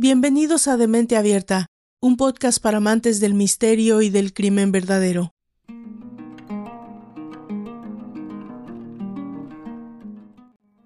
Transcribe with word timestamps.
Bienvenidos 0.00 0.68
a 0.68 0.76
Demente 0.76 1.16
Abierta, 1.16 1.66
un 2.00 2.16
podcast 2.16 2.62
para 2.62 2.76
amantes 2.76 3.18
del 3.18 3.34
misterio 3.34 4.00
y 4.00 4.10
del 4.10 4.32
crimen 4.32 4.70
verdadero. 4.70 5.32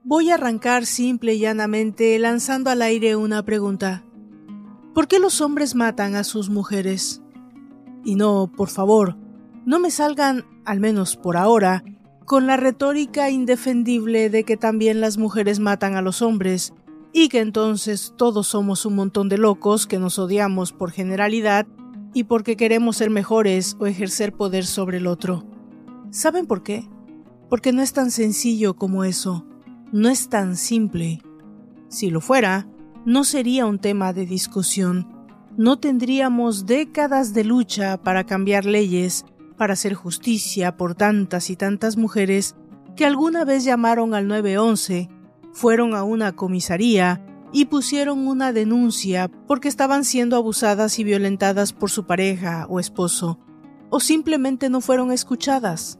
Voy 0.02 0.30
a 0.30 0.36
arrancar 0.36 0.86
simple 0.86 1.34
y 1.34 1.40
llanamente 1.40 2.18
lanzando 2.18 2.70
al 2.70 2.80
aire 2.80 3.14
una 3.14 3.44
pregunta. 3.44 4.02
¿Por 4.94 5.08
qué 5.08 5.18
los 5.18 5.42
hombres 5.42 5.74
matan 5.74 6.14
a 6.14 6.24
sus 6.24 6.48
mujeres? 6.48 7.20
Y 8.06 8.14
no, 8.14 8.50
por 8.56 8.70
favor, 8.70 9.18
no 9.66 9.78
me 9.78 9.90
salgan, 9.90 10.46
al 10.64 10.80
menos 10.80 11.16
por 11.16 11.36
ahora, 11.36 11.84
con 12.24 12.46
la 12.46 12.56
retórica 12.56 13.28
indefendible 13.28 14.30
de 14.30 14.44
que 14.44 14.56
también 14.56 15.02
las 15.02 15.18
mujeres 15.18 15.60
matan 15.60 15.96
a 15.96 16.00
los 16.00 16.22
hombres 16.22 16.72
y 17.12 17.28
que 17.28 17.40
entonces 17.40 18.14
todos 18.16 18.48
somos 18.48 18.86
un 18.86 18.96
montón 18.96 19.28
de 19.28 19.38
locos 19.38 19.86
que 19.86 19.98
nos 19.98 20.18
odiamos 20.18 20.72
por 20.72 20.90
generalidad 20.90 21.66
y 22.14 22.24
porque 22.24 22.56
queremos 22.56 22.96
ser 22.96 23.10
mejores 23.10 23.76
o 23.78 23.86
ejercer 23.86 24.32
poder 24.32 24.64
sobre 24.64 24.98
el 24.98 25.06
otro. 25.06 25.44
¿Saben 26.10 26.46
por 26.46 26.62
qué? 26.62 26.88
Porque 27.48 27.72
no 27.72 27.82
es 27.82 27.92
tan 27.92 28.10
sencillo 28.10 28.74
como 28.74 29.04
eso, 29.04 29.46
no 29.92 30.08
es 30.08 30.28
tan 30.28 30.56
simple. 30.56 31.22
Si 31.88 32.10
lo 32.10 32.20
fuera, 32.20 32.66
no 33.04 33.24
sería 33.24 33.66
un 33.66 33.78
tema 33.78 34.12
de 34.12 34.24
discusión, 34.26 35.08
no 35.56 35.78
tendríamos 35.78 36.64
décadas 36.64 37.34
de 37.34 37.44
lucha 37.44 37.98
para 38.02 38.24
cambiar 38.24 38.64
leyes, 38.64 39.26
para 39.58 39.74
hacer 39.74 39.92
justicia 39.92 40.76
por 40.78 40.94
tantas 40.94 41.50
y 41.50 41.56
tantas 41.56 41.98
mujeres 41.98 42.56
que 42.96 43.04
alguna 43.04 43.44
vez 43.44 43.64
llamaron 43.64 44.14
al 44.14 44.28
911 44.28 45.10
fueron 45.52 45.94
a 45.94 46.02
una 46.02 46.32
comisaría 46.32 47.24
y 47.52 47.66
pusieron 47.66 48.26
una 48.26 48.52
denuncia 48.52 49.30
porque 49.46 49.68
estaban 49.68 50.04
siendo 50.04 50.36
abusadas 50.36 50.98
y 50.98 51.04
violentadas 51.04 51.72
por 51.72 51.90
su 51.90 52.06
pareja 52.06 52.66
o 52.68 52.80
esposo, 52.80 53.38
o 53.90 54.00
simplemente 54.00 54.70
no 54.70 54.80
fueron 54.80 55.12
escuchadas. 55.12 55.98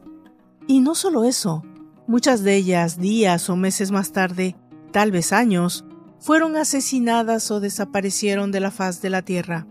Y 0.67 0.79
no 0.79 0.95
solo 0.95 1.23
eso, 1.23 1.63
muchas 2.07 2.43
de 2.43 2.55
ellas 2.55 2.97
días 2.99 3.49
o 3.49 3.55
meses 3.55 3.91
más 3.91 4.11
tarde, 4.11 4.55
tal 4.91 5.11
vez 5.11 5.31
años, 5.31 5.85
fueron 6.19 6.55
asesinadas 6.55 7.51
o 7.51 7.59
desaparecieron 7.59 8.51
de 8.51 8.61
la 8.61 8.71
faz 8.71 9.01
de 9.01 9.09
la 9.09 9.21
tierra. 9.21 9.67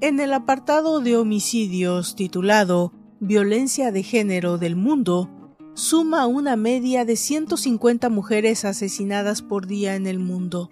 En 0.00 0.20
el 0.20 0.32
apartado 0.32 1.00
de 1.00 1.16
homicidios 1.16 2.16
titulado 2.16 2.92
Violencia 3.20 3.92
de 3.92 4.02
Género 4.02 4.58
del 4.58 4.76
Mundo, 4.76 5.30
suma 5.74 6.26
una 6.26 6.54
media 6.54 7.04
de 7.04 7.16
150 7.16 8.08
mujeres 8.08 8.64
asesinadas 8.64 9.42
por 9.42 9.66
día 9.66 9.96
en 9.96 10.06
el 10.06 10.20
mundo. 10.20 10.70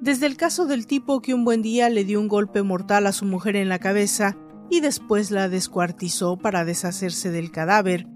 Desde 0.00 0.26
el 0.26 0.36
caso 0.36 0.64
del 0.64 0.86
tipo 0.86 1.20
que 1.20 1.34
un 1.34 1.44
buen 1.44 1.60
día 1.60 1.90
le 1.90 2.04
dio 2.04 2.20
un 2.20 2.28
golpe 2.28 2.62
mortal 2.62 3.06
a 3.06 3.12
su 3.12 3.26
mujer 3.26 3.54
en 3.56 3.68
la 3.68 3.78
cabeza 3.78 4.36
y 4.70 4.80
después 4.80 5.30
la 5.30 5.50
descuartizó 5.50 6.38
para 6.38 6.64
deshacerse 6.64 7.30
del 7.30 7.50
cadáver, 7.50 8.06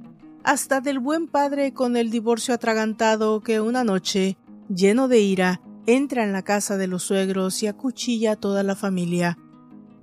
hasta 0.45 0.81
del 0.81 0.98
buen 0.98 1.27
padre 1.29 1.75
con 1.75 1.95
el 1.97 2.11
divorcio 2.11 2.55
atragantado 2.55 3.42
que 3.42 3.61
una 3.61 3.84
noche, 3.84 4.39
lleno 4.75 5.09
de 5.09 5.20
ira, 5.20 5.61
entra 5.86 6.25
en 6.25 6.33
la 6.33 6.42
casa 6.42 6.79
de 6.79 6.86
los 6.86 7.03
suegros 7.03 7.62
y 7.62 7.67
acuchilla 7.67 8.33
a 8.33 8.36
toda 8.36 8.62
la 8.62 8.77
familia, 8.77 9.39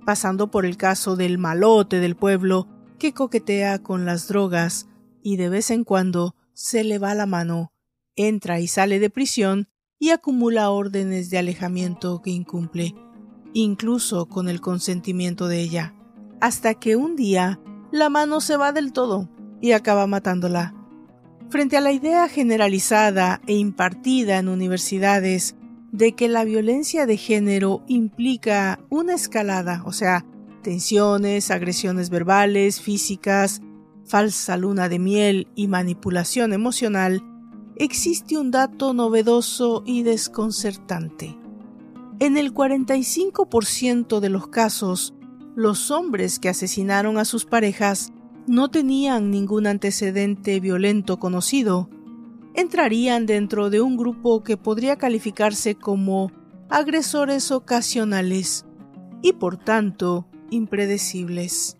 pasando 0.04 0.52
por 0.52 0.66
el 0.66 0.76
caso 0.76 1.16
del 1.16 1.38
malote 1.38 1.98
del 1.98 2.14
pueblo 2.14 2.68
que 2.98 3.12
coquetea 3.12 3.82
con 3.82 4.04
las 4.04 4.28
drogas, 4.28 4.88
y 5.26 5.34
de 5.34 5.48
vez 5.48 5.72
en 5.72 5.82
cuando 5.82 6.36
se 6.52 6.84
le 6.84 7.00
va 7.00 7.12
la 7.16 7.26
mano, 7.26 7.72
entra 8.14 8.60
y 8.60 8.68
sale 8.68 9.00
de 9.00 9.10
prisión 9.10 9.68
y 9.98 10.10
acumula 10.10 10.70
órdenes 10.70 11.30
de 11.30 11.38
alejamiento 11.38 12.22
que 12.22 12.30
incumple, 12.30 12.94
incluso 13.52 14.26
con 14.26 14.48
el 14.48 14.60
consentimiento 14.60 15.48
de 15.48 15.62
ella, 15.62 15.96
hasta 16.40 16.74
que 16.74 16.94
un 16.94 17.16
día 17.16 17.58
la 17.90 18.08
mano 18.08 18.40
se 18.40 18.56
va 18.56 18.70
del 18.70 18.92
todo 18.92 19.28
y 19.60 19.72
acaba 19.72 20.06
matándola. 20.06 20.76
Frente 21.50 21.76
a 21.76 21.80
la 21.80 21.90
idea 21.90 22.28
generalizada 22.28 23.40
e 23.48 23.54
impartida 23.54 24.38
en 24.38 24.46
universidades 24.46 25.56
de 25.90 26.12
que 26.12 26.28
la 26.28 26.44
violencia 26.44 27.04
de 27.04 27.16
género 27.16 27.82
implica 27.88 28.78
una 28.90 29.16
escalada, 29.16 29.82
o 29.86 29.92
sea, 29.92 30.24
tensiones, 30.62 31.50
agresiones 31.50 32.10
verbales, 32.10 32.80
físicas, 32.80 33.60
falsa 34.06 34.56
luna 34.56 34.88
de 34.88 34.98
miel 34.98 35.48
y 35.54 35.68
manipulación 35.68 36.52
emocional, 36.52 37.22
existe 37.76 38.38
un 38.38 38.50
dato 38.50 38.94
novedoso 38.94 39.82
y 39.84 40.02
desconcertante. 40.02 41.36
En 42.18 42.36
el 42.36 42.54
45% 42.54 44.20
de 44.20 44.28
los 44.30 44.48
casos, 44.48 45.14
los 45.54 45.90
hombres 45.90 46.38
que 46.38 46.48
asesinaron 46.48 47.18
a 47.18 47.24
sus 47.24 47.44
parejas 47.44 48.12
no 48.46 48.70
tenían 48.70 49.30
ningún 49.30 49.66
antecedente 49.66 50.60
violento 50.60 51.18
conocido. 51.18 51.90
Entrarían 52.54 53.26
dentro 53.26 53.68
de 53.70 53.80
un 53.80 53.96
grupo 53.96 54.42
que 54.42 54.56
podría 54.56 54.96
calificarse 54.96 55.74
como 55.74 56.30
agresores 56.70 57.50
ocasionales 57.50 58.64
y 59.20 59.32
por 59.32 59.56
tanto 59.56 60.26
impredecibles. 60.50 61.76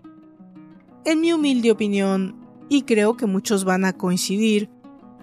En 1.06 1.21
mi 1.21 1.33
humilde 1.33 1.71
opinión, 1.71 2.34
y 2.69 2.83
creo 2.83 3.17
que 3.17 3.27
muchos 3.27 3.65
van 3.65 3.84
a 3.84 3.93
coincidir, 3.93 4.69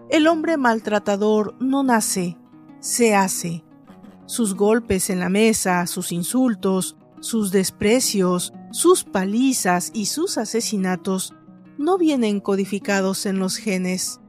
el 0.10 0.28
hombre 0.28 0.56
maltratador 0.56 1.58
no 1.60 1.84
nace, 1.84 2.38
se 2.80 3.16
hace. 3.16 3.66
Sus 4.26 4.56
golpes 4.56 5.10
en 5.10 5.20
la 5.20 5.28
mesa, 5.28 5.86
sus 5.86 6.14
insultos, 6.14 6.96
sus 7.20 7.52
desprecios, 7.52 8.54
sus 8.72 9.04
palizas 9.04 9.92
y 9.94 10.06
sus 10.06 10.38
asesinatos 10.38 11.34
no 11.78 11.98
vienen 11.98 12.40
codificados 12.40 13.26
en 13.26 13.40
los 13.40 13.58
genes. 13.58 14.22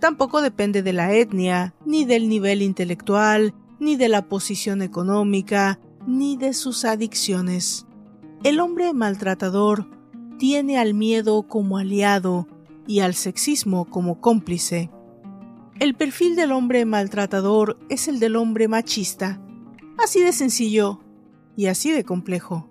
Tampoco 0.00 0.40
depende 0.40 0.82
de 0.82 0.94
la 0.94 1.12
etnia, 1.12 1.74
ni 1.84 2.06
del 2.06 2.30
nivel 2.30 2.62
intelectual, 2.62 3.52
ni 3.78 3.96
de 3.96 4.08
la 4.08 4.26
posición 4.26 4.80
económica, 4.80 5.78
ni 6.06 6.38
de 6.38 6.54
sus 6.54 6.86
adicciones. 6.86 7.84
El 8.42 8.58
hombre 8.58 8.94
maltratador 8.94 9.93
tiene 10.38 10.78
al 10.78 10.94
miedo 10.94 11.44
como 11.44 11.78
aliado 11.78 12.46
y 12.86 13.00
al 13.00 13.14
sexismo 13.14 13.84
como 13.86 14.20
cómplice. 14.20 14.90
El 15.80 15.94
perfil 15.94 16.36
del 16.36 16.52
hombre 16.52 16.84
maltratador 16.84 17.78
es 17.88 18.08
el 18.08 18.20
del 18.20 18.36
hombre 18.36 18.68
machista, 18.68 19.40
así 19.98 20.20
de 20.20 20.32
sencillo 20.32 21.00
y 21.56 21.66
así 21.66 21.90
de 21.90 22.04
complejo. 22.04 22.68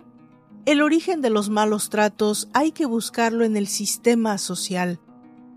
El 0.66 0.81
origen 0.81 1.22
de 1.22 1.29
los 1.29 1.50
malos 1.50 1.90
tratos 1.90 2.47
hay 2.53 2.72
que 2.72 2.85
buscarlo 2.85 3.44
en 3.44 3.57
el 3.57 3.68
sistema 3.68 4.38
social. 4.38 5.02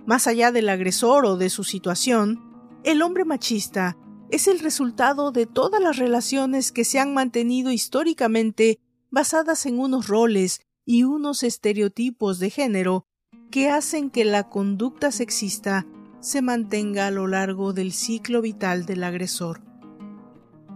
Más 0.05 0.27
allá 0.27 0.51
del 0.51 0.69
agresor 0.69 1.25
o 1.27 1.37
de 1.37 1.51
su 1.51 1.63
situación, 1.63 2.43
el 2.83 3.03
hombre 3.03 3.25
machista 3.25 3.97
es 4.31 4.49
el 4.49 4.59
resultado 4.59 5.31
de 5.31 5.47
todas 5.47 5.81
las 5.81 5.97
relaciones 5.97 6.73
que 6.73 6.85
se 6.85 6.99
han 6.99 7.15
mantenido 7.15 7.71
históricamente 7.71 8.81
basadas 9.11 9.67
en 9.67 9.79
unos 9.79 10.09
roles 10.09 10.61
y 10.87 11.03
unos 11.03 11.43
estereotipos 11.43 12.39
de 12.39 12.49
género 12.49 13.07
que 13.51 13.69
hacen 13.69 14.09
que 14.09 14.25
la 14.25 14.49
conducta 14.49 15.11
sexista 15.13 15.87
se 16.21 16.41
mantenga 16.41 17.09
a 17.09 17.11
lo 17.11 17.27
largo 17.27 17.73
del 17.73 17.93
ciclo 17.93 18.41
vital 18.41 18.87
del 18.87 19.05
agresor. 19.05 19.61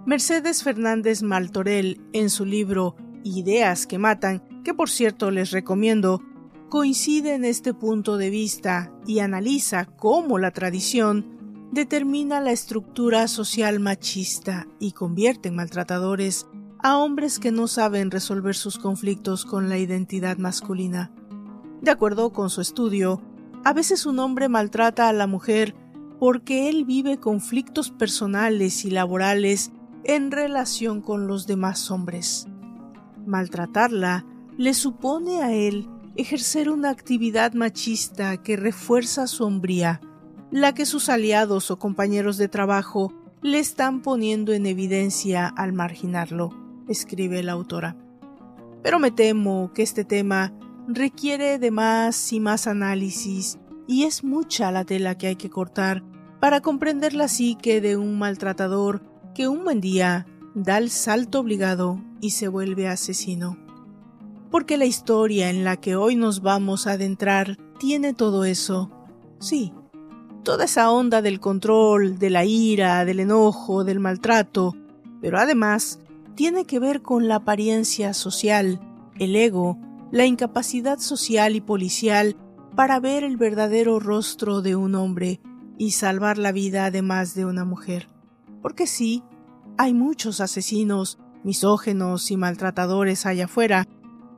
Mercedes 0.05 0.63
Fernández 0.63 1.23
Maltorel, 1.23 2.01
en 2.13 2.29
su 2.31 2.45
libro 2.45 2.97
Ideas 3.23 3.87
que 3.87 3.99
Matan, 3.99 4.43
que 4.65 4.75
por 4.75 4.91
cierto 4.91 5.31
les 5.31 5.53
recomiendo, 5.53 6.23
coincide 6.69 7.35
en 7.35 7.45
este 7.45 7.75
punto 7.75 8.17
de 8.17 8.31
vista 8.31 8.93
y 9.07 9.21
analiza 9.21 9.85
cómo 9.85 10.39
la 10.39 10.51
tradición 10.51 11.69
determina 11.73 12.41
la 12.41 12.51
estructura 12.51 13.29
social 13.29 13.79
machista 13.79 14.67
y 14.81 14.93
convierte 14.93 15.49
en 15.49 15.57
maltratadores 15.57 16.47
a 16.83 16.97
hombres 16.97 17.39
que 17.39 17.53
no 17.53 17.67
saben 17.67 18.11
resolver 18.11 18.55
sus 18.55 18.79
conflictos 18.79 19.45
con 19.45 19.69
la 19.69 19.79
identidad 19.79 20.39
masculina. 20.39 21.13
De 21.83 21.91
acuerdo 21.91 22.33
con 22.33 22.49
su 22.49 22.61
estudio, 22.61 23.21
a 23.65 23.73
veces 23.73 24.07
un 24.07 24.19
hombre 24.19 24.49
maltrata 24.49 25.09
a 25.09 25.13
la 25.13 25.27
mujer 25.27 25.75
porque 26.19 26.69
él 26.69 26.85
vive 26.85 27.19
conflictos 27.19 27.91
personales 27.91 28.85
y 28.85 28.91
laborales 28.91 29.73
en 30.05 30.31
relación 30.31 31.03
con 31.03 31.27
los 31.27 31.47
demás 31.47 31.91
hombres. 31.91 32.47
Maltratarla 33.27 34.25
le 34.57 34.73
supone 34.73 35.43
a 35.43 35.53
él 35.53 35.89
ejercer 36.17 36.71
una 36.71 36.91
actividad 36.91 37.53
machista 37.53 38.39
que 38.39 38.57
refuerza 38.57 39.27
su 39.27 39.45
hombría, 39.45 40.01
la 40.51 40.75
que 40.75 40.87
sus 40.87 41.09
aliados 41.09 41.71
o 41.71 41.79
compañeros 41.79 42.39
de 42.39 42.49
trabajo 42.49 43.13
le 43.43 43.59
están 43.59 44.03
poniendo 44.03 44.53
en 44.53 44.67
evidencia 44.67 45.47
al 45.47 45.73
marginarlo 45.73 46.60
escribe 46.91 47.43
la 47.43 47.53
autora. 47.53 47.97
Pero 48.83 48.99
me 48.99 49.11
temo 49.11 49.73
que 49.73 49.83
este 49.83 50.05
tema 50.05 50.53
requiere 50.89 51.59
de 51.59 51.71
más 51.71 52.33
y 52.33 52.41
más 52.41 52.67
análisis 52.67 53.59
y 53.87 54.05
es 54.05 54.25
mucha 54.25 54.71
la 54.71 54.85
tela 54.85 55.17
que 55.17 55.29
hay 55.29 55.37
que 55.37 55.51
cortar 55.51 56.03
para 56.41 56.61
comprender 56.61 57.15
la 57.15 57.29
psique 57.29 57.81
de 57.81 57.97
un 57.97 58.19
maltratador 58.19 59.03
que 59.35 59.49
un 59.49 59.65
buen 59.65 59.81
día 59.81 60.27
da 60.55 60.79
el 60.79 60.91
salto 60.91 61.41
obligado 61.41 62.03
y 62.21 62.31
se 62.31 62.49
vuelve 62.49 62.89
asesino. 62.89 63.57
Porque 64.51 64.77
la 64.77 64.87
historia 64.87 65.51
en 65.51 65.65
la 65.65 65.77
que 65.77 65.97
hoy 65.97 66.17
nos 66.17 66.41
vamos 66.41 66.87
a 66.87 66.93
adentrar 66.93 67.57
tiene 67.79 68.15
todo 68.15 68.45
eso. 68.45 68.91
Sí, 69.39 69.73
toda 70.43 70.65
esa 70.65 70.91
onda 70.91 71.23
del 71.23 71.39
control, 71.39 72.19
de 72.19 72.31
la 72.31 72.45
ira, 72.45 73.05
del 73.05 73.21
enojo, 73.21 73.85
del 73.85 74.01
maltrato, 74.01 74.75
pero 75.21 75.39
además 75.39 76.01
tiene 76.35 76.65
que 76.65 76.79
ver 76.79 77.03
con 77.03 77.29
la 77.29 77.37
apariencia 77.37 78.15
social, 78.15 78.81
el 79.19 79.37
ego, 79.37 79.79
la 80.11 80.27
incapacidad 80.27 80.99
social 80.99 81.55
y 81.57 81.61
policial 81.61 82.37
para 82.75 83.01
ver 83.01 83.25
el 83.25 83.37
verdadero 83.37 84.01
rostro 84.01 84.63
de 84.63 84.77
un 84.77 84.95
hombre 84.95 85.41
y 85.79 85.93
salvar 85.93 86.39
la 86.39 86.53
vida 86.53 86.91
de 86.91 87.03
más 87.03 87.35
de 87.35 87.45
una 87.45 87.65
mujer. 87.65 88.09
Porque 88.63 88.87
sí, 88.87 89.23
hay 89.79 89.95
muchos 89.95 90.41
asesinos, 90.41 91.19
misógenos 91.43 92.31
y 92.31 92.37
maltratadores 92.37 93.27
allá 93.27 93.47
afuera, 93.47 93.87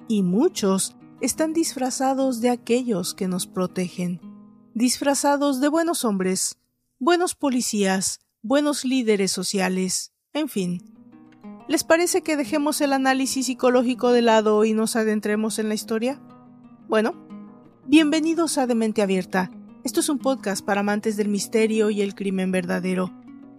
y 0.09 0.23
muchos 0.23 0.97
están 1.21 1.53
disfrazados 1.53 2.41
de 2.41 2.50
aquellos 2.50 3.15
que 3.15 3.29
nos 3.29 3.47
protegen, 3.47 4.21
disfrazados 4.75 5.61
de 5.61 5.69
buenos 5.69 6.05
hombres, 6.05 6.59
buenos 6.99 7.35
policías, 7.35 8.21
buenos 8.43 8.85
líderes 8.85 9.33
sociales, 9.33 10.12
en 10.33 10.49
fin. 10.49 10.92
¿Les 11.69 11.85
parece 11.85 12.23
que 12.23 12.37
dejemos 12.37 12.81
el 12.81 12.93
análisis 12.93 13.47
psicológico 13.47 14.11
de 14.11 14.23
lado 14.23 14.64
y 14.64 14.73
nos 14.73 14.97
adentremos 14.97 15.59
en 15.59 15.69
la 15.69 15.75
historia? 15.75 16.20
Bueno, 16.88 17.14
bienvenidos 17.87 18.59
a 18.59 18.67
Demente 18.67 19.00
Abierta. 19.00 19.50
Esto 19.85 20.00
es 20.00 20.09
un 20.09 20.19
podcast 20.19 20.64
para 20.64 20.81
amantes 20.81 21.17
del 21.17 21.29
misterio 21.29 21.91
y 21.91 22.03
el 22.03 22.17
crimen 22.17 22.50
verdadero. 22.50 23.12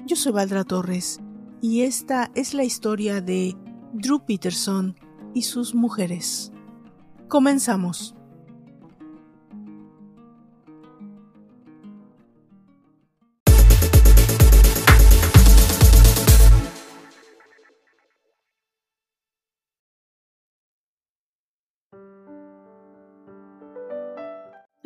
Yo 0.06 0.18
soy 0.18 0.34
Valdra 0.34 0.66
Torres 0.66 1.22
y 1.62 1.84
esta 1.84 2.30
es 2.36 2.54
la 2.54 2.66
historia 2.66 3.22
de 3.22 3.56
Drew 3.94 4.26
Peterson 4.26 4.98
y 5.34 5.44
sus 5.44 5.74
mujeres. 5.74 6.52
Comenzamos. 7.30 8.16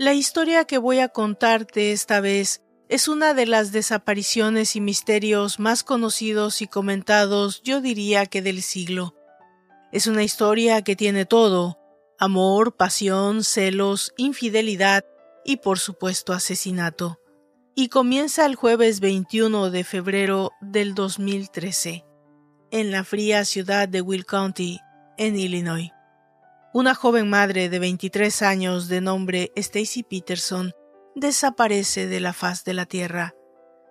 La 0.07 0.13
historia 0.13 0.63
que 0.63 0.77
voy 0.77 0.99
a 0.99 1.09
contarte 1.09 1.91
esta 1.91 2.21
vez 2.21 2.61
es 2.87 3.09
una 3.09 3.33
de 3.33 3.45
las 3.45 3.73
desapariciones 3.73 4.77
y 4.77 4.79
misterios 4.79 5.59
más 5.59 5.83
conocidos 5.83 6.61
y 6.61 6.67
comentados, 6.67 7.61
yo 7.61 7.81
diría 7.81 8.25
que 8.25 8.41
del 8.41 8.61
siglo. 8.61 9.15
Es 9.91 10.07
una 10.07 10.23
historia 10.23 10.81
que 10.81 10.95
tiene 10.95 11.25
todo 11.25 11.77
amor, 12.19 12.77
pasión, 12.77 13.43
celos, 13.43 14.13
infidelidad 14.15 15.03
y 15.43 15.57
por 15.57 15.77
supuesto 15.77 16.31
asesinato. 16.31 17.19
Y 17.75 17.89
comienza 17.89 18.45
el 18.45 18.55
jueves 18.55 19.01
21 19.01 19.71
de 19.71 19.83
febrero 19.83 20.51
del 20.61 20.95
2013, 20.95 22.05
en 22.71 22.91
la 22.91 23.03
fría 23.03 23.43
ciudad 23.43 23.89
de 23.89 23.99
Will 23.99 24.25
County, 24.25 24.79
en 25.17 25.37
Illinois. 25.37 25.96
Una 26.77 26.93
joven 26.93 27.27
madre 27.27 27.69
de 27.69 27.79
23 27.79 28.43
años 28.43 28.87
de 28.87 29.01
nombre 29.01 29.51
Stacy 29.55 30.03
Peterson 30.03 30.73
desaparece 31.15 32.05
de 32.05 32.19
la 32.19 32.33
faz 32.33 32.65
de 32.65 32.75
la 32.75 32.85
tierra. 32.85 33.33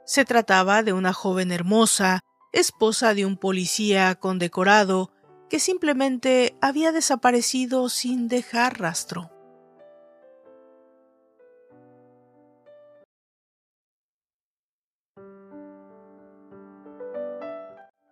Se 0.04 0.24
trataba 0.24 0.84
de 0.84 0.92
una 0.92 1.12
joven 1.12 1.50
hermosa, 1.50 2.20
esposa 2.52 3.12
de 3.12 3.26
un 3.26 3.38
policía 3.38 4.14
condecorado, 4.14 5.10
que 5.50 5.58
simplemente 5.58 6.56
había 6.60 6.92
desaparecido 6.92 7.88
sin 7.88 8.28
dejar 8.28 8.78
rastro. 8.78 9.32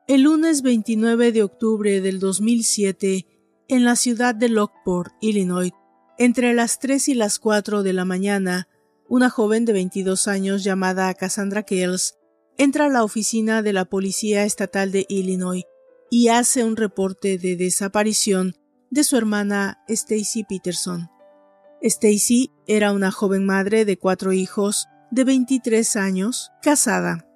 El 0.08 0.22
lunes 0.22 0.62
29 0.62 1.30
de 1.30 1.44
octubre 1.44 2.00
del 2.00 2.18
2007, 2.18 3.33
en 3.74 3.84
la 3.84 3.96
ciudad 3.96 4.34
de 4.36 4.48
Lockport, 4.48 5.12
Illinois, 5.20 5.72
entre 6.16 6.54
las 6.54 6.78
3 6.78 7.08
y 7.08 7.14
las 7.14 7.40
4 7.40 7.82
de 7.82 7.92
la 7.92 8.04
mañana, 8.04 8.68
una 9.08 9.30
joven 9.30 9.64
de 9.64 9.72
22 9.72 10.28
años 10.28 10.62
llamada 10.62 11.12
Cassandra 11.14 11.64
Kells 11.64 12.14
entra 12.56 12.86
a 12.86 12.88
la 12.88 13.02
oficina 13.02 13.62
de 13.62 13.72
la 13.72 13.84
Policía 13.84 14.44
Estatal 14.44 14.92
de 14.92 15.06
Illinois 15.08 15.64
y 16.08 16.28
hace 16.28 16.62
un 16.62 16.76
reporte 16.76 17.36
de 17.36 17.56
desaparición 17.56 18.54
de 18.90 19.02
su 19.02 19.16
hermana 19.16 19.82
Stacy 19.88 20.44
Peterson. 20.44 21.10
Stacy 21.82 22.52
era 22.68 22.92
una 22.92 23.10
joven 23.10 23.44
madre 23.44 23.84
de 23.84 23.98
cuatro 23.98 24.32
hijos 24.32 24.86
de 25.10 25.24
23 25.24 25.96
años, 25.96 26.52
casada. 26.62 27.26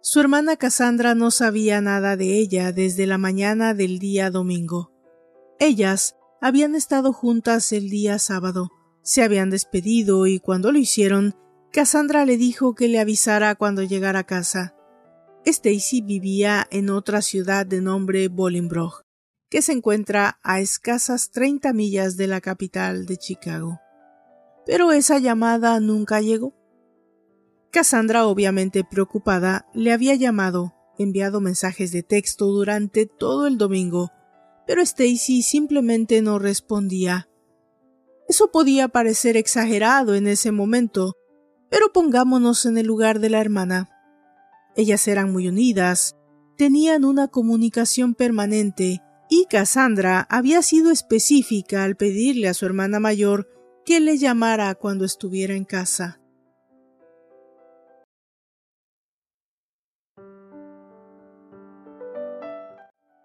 Su 0.00 0.20
hermana 0.20 0.56
Cassandra 0.56 1.16
no 1.16 1.32
sabía 1.32 1.80
nada 1.80 2.16
de 2.16 2.38
ella 2.38 2.70
desde 2.70 3.06
la 3.06 3.18
mañana 3.18 3.74
del 3.74 3.98
día 3.98 4.30
domingo. 4.30 4.91
Ellas 5.64 6.16
habían 6.40 6.74
estado 6.74 7.12
juntas 7.12 7.70
el 7.70 7.88
día 7.88 8.18
sábado, 8.18 8.72
se 9.02 9.22
habían 9.22 9.48
despedido 9.48 10.26
y 10.26 10.40
cuando 10.40 10.72
lo 10.72 10.78
hicieron, 10.80 11.36
Cassandra 11.70 12.24
le 12.26 12.36
dijo 12.36 12.74
que 12.74 12.88
le 12.88 12.98
avisara 12.98 13.54
cuando 13.54 13.84
llegara 13.84 14.18
a 14.18 14.24
casa. 14.24 14.74
Stacy 15.44 16.00
vivía 16.02 16.66
en 16.72 16.90
otra 16.90 17.22
ciudad 17.22 17.64
de 17.64 17.80
nombre 17.80 18.26
Bolingbrook, 18.26 19.04
que 19.50 19.62
se 19.62 19.70
encuentra 19.70 20.40
a 20.42 20.58
escasas 20.58 21.30
30 21.30 21.72
millas 21.72 22.16
de 22.16 22.26
la 22.26 22.40
capital 22.40 23.06
de 23.06 23.16
Chicago. 23.18 23.78
Pero 24.66 24.90
esa 24.90 25.20
llamada 25.20 25.78
nunca 25.78 26.20
llegó. 26.20 26.56
Cassandra, 27.70 28.26
obviamente 28.26 28.82
preocupada, 28.82 29.68
le 29.74 29.92
había 29.92 30.16
llamado, 30.16 30.74
enviado 30.98 31.40
mensajes 31.40 31.92
de 31.92 32.02
texto 32.02 32.46
durante 32.46 33.06
todo 33.06 33.46
el 33.46 33.58
domingo, 33.58 34.10
pero 34.66 34.82
Stacy 34.82 35.42
simplemente 35.42 36.22
no 36.22 36.38
respondía. 36.38 37.28
Eso 38.28 38.50
podía 38.50 38.88
parecer 38.88 39.36
exagerado 39.36 40.14
en 40.14 40.26
ese 40.26 40.52
momento, 40.52 41.16
pero 41.70 41.92
pongámonos 41.92 42.66
en 42.66 42.78
el 42.78 42.86
lugar 42.86 43.18
de 43.18 43.30
la 43.30 43.40
hermana. 43.40 43.90
Ellas 44.76 45.06
eran 45.08 45.32
muy 45.32 45.48
unidas, 45.48 46.16
tenían 46.56 47.04
una 47.04 47.28
comunicación 47.28 48.14
permanente, 48.14 49.02
y 49.28 49.46
Cassandra 49.46 50.26
había 50.30 50.62
sido 50.62 50.90
específica 50.90 51.84
al 51.84 51.96
pedirle 51.96 52.48
a 52.48 52.54
su 52.54 52.66
hermana 52.66 53.00
mayor 53.00 53.48
que 53.84 53.98
le 54.00 54.18
llamara 54.18 54.74
cuando 54.74 55.04
estuviera 55.04 55.54
en 55.54 55.64
casa. 55.64 56.20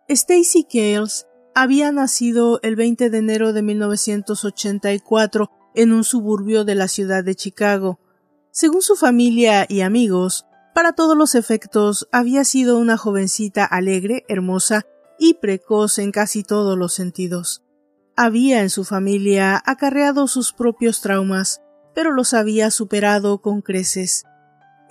Stacy 0.10 0.64
Cales 0.64 1.27
había 1.60 1.92
nacido 1.92 2.60
el 2.62 2.76
20 2.76 3.10
de 3.10 3.18
enero 3.18 3.52
de 3.52 3.64
1984 3.64 5.50
en 5.74 5.92
un 5.92 6.04
suburbio 6.04 6.66
de 6.66 6.76
la 6.76 6.88
ciudad 6.88 7.24
de 7.24 7.34
Chicago. 7.34 8.00
Según 8.52 8.84
su 8.84 8.96
familia 8.96 9.66
y 9.68 9.82
amigos, 9.82 10.46
para 10.76 10.94
todos 10.94 11.18
los 11.18 11.34
efectos 11.34 12.08
había 12.12 12.44
sido 12.44 12.78
una 12.78 12.96
jovencita 12.96 13.66
alegre, 13.66 14.24
hermosa 14.28 14.86
y 15.18 15.34
precoz 15.34 15.98
en 15.98 16.12
casi 16.12 16.44
todos 16.44 16.78
los 16.78 16.94
sentidos. 16.94 17.64
Había 18.16 18.62
en 18.62 18.70
su 18.70 18.84
familia 18.84 19.60
acarreado 19.66 20.28
sus 20.28 20.54
propios 20.54 21.02
traumas, 21.02 21.64
pero 21.96 22.12
los 22.12 22.36
había 22.36 22.70
superado 22.70 23.42
con 23.42 23.64
creces. 23.64 24.26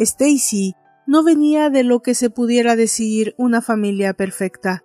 Stacy 0.00 0.74
no 1.06 1.22
venía 1.22 1.70
de 1.70 1.84
lo 1.84 2.02
que 2.02 2.16
se 2.16 2.28
pudiera 2.28 2.74
decir 2.74 3.36
una 3.38 3.62
familia 3.62 4.14
perfecta. 4.14 4.82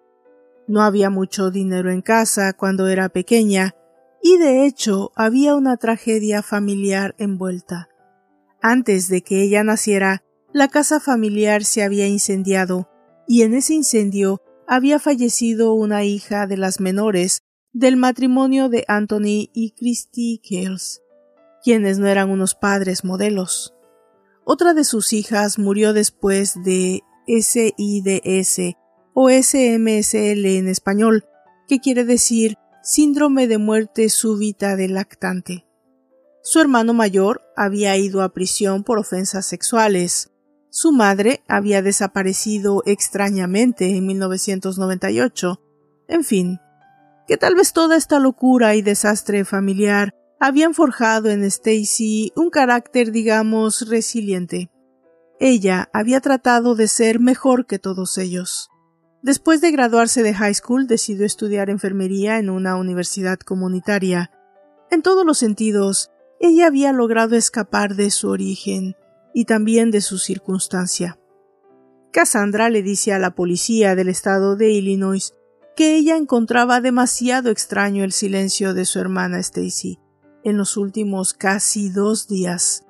No 0.68 0.82
había 0.82 1.10
mucho 1.10 1.52
dinero 1.52 1.92
en 1.92 2.02
casa 2.02 2.54
cuando 2.54 2.88
era 2.88 3.10
pequeña, 3.10 3.76
y 4.22 4.38
de 4.38 4.66
hecho 4.66 5.12
había 5.16 5.56
una 5.56 5.78
tragedia 5.78 6.44
familiar 6.44 7.16
envuelta. 7.18 7.90
Antes 8.62 9.10
de 9.10 9.22
que 9.24 9.42
ella 9.42 9.64
naciera, 9.64 10.24
la 10.54 10.68
casa 10.68 11.00
familiar 11.00 11.64
se 11.64 11.84
había 11.84 12.08
incendiado, 12.08 12.90
y 13.28 13.42
en 13.44 13.54
ese 13.54 13.74
incendio 13.74 14.42
había 14.68 15.00
fallecido 15.00 15.74
una 15.74 16.04
hija 16.04 16.48
de 16.48 16.58
las 16.58 16.80
menores 16.80 17.44
del 17.74 17.98
matrimonio 17.98 18.70
de 18.70 18.86
Anthony 18.88 19.50
y 19.54 19.74
Christy 19.78 20.40
Kells, 20.44 21.02
quienes 21.64 22.00
no 22.00 22.08
eran 22.08 22.30
unos 22.30 22.56
padres 22.56 23.04
modelos. 23.04 23.74
Otra 24.44 24.74
de 24.74 24.84
sus 24.84 25.14
hijas 25.14 25.58
murió 25.58 25.94
después 25.94 26.62
de 26.64 27.02
SIDS 27.28 28.76
o 29.14 29.30
SMSL 29.30 30.46
en 30.46 30.68
español, 30.68 31.26
que 31.68 31.80
quiere 31.80 32.06
decir 32.06 32.56
síndrome 32.84 33.48
de 33.48 33.58
muerte 33.58 34.10
súbita 34.10 34.76
del 34.76 34.96
lactante. 34.96 35.66
Su 36.44 36.60
hermano 36.60 36.94
mayor 36.94 37.44
había 37.56 37.96
ido 37.98 38.24
a 38.24 38.34
prisión 38.34 38.84
por 38.84 38.98
ofensas 38.98 39.46
sexuales. 39.46 40.32
Su 40.70 40.92
madre 40.92 41.44
había 41.48 41.82
desaparecido 41.82 42.82
extrañamente 42.86 43.96
en 43.96 44.08
1998. 44.08 45.62
En 46.08 46.24
fin, 46.24 46.60
que 47.28 47.38
tal 47.38 47.56
vez 47.56 47.74
toda 47.74 47.96
esta 47.96 48.20
locura 48.20 48.76
y 48.76 48.82
desastre 48.82 49.46
familiar 49.46 50.16
habían 50.40 50.74
forjado 50.74 51.30
en 51.30 51.44
Stacy 51.44 52.34
un 52.36 52.50
carácter, 52.50 53.12
digamos, 53.12 53.88
resiliente. 53.88 54.72
Ella 55.40 55.90
había 55.94 56.20
tratado 56.20 56.74
de 56.74 56.88
ser 56.88 57.20
mejor 57.20 57.68
que 57.68 57.78
todos 57.78 58.18
ellos. 58.18 58.71
Después 59.22 59.62
de 59.62 59.72
graduarse 59.72 60.24
de 60.24 60.34
high 60.34 60.54
school, 60.54 60.88
decidió 60.88 61.26
estudiar 61.26 61.70
enfermería 61.70 62.40
en 62.40 62.50
una 62.50 62.76
universidad 62.76 63.40
comunitaria. 63.40 64.32
En 64.90 65.02
todos 65.02 65.26
los 65.26 65.38
sentidos, 65.38 66.10
ella 66.40 66.68
había 66.68 66.92
logrado 66.92 67.36
escapar 67.36 67.96
de 67.96 68.10
su 68.10 68.30
origen, 68.30 68.96
y 69.34 69.46
también 69.46 69.92
de 69.92 70.02
su 70.02 70.18
circunstancia. 70.18 71.18
Cassandra 72.12 72.70
le 72.70 72.84
dice 72.84 73.14
a 73.14 73.20
la 73.20 73.36
policía 73.36 73.96
del 73.96 74.10
estado 74.10 74.56
de 74.56 74.72
Illinois 74.72 75.34
que 75.76 75.96
ella 75.96 76.18
encontraba 76.18 76.82
demasiado 76.82 77.50
extraño 77.50 78.04
el 78.04 78.12
silencio 78.12 78.74
de 78.74 78.86
su 78.86 79.00
hermana 79.00 79.40
Stacy 79.40 80.00
en 80.44 80.58
los 80.58 80.76
últimos 80.76 81.34
casi 81.34 81.90
dos 81.90 82.28
días, 82.28 82.84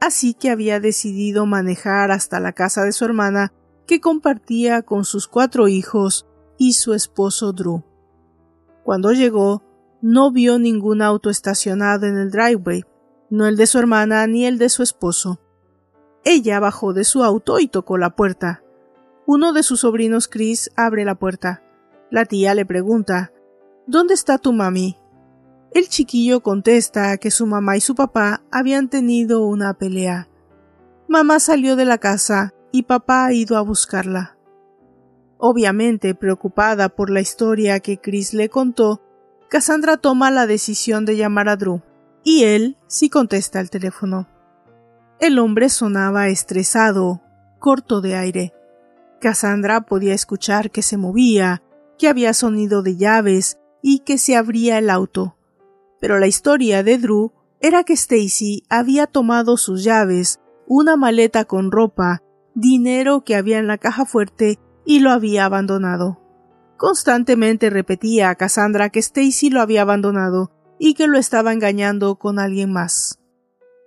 así 0.00 0.34
que 0.34 0.50
había 0.50 0.80
decidido 0.80 1.44
manejar 1.46 2.10
hasta 2.10 2.40
la 2.40 2.52
casa 2.52 2.84
de 2.84 2.92
su 2.92 3.04
hermana 3.04 3.52
que 3.86 4.00
compartía 4.00 4.82
con 4.82 5.04
sus 5.04 5.28
cuatro 5.28 5.68
hijos 5.68 6.26
y 6.58 6.74
su 6.74 6.94
esposo 6.94 7.52
Drew. 7.52 7.82
Cuando 8.84 9.12
llegó, 9.12 9.62
no 10.00 10.32
vio 10.32 10.58
ningún 10.58 11.02
auto 11.02 11.30
estacionado 11.30 12.06
en 12.06 12.16
el 12.16 12.30
driveway, 12.30 12.84
no 13.30 13.46
el 13.46 13.56
de 13.56 13.66
su 13.66 13.78
hermana 13.78 14.26
ni 14.26 14.46
el 14.46 14.58
de 14.58 14.68
su 14.68 14.82
esposo. 14.82 15.40
Ella 16.24 16.60
bajó 16.60 16.92
de 16.92 17.04
su 17.04 17.22
auto 17.24 17.58
y 17.58 17.68
tocó 17.68 17.98
la 17.98 18.10
puerta. 18.10 18.62
Uno 19.26 19.52
de 19.52 19.62
sus 19.62 19.80
sobrinos 19.80 20.28
Chris 20.28 20.70
abre 20.76 21.04
la 21.04 21.14
puerta. 21.14 21.62
La 22.10 22.24
tía 22.24 22.54
le 22.54 22.66
pregunta 22.66 23.32
¿Dónde 23.86 24.14
está 24.14 24.38
tu 24.38 24.52
mami? 24.52 24.98
El 25.72 25.88
chiquillo 25.88 26.42
contesta 26.42 27.16
que 27.16 27.30
su 27.30 27.46
mamá 27.46 27.76
y 27.76 27.80
su 27.80 27.94
papá 27.94 28.42
habían 28.50 28.88
tenido 28.88 29.46
una 29.46 29.74
pelea. 29.74 30.28
Mamá 31.08 31.40
salió 31.40 31.76
de 31.76 31.84
la 31.84 31.98
casa 31.98 32.54
y 32.72 32.84
papá 32.84 33.26
ha 33.26 33.32
ido 33.32 33.56
a 33.56 33.60
buscarla. 33.60 34.36
Obviamente 35.38 36.14
preocupada 36.14 36.88
por 36.88 37.10
la 37.10 37.20
historia 37.20 37.80
que 37.80 37.98
Chris 37.98 38.32
le 38.32 38.48
contó, 38.48 39.02
Cassandra 39.48 39.98
toma 39.98 40.30
la 40.30 40.46
decisión 40.46 41.04
de 41.04 41.16
llamar 41.16 41.48
a 41.48 41.56
Drew, 41.56 41.82
y 42.24 42.44
él 42.44 42.76
sí 42.86 43.10
contesta 43.10 43.60
el 43.60 43.68
teléfono. 43.68 44.28
El 45.20 45.38
hombre 45.38 45.68
sonaba 45.68 46.28
estresado, 46.28 47.20
corto 47.58 48.00
de 48.00 48.16
aire. 48.16 48.54
Cassandra 49.20 49.82
podía 49.82 50.14
escuchar 50.14 50.70
que 50.70 50.82
se 50.82 50.96
movía, 50.96 51.62
que 51.98 52.08
había 52.08 52.32
sonido 52.34 52.82
de 52.82 52.96
llaves 52.96 53.58
y 53.82 54.00
que 54.00 54.18
se 54.18 54.36
abría 54.36 54.78
el 54.78 54.90
auto. 54.90 55.36
Pero 56.00 56.18
la 56.18 56.26
historia 56.26 56.82
de 56.82 56.98
Drew 56.98 57.32
era 57.60 57.84
que 57.84 57.92
Stacy 57.92 58.64
había 58.68 59.06
tomado 59.06 59.56
sus 59.56 59.84
llaves, 59.84 60.40
una 60.66 60.96
maleta 60.96 61.44
con 61.44 61.70
ropa, 61.70 62.22
dinero 62.54 63.22
que 63.24 63.36
había 63.36 63.58
en 63.58 63.66
la 63.66 63.78
caja 63.78 64.04
fuerte 64.04 64.58
y 64.84 65.00
lo 65.00 65.10
había 65.10 65.44
abandonado. 65.44 66.20
Constantemente 66.76 67.70
repetía 67.70 68.30
a 68.30 68.34
Cassandra 68.34 68.90
que 68.90 68.98
Stacy 68.98 69.50
lo 69.50 69.60
había 69.60 69.82
abandonado 69.82 70.50
y 70.78 70.94
que 70.94 71.06
lo 71.06 71.18
estaba 71.18 71.52
engañando 71.52 72.16
con 72.16 72.38
alguien 72.38 72.72
más. 72.72 73.20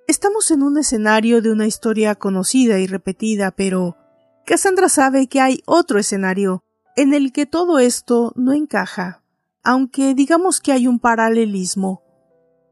Estamos 0.07 0.51
en 0.51 0.63
un 0.63 0.77
escenario 0.77 1.41
de 1.41 1.51
una 1.51 1.65
historia 1.65 2.15
conocida 2.15 2.79
y 2.79 2.88
repetida, 2.88 3.51
pero 3.51 3.98
Cassandra 4.45 4.88
sabe 4.88 5.27
que 5.27 5.41
hay 5.41 5.62
otro 5.65 6.00
escenario 6.00 6.63
en 6.95 7.13
el 7.13 7.34
que 7.34 7.45
todo 7.45 7.79
esto 7.79 8.31
no 8.36 8.53
encaja, 8.53 9.24
aunque 9.63 10.13
digamos 10.13 10.62
que 10.62 10.72
hay 10.72 10.88
un 10.88 11.00
paralelismo. 11.00 12.03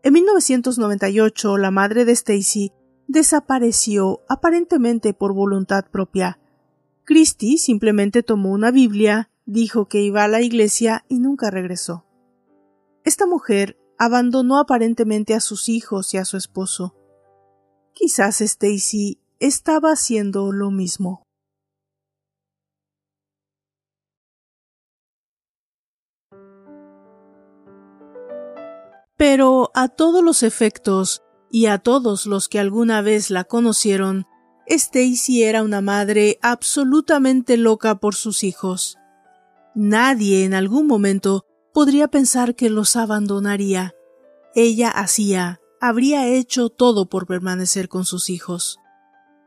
En 0.03 0.13
1998, 0.13 1.57
la 1.57 1.71
madre 1.71 2.05
de 2.05 2.11
Stacy 2.11 2.71
desapareció 3.13 4.21
aparentemente 4.27 5.13
por 5.13 5.33
voluntad 5.33 5.85
propia. 5.85 6.39
Christie 7.05 7.59
simplemente 7.59 8.23
tomó 8.23 8.51
una 8.51 8.71
Biblia, 8.71 9.29
dijo 9.45 9.87
que 9.87 10.01
iba 10.01 10.23
a 10.23 10.27
la 10.27 10.41
iglesia 10.41 11.05
y 11.07 11.19
nunca 11.19 11.51
regresó. 11.51 12.05
Esta 13.05 13.27
mujer 13.27 13.77
abandonó 13.99 14.57
aparentemente 14.57 15.35
a 15.35 15.41
sus 15.41 15.69
hijos 15.69 16.13
y 16.15 16.17
a 16.17 16.25
su 16.25 16.37
esposo. 16.37 16.95
Quizás 17.93 18.41
Stacy 18.41 19.19
estaba 19.39 19.91
haciendo 19.91 20.51
lo 20.51 20.71
mismo. 20.71 21.21
Pero 29.17 29.69
a 29.75 29.87
todos 29.89 30.23
los 30.23 30.41
efectos 30.41 31.22
y 31.53 31.67
a 31.67 31.77
todos 31.77 32.25
los 32.25 32.49
que 32.49 32.57
alguna 32.57 33.03
vez 33.03 33.29
la 33.29 33.43
conocieron, 33.43 34.25
Stacy 34.65 35.43
era 35.43 35.61
una 35.61 35.81
madre 35.81 36.39
absolutamente 36.41 37.57
loca 37.57 37.99
por 37.99 38.15
sus 38.15 38.43
hijos. 38.43 38.97
Nadie 39.75 40.45
en 40.45 40.55
algún 40.55 40.87
momento 40.87 41.45
podría 41.71 42.07
pensar 42.07 42.55
que 42.55 42.71
los 42.71 42.95
abandonaría. 42.95 43.93
Ella 44.55 44.89
hacía 44.89 45.59
habría 45.79 46.27
hecho 46.27 46.69
todo 46.69 47.07
por 47.07 47.27
permanecer 47.27 47.87
con 47.87 48.03
sus 48.03 48.31
hijos. 48.31 48.79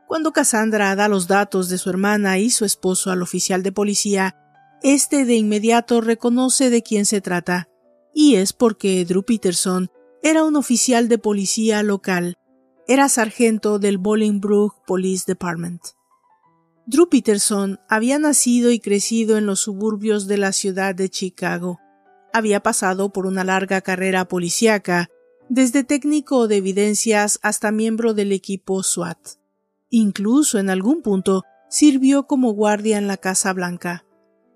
Cuando 0.07 0.31
Cassandra 0.31 0.95
da 0.95 1.09
los 1.09 1.27
datos 1.27 1.67
de 1.67 1.77
su 1.77 1.89
hermana 1.89 2.37
y 2.37 2.51
su 2.51 2.63
esposo 2.63 3.11
al 3.11 3.21
oficial 3.21 3.63
de 3.63 3.73
policía, 3.73 4.37
este 4.81 5.25
de 5.25 5.35
inmediato 5.35 5.99
reconoce 5.99 6.69
de 6.69 6.83
quién 6.83 7.05
se 7.05 7.19
trata, 7.19 7.67
y 8.13 8.35
es 8.35 8.53
porque 8.53 9.03
Drew 9.03 9.23
Peterson 9.23 9.89
era 10.29 10.43
un 10.43 10.57
oficial 10.57 11.07
de 11.07 11.17
policía 11.17 11.83
local, 11.83 12.35
era 12.85 13.07
sargento 13.07 13.79
del 13.79 13.97
Bolingbrook 13.97 14.83
Police 14.85 15.23
Department. 15.25 15.81
Drew 16.85 17.07
Peterson 17.07 17.79
había 17.87 18.19
nacido 18.19 18.71
y 18.71 18.81
crecido 18.81 19.37
en 19.37 19.45
los 19.45 19.61
suburbios 19.61 20.27
de 20.27 20.37
la 20.37 20.51
ciudad 20.51 20.93
de 20.93 21.07
Chicago. 21.07 21.79
Había 22.33 22.61
pasado 22.61 23.13
por 23.13 23.25
una 23.25 23.45
larga 23.45 23.79
carrera 23.79 24.27
policíaca 24.27 25.07
desde 25.47 25.85
técnico 25.85 26.49
de 26.49 26.57
evidencias 26.57 27.39
hasta 27.41 27.71
miembro 27.71 28.13
del 28.13 28.33
equipo 28.33 28.83
SWAT. 28.83 29.17
Incluso 29.89 30.59
en 30.59 30.69
algún 30.69 31.03
punto 31.03 31.43
sirvió 31.69 32.27
como 32.27 32.51
guardia 32.51 32.97
en 32.97 33.07
la 33.07 33.15
Casa 33.15 33.53
Blanca. 33.53 34.03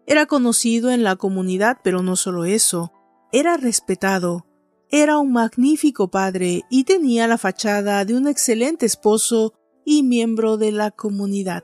Era 0.05 0.25
conocido 0.25 0.91
en 0.91 1.03
la 1.03 1.15
comunidad, 1.15 1.77
pero 1.81 2.03
no 2.03 2.17
solo 2.17 2.43
eso, 2.43 2.91
era 3.31 3.55
respetado, 3.55 4.50
era 4.91 5.17
un 5.17 5.31
magnífico 5.31 6.09
padre 6.09 6.63
y 6.69 6.83
tenía 6.83 7.27
la 7.27 7.37
fachada 7.37 8.03
de 8.05 8.15
un 8.15 8.27
excelente 8.27 8.85
esposo 8.85 9.53
y 9.85 10.03
miembro 10.03 10.57
de 10.57 10.71
la 10.71 10.91
comunidad. 10.91 11.63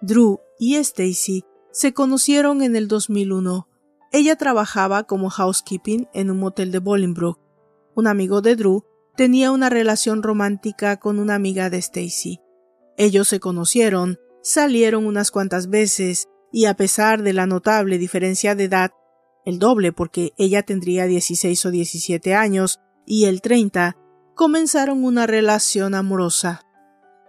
Drew 0.00 0.40
y 0.58 0.76
Stacy 0.76 1.44
se 1.70 1.92
conocieron 1.92 2.62
en 2.62 2.74
el 2.74 2.88
2001. 2.88 3.68
Ella 4.10 4.36
trabajaba 4.36 5.04
como 5.04 5.28
housekeeping 5.28 6.08
en 6.14 6.30
un 6.30 6.38
motel 6.38 6.72
de 6.72 6.78
Bolingbrook 6.78 7.38
un 7.98 8.06
amigo 8.06 8.42
de 8.42 8.54
Drew, 8.54 8.84
tenía 9.16 9.50
una 9.50 9.70
relación 9.70 10.22
romántica 10.22 11.00
con 11.00 11.18
una 11.18 11.34
amiga 11.34 11.68
de 11.68 11.78
Stacy. 11.78 12.38
Ellos 12.96 13.26
se 13.26 13.40
conocieron, 13.40 14.20
salieron 14.40 15.04
unas 15.04 15.32
cuantas 15.32 15.68
veces, 15.68 16.28
y 16.52 16.66
a 16.66 16.74
pesar 16.74 17.24
de 17.24 17.32
la 17.32 17.46
notable 17.46 17.98
diferencia 17.98 18.54
de 18.54 18.64
edad, 18.64 18.92
el 19.48 19.58
doble 19.58 19.92
porque 19.92 20.34
ella 20.36 20.62
tendría 20.62 21.06
16 21.06 21.64
o 21.64 21.70
17 21.70 22.34
años 22.34 22.80
y 23.06 23.24
él 23.24 23.40
30, 23.40 23.96
comenzaron 24.34 25.02
una 25.02 25.26
relación 25.26 25.94
amorosa. 25.94 26.66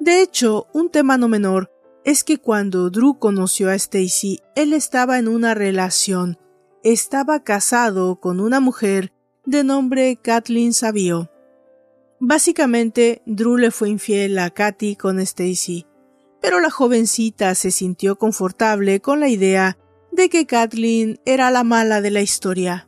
De 0.01 0.21
hecho, 0.21 0.67
un 0.73 0.89
tema 0.89 1.17
no 1.17 1.29
menor 1.29 1.71
es 2.03 2.25
que 2.25 2.38
cuando 2.38 2.89
Drew 2.89 3.19
conoció 3.19 3.69
a 3.69 3.75
Stacy, 3.75 4.41
él 4.55 4.73
estaba 4.73 5.17
en 5.17 5.29
una 5.29 5.53
relación, 5.53 6.38
estaba 6.83 7.41
casado 7.45 8.19
con 8.19 8.41
una 8.41 8.59
mujer 8.59 9.13
de 9.45 9.63
nombre 9.63 10.17
Kathleen 10.21 10.73
Savio. 10.73 11.31
Básicamente, 12.19 13.21
Drew 13.27 13.55
le 13.55 13.71
fue 13.71 13.89
infiel 13.89 14.38
a 14.39 14.49
Katy 14.49 14.97
con 14.97 15.21
Stacy, 15.21 15.85
pero 16.41 16.59
la 16.59 16.69
jovencita 16.69 17.55
se 17.55 17.71
sintió 17.71 18.17
confortable 18.17 18.99
con 18.99 19.21
la 19.21 19.29
idea 19.29 19.77
de 20.11 20.29
que 20.29 20.45
Kathleen 20.45 21.19
era 21.25 21.51
la 21.51 21.63
mala 21.63 22.01
de 22.01 22.11
la 22.11 22.21
historia. 22.21 22.87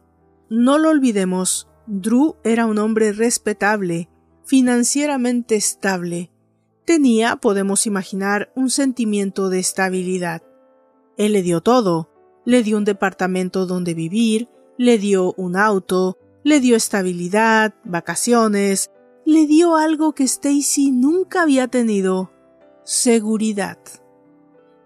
No 0.49 0.77
lo 0.77 0.89
olvidemos, 0.89 1.67
Drew 1.87 2.35
era 2.43 2.65
un 2.65 2.77
hombre 2.77 3.13
respetable, 3.13 4.09
financieramente 4.45 5.55
estable. 5.55 6.31
Tenía, 6.85 7.35
podemos 7.35 7.85
imaginar, 7.85 8.51
un 8.55 8.69
sentimiento 8.69 9.49
de 9.49 9.59
estabilidad. 9.59 10.41
Él 11.17 11.33
le 11.33 11.41
dio 11.41 11.61
todo, 11.61 12.09
le 12.45 12.63
dio 12.63 12.77
un 12.77 12.85
departamento 12.85 13.65
donde 13.65 13.93
vivir, 13.93 14.49
le 14.77 14.97
dio 14.97 15.33
un 15.37 15.55
auto, 15.55 16.17
le 16.43 16.59
dio 16.59 16.75
estabilidad, 16.75 17.75
vacaciones, 17.83 18.89
le 19.25 19.45
dio 19.45 19.75
algo 19.75 20.13
que 20.13 20.23
Stacy 20.23 20.91
nunca 20.91 21.43
había 21.43 21.67
tenido, 21.67 22.31
seguridad. 22.83 23.77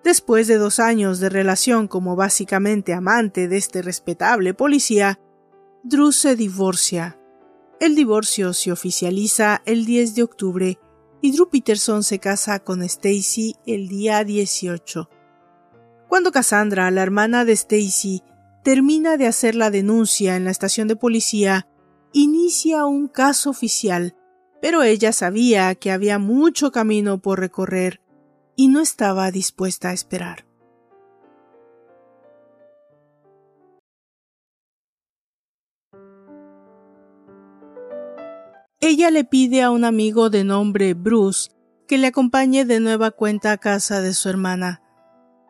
Después 0.06 0.46
de 0.46 0.58
dos 0.58 0.80
años 0.80 1.20
de 1.20 1.30
relación 1.30 1.88
como 1.88 2.16
básicamente 2.16 2.94
amante 2.94 3.48
de 3.48 3.58
este 3.58 3.82
respetable 3.82 4.54
policía, 4.54 5.20
Drew 5.84 6.12
se 6.12 6.36
divorcia. 6.36 7.20
El 7.80 7.96
divorcio 7.96 8.54
se 8.54 8.72
oficializa 8.72 9.64
el 9.66 9.84
10 9.84 10.14
de 10.14 10.22
octubre 10.22 10.80
y 11.24 11.32
Drew 11.32 11.50
Peterson 11.50 12.04
se 12.04 12.20
casa 12.20 12.60
con 12.60 12.84
Stacy 12.84 13.56
el 13.66 13.88
día 13.88 14.24
18. 14.24 15.10
Cuando 16.08 16.32
Cassandra, 16.32 16.92
la 16.92 17.02
hermana 17.02 17.44
de 17.44 17.54
Stacy, 17.54 18.22
termina 18.64 19.18
de 19.18 19.26
hacer 19.26 19.56
la 19.56 19.72
denuncia 19.72 20.36
en 20.36 20.46
la 20.46 20.52
estación 20.52 20.88
de 20.88 20.96
policía, 20.96 21.68
inicia 22.14 22.86
un 22.86 23.08
caso 23.08 23.50
oficial, 23.50 24.16
pero 24.62 24.84
ella 24.84 25.12
sabía 25.12 25.74
que 25.74 25.90
había 25.90 26.20
mucho 26.20 26.72
camino 26.72 27.20
por 27.20 27.40
recorrer 27.40 28.05
y 28.56 28.68
no 28.68 28.82
estaba 28.82 29.32
dispuesta 29.32 29.90
a 29.90 29.94
esperar. 29.94 30.46
Ella 38.82 39.10
le 39.10 39.24
pide 39.24 39.64
a 39.64 39.72
un 39.72 39.84
amigo 39.84 40.30
de 40.30 40.44
nombre 40.44 40.94
Bruce 40.94 41.50
que 41.88 41.98
le 41.98 42.08
acompañe 42.08 42.66
de 42.66 42.80
nueva 42.80 43.12
cuenta 43.12 43.52
a 43.52 43.58
casa 43.58 44.02
de 44.02 44.14
su 44.14 44.30
hermana. 44.30 44.84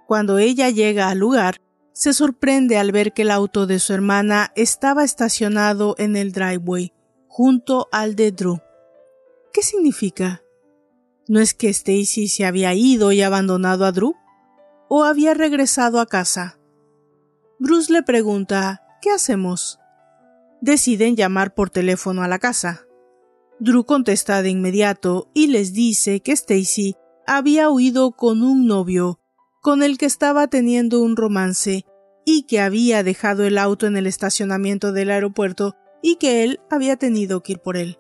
Cuando 0.08 0.38
ella 0.38 0.70
llega 0.70 1.10
al 1.10 1.20
lugar, 1.20 1.60
se 1.92 2.14
sorprende 2.14 2.78
al 2.78 2.92
ver 2.92 3.14
que 3.14 3.24
el 3.24 3.32
auto 3.32 3.68
de 3.68 3.80
su 3.80 3.94
hermana 3.94 4.52
estaba 4.56 5.04
estacionado 5.04 5.96
en 5.98 6.16
el 6.16 6.32
driveway, 6.32 6.94
junto 7.28 7.88
al 7.92 8.16
de 8.16 8.32
Drew. 8.32 8.60
¿Qué 9.52 9.62
significa? 9.62 10.45
¿No 11.28 11.40
es 11.40 11.54
que 11.54 11.70
Stacy 11.70 12.28
se 12.28 12.46
había 12.46 12.74
ido 12.74 13.12
y 13.12 13.22
abandonado 13.22 13.86
a 13.86 13.92
Drew? 13.92 14.14
¿O 14.90 15.04
había 15.04 15.34
regresado 15.34 16.00
a 16.00 16.06
casa? 16.06 16.60
Bruce 17.60 17.92
le 17.92 18.04
pregunta 18.04 18.84
¿Qué 19.02 19.10
hacemos? 19.10 19.80
Deciden 20.62 21.16
llamar 21.16 21.54
por 21.54 21.70
teléfono 21.70 22.22
a 22.22 22.28
la 22.28 22.40
casa. 22.40 22.86
Drew 23.60 23.86
contesta 23.86 24.42
de 24.42 24.50
inmediato 24.50 25.30
y 25.34 25.48
les 25.48 25.74
dice 25.74 26.20
que 26.20 26.34
Stacy 26.34 26.96
había 27.26 27.70
huido 27.70 28.12
con 28.12 28.44
un 28.44 28.68
novio 28.68 29.20
con 29.62 29.82
el 29.82 29.98
que 29.98 30.06
estaba 30.06 30.48
teniendo 30.48 31.02
un 31.02 31.16
romance 31.16 31.86
y 32.24 32.44
que 32.44 32.60
había 32.60 33.02
dejado 33.02 33.46
el 33.46 33.58
auto 33.58 33.88
en 33.88 33.98
el 33.98 34.06
estacionamiento 34.06 34.92
del 34.92 35.10
aeropuerto 35.10 35.76
y 36.04 36.18
que 36.18 36.44
él 36.44 36.60
había 36.70 36.98
tenido 36.98 37.42
que 37.42 37.54
ir 37.54 37.60
por 37.60 37.78
él. 37.78 37.98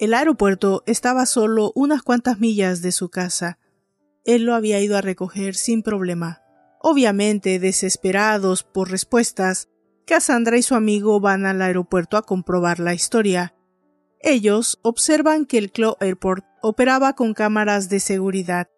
El 0.00 0.14
aeropuerto 0.14 0.82
estaba 0.86 1.26
solo 1.26 1.72
unas 1.74 2.02
cuantas 2.02 2.40
millas 2.40 2.80
de 2.80 2.90
su 2.90 3.10
casa. 3.10 3.58
Él 4.24 4.44
lo 4.44 4.54
había 4.54 4.80
ido 4.80 4.96
a 4.96 5.02
recoger 5.02 5.54
sin 5.54 5.82
problema. 5.82 6.40
Obviamente, 6.80 7.58
desesperados 7.58 8.62
por 8.62 8.90
respuestas, 8.90 9.68
Cassandra 10.06 10.56
y 10.56 10.62
su 10.62 10.74
amigo 10.74 11.20
van 11.20 11.44
al 11.44 11.60
aeropuerto 11.60 12.16
a 12.16 12.22
comprobar 12.22 12.80
la 12.80 12.94
historia. 12.94 13.54
Ellos 14.20 14.78
observan 14.80 15.44
que 15.44 15.58
el 15.58 15.70
Claw 15.70 15.96
Airport 16.00 16.46
operaba 16.62 17.14
con 17.14 17.34
cámaras 17.34 17.90
de 17.90 18.00
seguridad, 18.00 18.70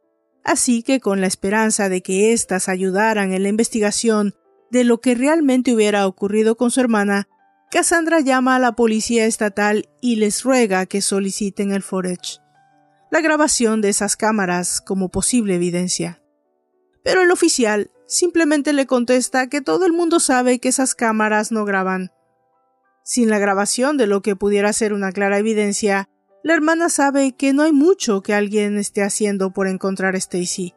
así 0.43 0.83
que 0.83 0.99
con 0.99 1.21
la 1.21 1.29
esperanza 1.29 1.89
de 1.89 2.03
que 2.03 2.33
éstas 2.33 2.69
ayudaran 2.69 3.33
en 3.33 3.45
la 3.45 3.49
investigación 3.49 4.35
de 4.73 4.83
lo 4.83 5.01
que 5.01 5.15
realmente 5.15 5.73
hubiera 5.73 6.05
ocurrido 6.09 6.57
con 6.57 6.73
su 6.73 6.81
hermana, 6.81 7.29
Cassandra 7.73 8.21
llama 8.21 8.55
a 8.55 8.59
la 8.59 8.73
policía 8.73 9.25
estatal 9.25 9.89
y 10.03 10.17
les 10.17 10.43
ruega 10.43 10.85
que 10.85 11.01
soliciten 11.01 11.73
el 11.73 11.83
forage, 11.83 12.39
la 13.11 13.23
grabación 13.23 13.81
de 13.81 13.89
esas 13.89 14.15
cámaras 14.15 14.83
como 14.83 15.09
posible 15.09 15.55
evidencia. 15.55 16.23
Pero 17.03 17.23
el 17.23 17.31
oficial 17.31 17.91
simplemente 18.07 18.75
le 18.75 18.85
contesta 18.85 19.49
que 19.49 19.63
todo 19.63 19.87
el 19.87 19.95
mundo 19.95 20.21
sabe 20.21 20.59
que 20.59 20.69
esas 20.69 20.95
cámaras 20.95 21.51
no 21.51 21.65
graban. 21.65 22.13
Sin 23.05 23.31
la 23.31 23.39
grabación 23.39 23.97
de 23.97 24.07
lo 24.07 24.21
que 24.21 24.37
pudiera 24.37 24.71
ser 24.75 24.93
una 24.93 25.11
clara 25.11 25.39
evidencia, 25.39 26.11
la 26.43 26.53
hermana 26.53 26.91
sabe 26.91 27.33
que 27.33 27.55
no 27.55 27.63
hay 27.63 27.73
mucho 27.73 28.23
que 28.23 28.35
alguien 28.35 28.77
esté 28.77 29.03
haciendo 29.03 29.55
por 29.55 29.67
encontrar 29.67 30.15
a 30.15 30.19
Stacy. 30.19 30.75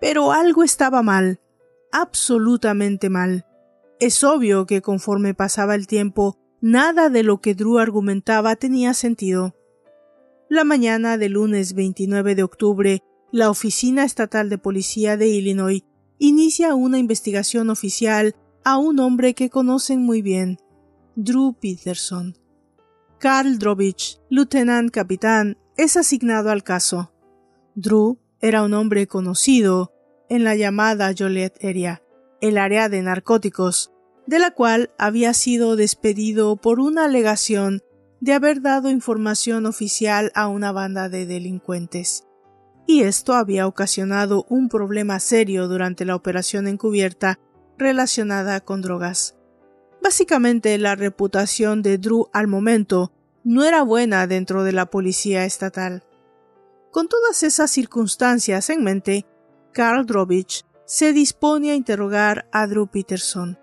Pero 0.00 0.30
algo 0.30 0.62
estaba 0.62 1.02
mal, 1.02 1.40
absolutamente 1.90 3.10
mal. 3.10 3.44
Es 4.02 4.24
obvio 4.24 4.66
que 4.66 4.82
conforme 4.82 5.32
pasaba 5.32 5.76
el 5.76 5.86
tiempo, 5.86 6.36
nada 6.60 7.08
de 7.08 7.22
lo 7.22 7.40
que 7.40 7.54
Drew 7.54 7.78
argumentaba 7.78 8.56
tenía 8.56 8.94
sentido. 8.94 9.54
La 10.48 10.64
mañana 10.64 11.16
del 11.18 11.34
lunes 11.34 11.74
29 11.74 12.34
de 12.34 12.42
octubre, 12.42 13.04
la 13.30 13.48
Oficina 13.48 14.02
Estatal 14.02 14.50
de 14.50 14.58
Policía 14.58 15.16
de 15.16 15.28
Illinois 15.28 15.84
inicia 16.18 16.74
una 16.74 16.98
investigación 16.98 17.70
oficial 17.70 18.34
a 18.64 18.76
un 18.76 18.98
hombre 18.98 19.34
que 19.34 19.50
conocen 19.50 20.02
muy 20.02 20.20
bien, 20.20 20.58
Drew 21.14 21.52
Peterson. 21.52 22.36
Carl 23.20 23.56
Drovich, 23.56 24.18
lieutenant 24.28 24.90
capitán, 24.90 25.58
es 25.76 25.96
asignado 25.96 26.50
al 26.50 26.64
caso. 26.64 27.12
Drew 27.76 28.18
era 28.40 28.64
un 28.64 28.74
hombre 28.74 29.06
conocido 29.06 29.92
en 30.28 30.42
la 30.42 30.56
llamada 30.56 31.14
Joliet 31.16 31.64
Area, 31.64 32.02
el 32.40 32.58
área 32.58 32.88
de 32.88 33.00
narcóticos, 33.02 33.91
de 34.26 34.38
la 34.38 34.50
cual 34.52 34.90
había 34.98 35.34
sido 35.34 35.76
despedido 35.76 36.56
por 36.56 36.80
una 36.80 37.04
alegación 37.04 37.82
de 38.20 38.34
haber 38.34 38.62
dado 38.62 38.88
información 38.88 39.66
oficial 39.66 40.30
a 40.34 40.48
una 40.48 40.70
banda 40.70 41.08
de 41.08 41.26
delincuentes. 41.26 42.24
Y 42.86 43.02
esto 43.02 43.34
había 43.34 43.66
ocasionado 43.66 44.46
un 44.48 44.68
problema 44.68 45.18
serio 45.18 45.66
durante 45.68 46.04
la 46.04 46.14
operación 46.14 46.68
encubierta 46.68 47.38
relacionada 47.78 48.60
con 48.60 48.80
drogas. 48.80 49.36
Básicamente 50.02 50.76
la 50.78 50.94
reputación 50.94 51.82
de 51.82 51.98
Drew 51.98 52.28
al 52.32 52.46
momento 52.46 53.12
no 53.44 53.64
era 53.64 53.82
buena 53.82 54.26
dentro 54.26 54.62
de 54.62 54.72
la 54.72 54.86
policía 54.86 55.44
estatal. 55.44 56.04
Con 56.90 57.08
todas 57.08 57.42
esas 57.42 57.70
circunstancias 57.70 58.70
en 58.70 58.84
mente, 58.84 59.26
Carl 59.72 60.06
Drovich 60.06 60.64
se 60.84 61.12
dispone 61.12 61.70
a 61.70 61.74
interrogar 61.74 62.48
a 62.52 62.66
Drew 62.66 62.86
Peterson 62.86 63.58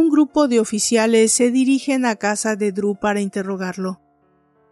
un 0.00 0.08
grupo 0.08 0.48
de 0.48 0.60
oficiales 0.60 1.30
se 1.30 1.50
dirigen 1.50 2.06
a 2.06 2.16
casa 2.16 2.56
de 2.56 2.72
Drew 2.72 2.96
para 2.96 3.20
interrogarlo. 3.20 4.00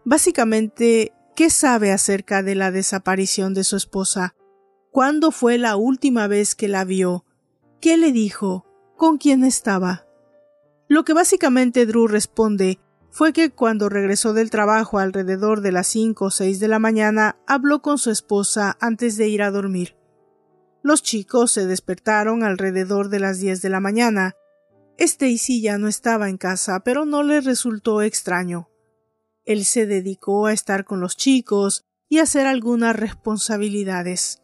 Básicamente, 0.03 1.13
¿qué 1.35 1.51
sabe 1.51 1.91
acerca 1.91 2.41
de 2.41 2.55
la 2.55 2.71
desaparición 2.71 3.53
de 3.53 3.63
su 3.63 3.75
esposa? 3.75 4.35
¿Cuándo 4.91 5.29
fue 5.31 5.59
la 5.59 5.75
última 5.75 6.27
vez 6.27 6.55
que 6.55 6.67
la 6.67 6.83
vio? 6.83 7.25
¿Qué 7.79 7.95
le 7.95 8.11
dijo? 8.11 8.65
¿Con 8.97 9.19
quién 9.19 9.43
estaba? 9.43 10.07
Lo 10.87 11.05
que 11.05 11.13
básicamente 11.13 11.85
Drew 11.85 12.07
responde 12.07 12.79
fue 13.11 13.31
que 13.31 13.51
cuando 13.51 13.87
regresó 13.87 14.33
del 14.33 14.49
trabajo 14.49 14.97
alrededor 14.97 15.61
de 15.61 15.71
las 15.71 15.87
cinco 15.87 16.25
o 16.25 16.31
seis 16.31 16.59
de 16.59 16.67
la 16.67 16.79
mañana 16.79 17.37
habló 17.45 17.83
con 17.83 17.99
su 17.99 18.09
esposa 18.09 18.77
antes 18.81 19.15
de 19.15 19.27
ir 19.27 19.43
a 19.43 19.51
dormir. 19.51 19.95
Los 20.81 21.03
chicos 21.03 21.51
se 21.51 21.67
despertaron 21.67 22.43
alrededor 22.43 23.09
de 23.09 23.19
las 23.19 23.39
diez 23.39 23.61
de 23.61 23.69
la 23.69 23.79
mañana 23.79 24.35
Stacy 24.99 25.61
ya 25.61 25.77
no 25.77 25.87
estaba 25.87 26.29
en 26.29 26.37
casa, 26.37 26.81
pero 26.81 27.05
no 27.05 27.23
le 27.23 27.39
resultó 27.39 28.01
extraño. 28.01 28.69
Él 29.45 29.63
se 29.63 29.85
dedicó 29.85 30.45
a 30.45 30.53
estar 30.53 30.83
con 30.83 30.99
los 30.99 31.15
chicos 31.15 31.85
y 32.09 32.19
hacer 32.19 32.45
algunas 32.45 32.95
responsabilidades. 32.95 34.41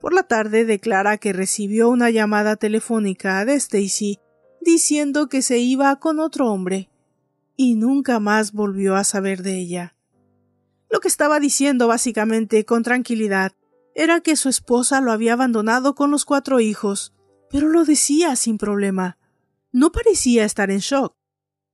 Por 0.00 0.12
la 0.12 0.24
tarde 0.24 0.64
declara 0.64 1.16
que 1.18 1.32
recibió 1.32 1.88
una 1.88 2.10
llamada 2.10 2.56
telefónica 2.56 3.44
de 3.44 3.54
Stacy 3.54 4.18
diciendo 4.60 5.28
que 5.28 5.42
se 5.42 5.58
iba 5.58 5.94
con 6.00 6.18
otro 6.18 6.50
hombre 6.50 6.90
y 7.56 7.76
nunca 7.76 8.18
más 8.18 8.52
volvió 8.52 8.96
a 8.96 9.04
saber 9.04 9.42
de 9.42 9.58
ella. 9.58 9.96
Lo 10.90 11.00
que 11.00 11.08
estaba 11.08 11.38
diciendo 11.38 11.86
básicamente 11.86 12.64
con 12.64 12.82
tranquilidad 12.82 13.52
era 13.94 14.20
que 14.20 14.34
su 14.34 14.48
esposa 14.48 15.00
lo 15.00 15.12
había 15.12 15.34
abandonado 15.34 15.94
con 15.94 16.10
los 16.10 16.24
cuatro 16.24 16.58
hijos, 16.58 17.14
pero 17.48 17.68
lo 17.68 17.84
decía 17.84 18.34
sin 18.34 18.58
problema. 18.58 19.18
No 19.74 19.90
parecía 19.90 20.44
estar 20.44 20.70
en 20.70 20.78
shock, 20.78 21.16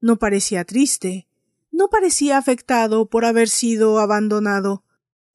no 0.01 0.17
parecía 0.17 0.65
triste, 0.65 1.29
no 1.71 1.89
parecía 1.91 2.39
afectado 2.39 3.11
por 3.11 3.27
haber 3.27 3.51
sido 3.51 3.99
abandonado, 3.99 4.85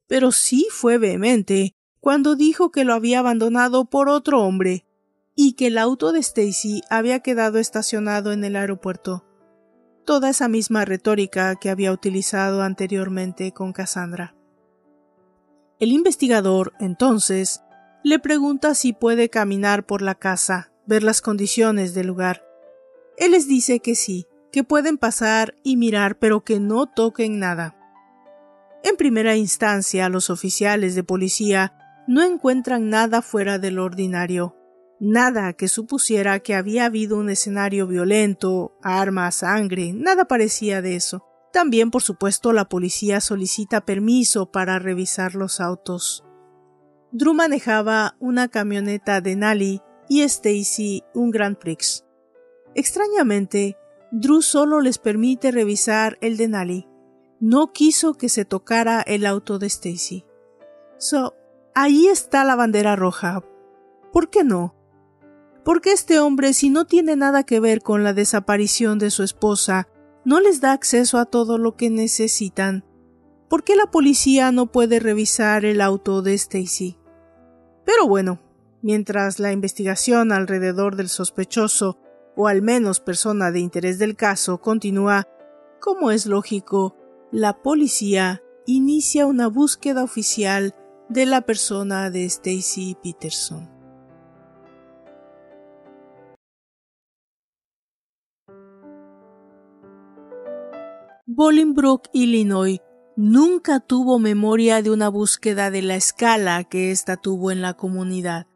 pero 0.08 0.32
sí 0.32 0.66
fue 0.72 0.98
vehemente 0.98 1.76
cuando 2.00 2.36
dijo 2.36 2.72
que 2.72 2.84
lo 2.84 2.96
había 2.96 3.20
abandonado 3.20 3.86
por 3.86 4.10
otro 4.10 4.42
hombre 4.42 4.88
y 5.36 5.54
que 5.54 5.68
el 5.68 5.78
auto 5.78 6.12
de 6.12 6.22
Stacy 6.22 6.82
había 6.90 7.20
quedado 7.20 7.60
estacionado 7.60 8.32
en 8.32 8.44
el 8.44 8.56
aeropuerto. 8.56 9.28
Toda 10.04 10.32
esa 10.32 10.48
misma 10.48 10.86
retórica 10.86 11.58
que 11.58 11.70
había 11.70 11.92
utilizado 11.92 12.64
anteriormente 12.64 13.52
con 13.52 13.74
Cassandra. 13.74 14.36
El 15.80 15.92
investigador, 15.92 16.74
entonces, 16.80 17.62
le 18.04 18.18
pregunta 18.18 18.74
si 18.74 18.92
puede 18.92 19.30
caminar 19.30 19.86
por 19.86 20.02
la 20.02 20.16
casa, 20.16 20.72
ver 20.88 21.04
las 21.04 21.22
condiciones 21.22 21.94
del 21.94 22.08
lugar, 22.08 22.45
él 23.18 23.32
les 23.32 23.48
dice 23.48 23.80
que 23.80 23.96
sí, 23.96 24.28
que 24.52 24.64
pueden 24.64 24.98
pasar 24.98 25.56
y 25.64 25.78
mirar, 25.78 26.18
pero 26.18 26.44
que 26.44 26.60
no 26.60 26.88
toquen 26.88 27.40
nada. 27.40 27.78
En 28.84 28.98
primera 28.98 29.36
instancia, 29.36 30.10
los 30.10 30.30
oficiales 30.30 30.96
de 30.96 31.04
policía 31.04 31.74
no 32.08 32.22
encuentran 32.22 32.90
nada 32.90 33.22
fuera 33.22 33.58
del 33.58 33.80
ordinario, 33.80 34.56
nada 35.00 35.54
que 35.54 35.68
supusiera 35.68 36.40
que 36.40 36.56
había 36.56 36.86
habido 36.86 37.18
un 37.18 37.30
escenario 37.30 37.88
violento, 37.88 38.78
armas, 38.84 39.36
sangre, 39.36 39.92
nada 39.94 40.26
parecía 40.26 40.82
de 40.82 40.96
eso. 40.96 41.26
También, 41.52 41.90
por 41.90 42.04
supuesto, 42.04 42.54
la 42.54 42.70
policía 42.70 43.22
solicita 43.22 43.86
permiso 43.86 44.52
para 44.52 44.78
revisar 44.78 45.36
los 45.36 45.60
autos. 45.62 46.24
Drew 47.12 47.34
manejaba 47.34 48.16
una 48.20 48.50
camioneta 48.50 49.22
de 49.22 49.36
Nally 49.36 49.82
y 50.10 50.22
Stacy 50.22 51.04
un 51.14 51.32
Grand 51.32 51.58
Prix. 51.58 52.05
Extrañamente, 52.76 53.78
Drew 54.12 54.42
solo 54.42 54.82
les 54.82 54.98
permite 54.98 55.52
revisar 55.52 56.18
el 56.22 56.38
de 56.38 56.48
Nally. 56.50 56.88
No 57.40 57.74
quiso 57.74 58.14
que 58.14 58.30
se 58.30 58.46
tocara 58.46 59.02
el 59.02 59.26
auto 59.26 59.60
de 59.60 59.68
Stacy. 59.68 60.26
So, 60.98 61.34
ahí 61.74 62.08
está 62.08 62.44
la 62.44 62.56
bandera 62.56 62.96
roja. 62.96 63.44
¿Por 64.12 64.30
qué 64.30 64.44
no? 64.44 64.76
Porque 65.64 65.92
este 65.92 66.20
hombre, 66.20 66.54
si 66.54 66.70
no 66.70 66.86
tiene 66.86 67.16
nada 67.16 67.44
que 67.44 67.60
ver 67.60 67.82
con 67.82 68.04
la 68.04 68.14
desaparición 68.14 69.00
de 69.00 69.10
su 69.10 69.24
esposa, 69.24 69.88
no 70.26 70.40
les 70.40 70.60
da 70.60 70.74
acceso 70.74 71.18
a 71.18 71.26
todo 71.26 71.58
lo 71.58 71.76
que 71.76 71.90
necesitan? 71.90 72.84
¿Por 73.50 73.64
qué 73.64 73.76
la 73.76 73.86
policía 73.86 74.52
no 74.52 74.72
puede 74.72 75.00
revisar 75.00 75.66
el 75.66 75.82
auto 75.82 76.22
de 76.22 76.34
Stacy? 76.34 76.98
Pero 77.86 78.08
bueno, 78.08 78.42
mientras 78.82 79.40
la 79.40 79.52
investigación 79.52 80.32
alrededor 80.32 80.96
del 80.96 81.10
sospechoso, 81.10 82.00
o 82.36 82.48
al 82.48 82.62
menos 82.62 83.00
persona 83.00 83.52
de 83.52 83.60
interés 83.60 84.00
del 84.00 84.16
caso, 84.16 84.60
continúa, 84.60 85.28
como 85.80 86.12
es 86.12 86.26
lógico, 86.26 86.96
la 87.32 87.62
policía 87.62 88.42
inicia 88.66 89.26
una 89.26 89.48
búsqueda 89.48 90.04
oficial 90.04 90.74
de 91.10 91.26
la 91.26 91.42
persona 91.42 92.10
de 92.10 92.26
Stacy 92.26 92.98
Peterson. 93.02 93.70
Bolingbrook, 101.28 102.08
Illinois, 102.14 102.80
nunca 103.18 103.80
tuvo 103.80 104.20
memoria 104.20 104.82
de 104.82 104.92
una 104.92 105.10
búsqueda 105.10 105.70
de 105.70 105.82
la 105.82 105.96
escala 105.96 106.64
que 106.64 106.92
ésta 106.92 107.18
tuvo 107.18 107.52
en 107.52 107.62
la 107.62 107.74
comunidad. 107.74 108.48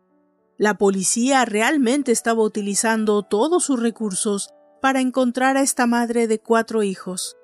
La 0.59 0.77
policía 0.77 1.45
realmente 1.45 2.11
estaba 2.11 2.43
utilizando 2.43 3.23
todos 3.23 3.63
sus 3.63 3.79
recursos 3.79 4.49
para 4.81 4.99
encontrar 4.99 5.55
a 5.55 5.61
esta 5.61 5.87
madre 5.87 6.27
de 6.27 6.39
cuatro 6.39 6.83
hijos. 6.83 7.37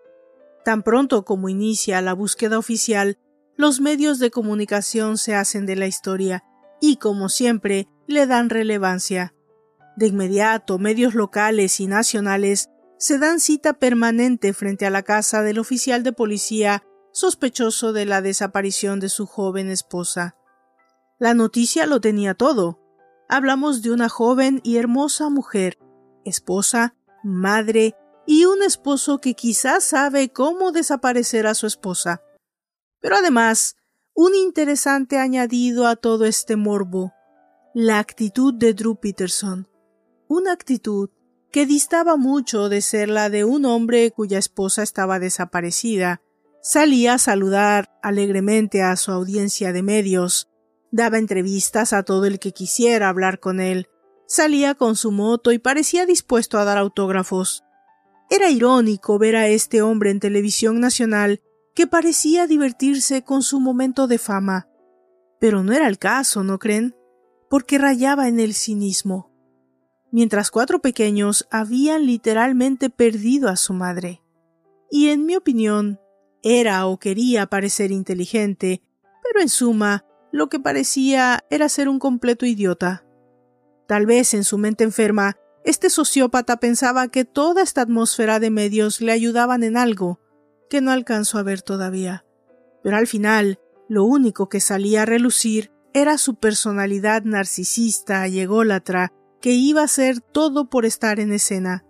Tan 0.65 0.83
pronto 0.83 1.23
como 1.23 1.47
inicia 1.47 2.01
la 2.01 2.11
búsqueda 2.11 2.59
oficial, 2.59 3.17
los 3.55 3.79
medios 3.79 4.19
de 4.19 4.31
comunicación 4.31 5.17
se 5.17 5.33
hacen 5.33 5.65
de 5.65 5.77
la 5.77 5.87
historia 5.87 6.43
y, 6.81 6.97
como 6.97 7.29
siempre, 7.29 7.87
le 8.05 8.27
dan 8.27 8.49
relevancia. 8.49 9.33
De 9.95 10.07
inmediato, 10.07 10.77
medios 10.77 11.15
locales 11.15 11.79
y 11.79 11.87
nacionales 11.87 12.69
se 12.97 13.17
dan 13.17 13.39
cita 13.39 13.75
permanente 13.75 14.51
frente 14.51 14.85
a 14.85 14.89
la 14.89 15.03
casa 15.03 15.41
del 15.41 15.59
oficial 15.59 16.03
de 16.03 16.11
policía 16.11 16.83
sospechoso 17.13 17.93
de 17.93 18.05
la 18.05 18.21
desaparición 18.21 18.99
de 18.99 19.07
su 19.07 19.25
joven 19.25 19.69
esposa. 19.69 20.35
La 21.17 21.33
noticia 21.33 21.85
lo 21.85 22.01
tenía 22.01 22.33
todo. 22.33 22.84
Hablamos 23.27 23.81
de 23.81 23.91
una 23.91 24.09
joven 24.09 24.61
y 24.63 24.77
hermosa 24.77 25.29
mujer, 25.29 25.77
esposa, 26.25 26.95
madre 27.23 27.95
y 28.27 28.45
un 28.45 28.63
esposo 28.63 29.19
que 29.19 29.33
quizás 29.33 29.83
sabe 29.83 30.29
cómo 30.29 30.71
desaparecer 30.71 31.47
a 31.47 31.55
su 31.55 31.67
esposa. 31.67 32.21
Pero 32.99 33.17
además, 33.17 33.75
un 34.13 34.35
interesante 34.35 35.17
añadido 35.17 35.87
a 35.87 35.95
todo 35.95 36.25
este 36.25 36.55
morbo, 36.55 37.13
la 37.73 37.99
actitud 37.99 38.53
de 38.53 38.73
Drew 38.73 38.95
Peterson. 38.95 39.67
Una 40.27 40.53
actitud 40.53 41.09
que 41.51 41.65
distaba 41.65 42.15
mucho 42.15 42.69
de 42.69 42.81
ser 42.81 43.09
la 43.09 43.29
de 43.29 43.43
un 43.43 43.65
hombre 43.65 44.11
cuya 44.11 44.39
esposa 44.39 44.83
estaba 44.83 45.19
desaparecida 45.19 46.21
Salía 46.67 47.13
a 47.13 47.17
saludar 47.19 47.95
alegremente 48.01 48.81
a 48.81 48.95
su 48.95 49.11
audiencia 49.11 49.71
de 49.71 49.83
medios, 49.83 50.49
daba 50.95 51.17
entrevistas 51.17 51.91
a 51.91 52.03
todo 52.03 52.25
el 52.25 52.39
que 52.39 52.53
quisiera 52.53 53.09
hablar 53.09 53.41
con 53.41 53.59
él, 53.59 53.89
salía 54.27 54.75
con 54.75 54.95
su 54.95 55.11
moto 55.11 55.51
y 55.51 55.59
parecía 55.59 56.05
dispuesto 56.05 56.57
a 56.57 56.63
dar 56.63 56.77
autógrafos. 56.77 57.65
Era 58.29 58.49
irónico 58.49 59.19
ver 59.19 59.35
a 59.35 59.47
este 59.49 59.81
hombre 59.81 60.09
en 60.09 60.21
televisión 60.21 60.79
nacional 60.79 61.41
que 61.75 61.85
parecía 61.85 62.47
divertirse 62.47 63.25
con 63.25 63.43
su 63.43 63.59
momento 63.59 64.07
de 64.07 64.17
fama. 64.17 64.69
Pero 65.37 65.63
no 65.63 65.73
era 65.73 65.89
el 65.89 65.97
caso, 65.97 66.45
¿no 66.45 66.59
creen? 66.59 66.95
Porque 67.49 67.77
rayaba 67.77 68.29
en 68.29 68.39
el 68.39 68.53
cinismo. 68.53 69.33
Mientras 70.11 70.49
cuatro 70.49 70.79
pequeños 70.79 71.45
habían 71.51 72.05
literalmente 72.05 72.89
perdido 72.89 73.49
a 73.49 73.57
su 73.57 73.73
madre. 73.73 74.21
Y 74.89 75.09
en 75.09 75.25
mi 75.25 75.35
opinión, 75.35 75.99
era 76.41 76.87
o 76.87 76.99
quería 76.99 77.47
parecer 77.47 77.91
inteligente, 77.91 78.81
pero 79.21 79.41
en 79.41 79.49
suma, 79.49 80.05
lo 80.35 80.49
que 80.49 80.59
parecía 80.59 81.45
era 81.49 81.69
ser 81.69 81.87
un 81.87 81.97
completo 81.97 82.45
idiota. 82.45 83.05
Tal 83.87 84.05
vez 84.05 84.33
en 84.33 84.43
su 84.43 84.57
mente 84.57 84.83
enferma, 84.83 85.37
este 85.63 85.89
sociópata 85.89 86.57
pensaba 86.57 87.07
que 87.07 87.23
toda 87.23 87.63
esta 87.63 87.81
atmósfera 87.81 88.41
de 88.41 88.49
medios 88.49 88.99
le 88.99 89.13
ayudaban 89.13 89.63
en 89.63 89.77
algo, 89.77 90.19
que 90.69 90.81
no 90.81 90.91
alcanzó 90.91 91.37
a 91.37 91.43
ver 91.43 91.61
todavía. 91.61 92.25
Pero 92.83 92.97
al 92.97 93.07
final, 93.07 93.61
lo 93.87 94.03
único 94.03 94.49
que 94.49 94.59
salía 94.59 95.03
a 95.03 95.05
relucir 95.05 95.71
era 95.93 96.17
su 96.17 96.35
personalidad 96.35 97.23
narcisista 97.23 98.27
y 98.27 98.41
ególatra, 98.41 99.13
que 99.39 99.53
iba 99.53 99.83
a 99.83 99.87
ser 99.87 100.19
todo 100.19 100.69
por 100.69 100.85
estar 100.85 101.21
en 101.21 101.31
escena. 101.31 101.85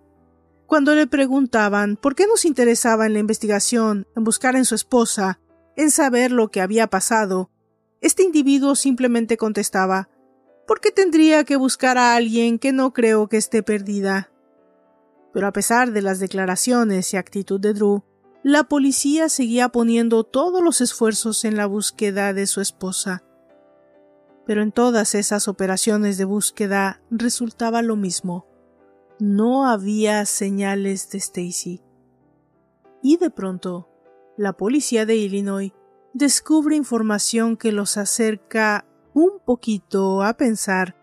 Cuando 0.68 0.94
le 0.94 1.08
preguntaban 1.08 1.98
por 1.98 2.14
qué 2.14 2.28
nos 2.28 2.46
interesaba 2.46 3.08
en 3.08 3.14
la 3.14 3.20
investigación, 3.20 4.06
en 4.16 4.24
buscar 4.24 4.56
en 4.56 4.66
su 4.66 4.76
esposa, 4.76 5.40
en 5.76 5.90
saber 5.90 6.32
lo 6.32 6.52
que 6.52 6.62
había 6.62 6.88
pasado, 6.88 7.50
este 8.06 8.24
individuo 8.24 8.76
simplemente 8.76 9.38
contestaba 9.38 10.10
¿Por 10.68 10.82
qué 10.82 10.92
tendría 10.92 11.44
que 11.44 11.58
buscar 11.58 11.98
a 11.98 12.16
alguien 12.16 12.58
que 12.58 12.72
no 12.72 12.92
creo 12.92 13.28
que 13.28 13.38
esté 13.38 13.62
perdida? 13.62 14.32
Pero 15.34 15.48
a 15.48 15.54
pesar 15.54 15.92
de 15.92 16.02
las 16.02 16.20
declaraciones 16.20 17.14
y 17.14 17.18
actitud 17.18 17.60
de 17.60 17.74
Drew, 17.74 18.04
la 18.44 18.64
policía 18.64 19.30
seguía 19.30 19.70
poniendo 19.70 20.24
todos 20.24 20.64
los 20.64 20.82
esfuerzos 20.82 21.46
en 21.46 21.56
la 21.56 21.66
búsqueda 21.66 22.34
de 22.34 22.48
su 22.48 22.62
esposa. 22.62 23.24
Pero 24.46 24.64
en 24.64 24.72
todas 24.72 25.14
esas 25.14 25.48
operaciones 25.48 26.18
de 26.18 26.26
búsqueda 26.26 27.02
resultaba 27.12 27.82
lo 27.82 27.96
mismo 27.96 28.48
no 29.20 29.66
había 29.68 30.26
señales 30.26 31.10
de 31.10 31.20
Stacy. 31.20 31.82
Y 33.02 33.18
de 33.18 33.30
pronto, 33.30 33.90
la 34.38 34.54
policía 34.54 35.06
de 35.06 35.16
Illinois 35.16 35.72
descubre 36.16 36.78
información 36.78 37.58
que 37.58 37.74
los 37.74 37.98
acerca 37.98 38.86
un 39.14 39.32
poquito 39.46 40.24
a 40.24 40.38
pensar 40.38 40.96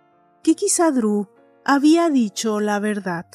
que 0.43 0.55
quizá 0.55 0.91
Drew 0.91 1.29
había 1.67 2.09
dicho 2.09 2.61
la 2.61 2.81
verdad. 2.81 3.27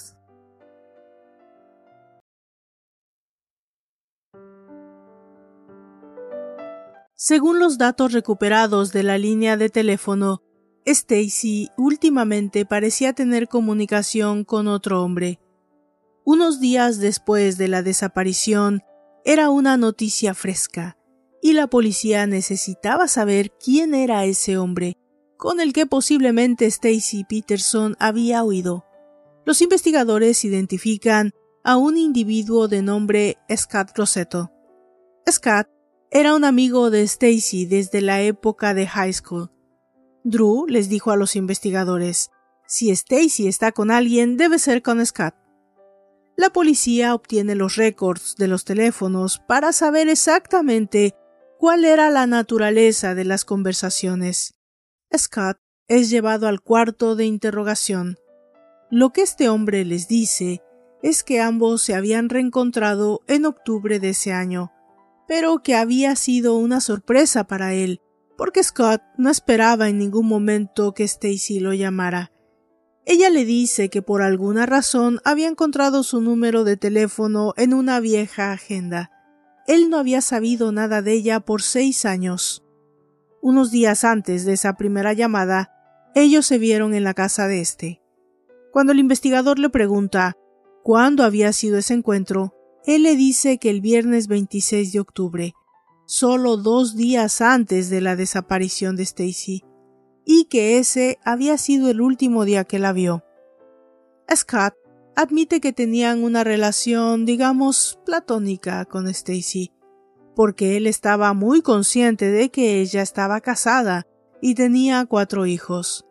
Según 7.14 7.60
los 7.60 7.78
datos 7.78 8.12
recuperados 8.12 8.92
de 8.92 9.04
la 9.04 9.20
línea 9.20 9.56
de 9.56 9.70
teléfono 9.70 10.42
Stacy 10.84 11.70
últimamente 11.78 12.66
parecía 12.66 13.14
tener 13.14 13.48
comunicación 13.48 14.46
con 14.46 14.68
otro 14.68 15.04
hombre. 15.04 15.40
Unos 16.24 16.60
días 16.60 16.98
después 16.98 17.60
de 17.60 17.68
la 17.68 17.84
desaparición, 17.84 18.82
era 19.24 19.50
una 19.50 19.78
noticia 19.78 20.34
fresca, 20.34 20.97
y 21.48 21.54
la 21.54 21.68
policía 21.68 22.28
necesitaba 22.28 23.08
saber 23.08 23.52
quién 23.52 23.96
era 23.96 24.26
ese 24.26 24.58
hombre, 24.58 24.98
con 25.38 25.62
el 25.62 25.72
que 25.72 25.86
posiblemente 25.86 26.66
Stacy 26.66 27.24
Peterson 27.24 27.96
había 28.00 28.44
huido. 28.44 28.84
Los 29.46 29.62
investigadores 29.62 30.44
identifican 30.44 31.32
a 31.64 31.78
un 31.78 31.96
individuo 31.96 32.68
de 32.68 32.82
nombre 32.82 33.38
Scott 33.56 33.92
Rosetto. 33.96 34.52
Scott 35.32 35.70
era 36.12 36.36
un 36.36 36.44
amigo 36.44 36.90
de 36.90 37.04
Stacy 37.04 37.66
desde 37.66 38.02
la 38.02 38.22
época 38.22 38.74
de 38.74 38.86
high 38.86 39.14
school 39.14 39.50
Drew 40.26 40.66
les 40.68 40.90
dijo 40.90 41.12
a 41.12 41.16
los 41.16 41.38
investigadores, 41.38 42.30
si 42.66 42.90
Stacy 42.90 43.48
está 43.48 43.72
con 43.72 43.90
alguien, 43.90 44.36
debe 44.36 44.60
ser 44.60 44.82
con 44.82 45.06
Scott. 45.06 45.34
La 46.36 46.50
policía 46.50 47.16
obtiene 47.16 47.56
los 47.56 47.78
récords 47.78 48.36
de 48.36 48.50
los 48.50 48.66
teléfonos 48.66 49.40
para 49.48 49.72
saber 49.72 50.10
exactamente 50.10 51.16
cuál 51.58 51.86
era 51.86 52.10
la 52.10 52.28
naturaleza 52.28 53.16
de 53.16 53.26
las 53.26 53.46
conversaciones. 53.46 54.56
Scott 55.16 55.58
es 55.88 56.10
llevado 56.10 56.48
al 56.48 56.62
cuarto 56.62 57.16
de 57.16 57.26
interrogación. 57.26 58.18
Lo 58.90 59.12
que 59.12 59.22
este 59.22 59.50
hombre 59.50 59.86
les 59.86 60.08
dice 60.08 60.62
es 61.04 61.24
que 61.24 61.42
ambos 61.42 61.82
se 61.82 61.96
habían 61.96 62.30
reencontrado 62.30 63.22
en 63.28 63.46
octubre 63.46 64.00
de 64.00 64.10
ese 64.10 64.34
año, 64.34 64.72
pero 65.28 65.60
que 65.60 65.76
había 65.76 66.16
sido 66.16 66.56
una 66.56 66.82
sorpresa 66.82 67.46
para 67.46 67.74
él 67.74 68.02
porque 68.38 68.64
Scott 68.64 69.02
no 69.18 69.30
esperaba 69.30 69.90
en 69.90 69.98
ningún 69.98 70.28
momento 70.28 70.94
que 70.94 71.04
Stacy 71.04 71.60
lo 71.60 71.74
llamara. 71.74 72.32
Ella 73.06 73.30
le 73.30 73.46
dice 73.46 73.90
que 73.90 74.02
por 74.02 74.22
alguna 74.22 74.66
razón 74.66 75.20
había 75.26 75.48
encontrado 75.48 76.04
su 76.04 76.22
número 76.22 76.64
de 76.64 76.78
teléfono 76.78 77.54
en 77.58 77.74
una 77.74 78.00
vieja 78.00 78.52
agenda. 78.52 79.12
Él 79.68 79.90
no 79.90 79.98
había 79.98 80.22
sabido 80.22 80.72
nada 80.72 81.02
de 81.02 81.14
ella 81.14 81.42
por 81.42 81.62
seis 81.62 82.06
años. 82.06 82.64
Unos 83.42 83.70
días 83.70 84.04
antes 84.04 84.46
de 84.46 84.54
esa 84.54 84.74
primera 84.74 85.14
llamada, 85.14 85.72
ellos 86.16 86.46
se 86.46 86.58
vieron 86.58 86.94
en 86.94 87.04
la 87.04 87.14
casa 87.14 87.48
de 87.48 87.60
este. 87.60 88.02
Cuando 88.72 88.94
el 88.94 89.00
investigador 89.00 89.60
le 89.60 89.70
pregunta 89.70 90.38
cuándo 90.84 91.24
había 91.24 91.52
sido 91.52 91.78
ese 91.78 91.94
encuentro, 91.94 92.56
él 92.86 93.04
le 93.04 93.16
dice 93.18 93.58
que 93.58 93.70
el 93.70 93.82
viernes 93.82 94.28
26 94.28 94.94
de 94.94 95.00
octubre, 95.02 95.54
solo 96.06 96.56
dos 96.56 96.96
días 96.96 97.42
antes 97.42 97.90
de 97.90 98.00
la 98.00 98.16
desaparición 98.16 98.96
de 98.96 99.04
Stacy 99.04 99.64
y 100.26 100.46
que 100.46 100.78
ese 100.78 101.20
había 101.24 101.58
sido 101.58 101.90
el 101.90 102.00
último 102.00 102.46
día 102.46 102.64
que 102.64 102.80
la 102.80 102.94
vio. 102.94 103.24
Scott 104.34 104.76
admite 105.18 105.60
que 105.62 105.74
tenían 105.74 106.24
una 106.24 106.44
relación, 106.44 107.26
digamos, 107.26 108.00
platónica 108.06 108.86
con 108.86 109.08
Stacy, 109.08 109.72
porque 110.36 110.78
él 110.78 110.86
estaba 110.86 111.34
muy 111.34 111.64
consciente 111.64 112.30
de 112.30 112.52
que 112.52 112.80
ella 112.82 113.02
estaba 113.02 113.42
casada 113.42 114.06
y 114.44 114.54
tenía 114.54 115.08
cuatro 115.08 115.48
hijos. 115.48 116.06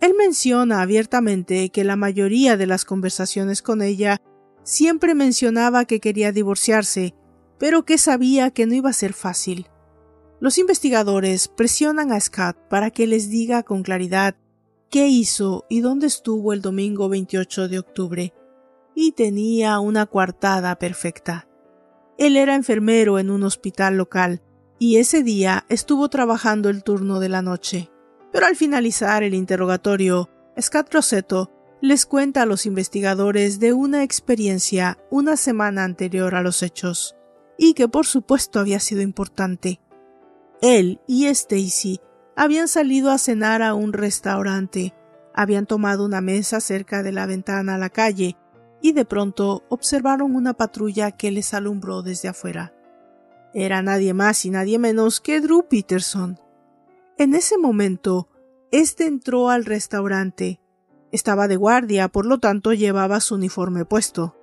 Él 0.00 0.14
menciona 0.16 0.80
abiertamente 0.80 1.68
que 1.68 1.84
la 1.84 1.96
mayoría 1.96 2.56
de 2.56 2.66
las 2.66 2.86
conversaciones 2.86 3.60
con 3.60 3.82
ella 3.82 4.16
siempre 4.62 5.14
mencionaba 5.14 5.84
que 5.84 6.00
quería 6.00 6.32
divorciarse, 6.32 7.14
pero 7.58 7.84
que 7.84 7.98
sabía 7.98 8.50
que 8.50 8.64
no 8.64 8.74
iba 8.74 8.88
a 8.88 8.94
ser 8.94 9.12
fácil. 9.12 9.66
Los 10.40 10.56
investigadores 10.56 11.48
presionan 11.48 12.12
a 12.12 12.20
Scott 12.20 12.56
para 12.70 12.90
que 12.92 13.06
les 13.06 13.28
diga 13.28 13.62
con 13.62 13.82
claridad 13.82 14.36
qué 14.88 15.08
hizo 15.08 15.66
y 15.68 15.80
dónde 15.80 16.06
estuvo 16.06 16.54
el 16.54 16.62
domingo 16.62 17.10
28 17.10 17.68
de 17.68 17.78
octubre, 17.78 18.32
y 19.00 19.12
tenía 19.12 19.78
una 19.78 20.06
coartada 20.06 20.76
perfecta. 20.76 21.46
Él 22.18 22.36
era 22.36 22.56
enfermero 22.56 23.20
en 23.20 23.30
un 23.30 23.44
hospital 23.44 23.96
local, 23.96 24.42
y 24.80 24.96
ese 24.96 25.22
día 25.22 25.64
estuvo 25.68 26.08
trabajando 26.08 26.68
el 26.68 26.82
turno 26.82 27.20
de 27.20 27.28
la 27.28 27.40
noche. 27.40 27.92
Pero 28.32 28.46
al 28.46 28.56
finalizar 28.56 29.22
el 29.22 29.34
interrogatorio, 29.34 30.28
Scott 30.60 30.92
Rosetto 30.92 31.52
les 31.80 32.06
cuenta 32.06 32.42
a 32.42 32.46
los 32.46 32.66
investigadores 32.66 33.60
de 33.60 33.72
una 33.72 34.02
experiencia 34.02 34.98
una 35.12 35.36
semana 35.36 35.84
anterior 35.84 36.34
a 36.34 36.42
los 36.42 36.64
hechos, 36.64 37.14
y 37.56 37.74
que 37.74 37.86
por 37.86 38.04
supuesto 38.04 38.58
había 38.58 38.80
sido 38.80 39.00
importante. 39.00 39.80
Él 40.60 41.00
y 41.06 41.26
Stacy 41.26 42.00
habían 42.34 42.66
salido 42.66 43.12
a 43.12 43.18
cenar 43.18 43.62
a 43.62 43.74
un 43.74 43.92
restaurante, 43.92 44.92
habían 45.34 45.66
tomado 45.66 46.04
una 46.04 46.20
mesa 46.20 46.58
cerca 46.58 47.04
de 47.04 47.12
la 47.12 47.26
ventana 47.26 47.76
a 47.76 47.78
la 47.78 47.90
calle 47.90 48.36
y 48.80 48.92
de 48.92 49.04
pronto 49.04 49.64
observaron 49.68 50.34
una 50.34 50.54
patrulla 50.54 51.12
que 51.12 51.30
les 51.30 51.54
alumbró 51.54 52.02
desde 52.02 52.28
afuera. 52.28 52.74
Era 53.54 53.82
nadie 53.82 54.14
más 54.14 54.44
y 54.44 54.50
nadie 54.50 54.78
menos 54.78 55.20
que 55.20 55.40
Drew 55.40 55.66
Peterson. 55.68 56.38
En 57.16 57.34
ese 57.34 57.58
momento, 57.58 58.28
este 58.70 59.06
entró 59.06 59.50
al 59.50 59.64
restaurante. 59.64 60.60
Estaba 61.10 61.48
de 61.48 61.56
guardia, 61.56 62.08
por 62.08 62.26
lo 62.26 62.38
tanto 62.38 62.74
llevaba 62.74 63.20
su 63.20 63.34
uniforme 63.34 63.84
puesto. 63.84 64.36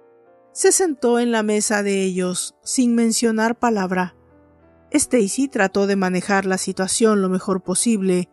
Se 0.51 0.71
sentó 0.71 1.19
en 1.19 1.31
la 1.31 1.43
mesa 1.43 1.83
de 1.83 2.03
ellos, 2.03 2.55
sin 2.63 2.95
mencionar 2.95 3.59
palabra, 3.59 4.15
Stacy 4.95 5.47
trató 5.47 5.87
de 5.87 5.95
manejar 5.95 6.45
la 6.45 6.57
situación 6.57 7.21
lo 7.21 7.29
mejor 7.29 7.61
posible, 7.61 8.29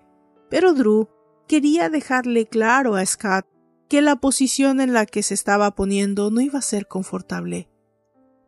pero 0.48 0.74
Drew 0.74 1.08
quería 1.48 1.88
dejarle 1.88 2.46
claro 2.46 2.94
a 2.94 3.04
Scott 3.04 3.46
que 3.92 4.00
la 4.00 4.16
posición 4.16 4.81
en 4.81 4.94
la 4.94 5.05
que 5.05 5.22
se 5.22 5.35
estaba 5.35 5.72
poniendo 5.72 6.31
no 6.31 6.40
iba 6.40 6.59
a 6.59 6.62
ser 6.62 6.88
confortable. 6.88 7.68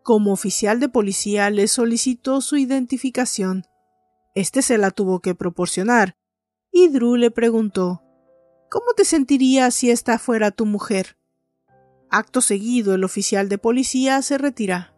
Como 0.02 0.32
oficial 0.32 0.80
de 0.80 0.88
policía 0.88 1.50
le 1.50 1.68
solicitó 1.68 2.40
su 2.40 2.56
identificación. 2.56 3.66
Este 4.34 4.62
se 4.62 4.78
la 4.78 4.90
tuvo 4.90 5.20
que 5.20 5.34
proporcionar, 5.34 6.16
y 6.72 6.88
Drew 6.88 7.16
le 7.16 7.30
preguntó 7.30 8.02
¿Cómo 8.70 8.94
te 8.96 9.04
sentirías 9.04 9.74
si 9.74 9.90
esta 9.90 10.18
fuera 10.18 10.50
tu 10.50 10.64
mujer? 10.64 11.18
Acto 12.08 12.40
seguido 12.40 12.94
el 12.94 13.04
oficial 13.04 13.50
de 13.50 13.58
policía 13.58 14.22
se 14.22 14.38
retira. 14.38 14.96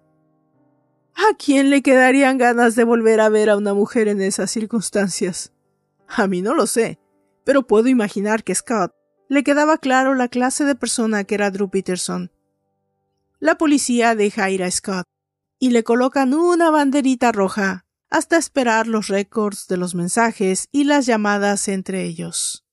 ¿A 1.16 1.36
quién 1.36 1.70
le 1.70 1.82
quedarían 1.82 2.38
ganas 2.38 2.76
de 2.76 2.84
volver 2.84 3.20
a 3.20 3.28
ver 3.28 3.50
a 3.50 3.56
una 3.56 3.74
mujer 3.74 4.06
en 4.06 4.22
esas 4.22 4.52
circunstancias? 4.52 5.52
A 6.06 6.28
mí 6.28 6.40
no 6.40 6.54
lo 6.54 6.68
sé, 6.68 7.00
pero 7.42 7.66
puedo 7.66 7.88
imaginar 7.88 8.44
que 8.44 8.54
Scott 8.54 8.94
le 9.28 9.42
quedaba 9.42 9.78
claro 9.78 10.14
la 10.14 10.28
clase 10.28 10.64
de 10.64 10.74
persona 10.74 11.24
que 11.24 11.34
era 11.34 11.50
Drew 11.50 11.68
Peterson. 11.68 12.30
La 13.38 13.58
policía 13.58 14.14
deja 14.14 14.50
ir 14.50 14.62
a 14.62 14.70
Scott 14.70 15.06
y 15.58 15.70
le 15.70 15.84
colocan 15.84 16.34
una 16.34 16.70
banderita 16.70 17.32
roja 17.32 17.84
hasta 18.10 18.36
esperar 18.36 18.86
los 18.86 19.08
récords 19.08 19.66
de 19.68 19.76
los 19.76 19.94
mensajes 19.94 20.68
y 20.72 20.84
las 20.84 21.06
llamadas 21.06 21.68
entre 21.68 22.04
ellos. 22.04 22.64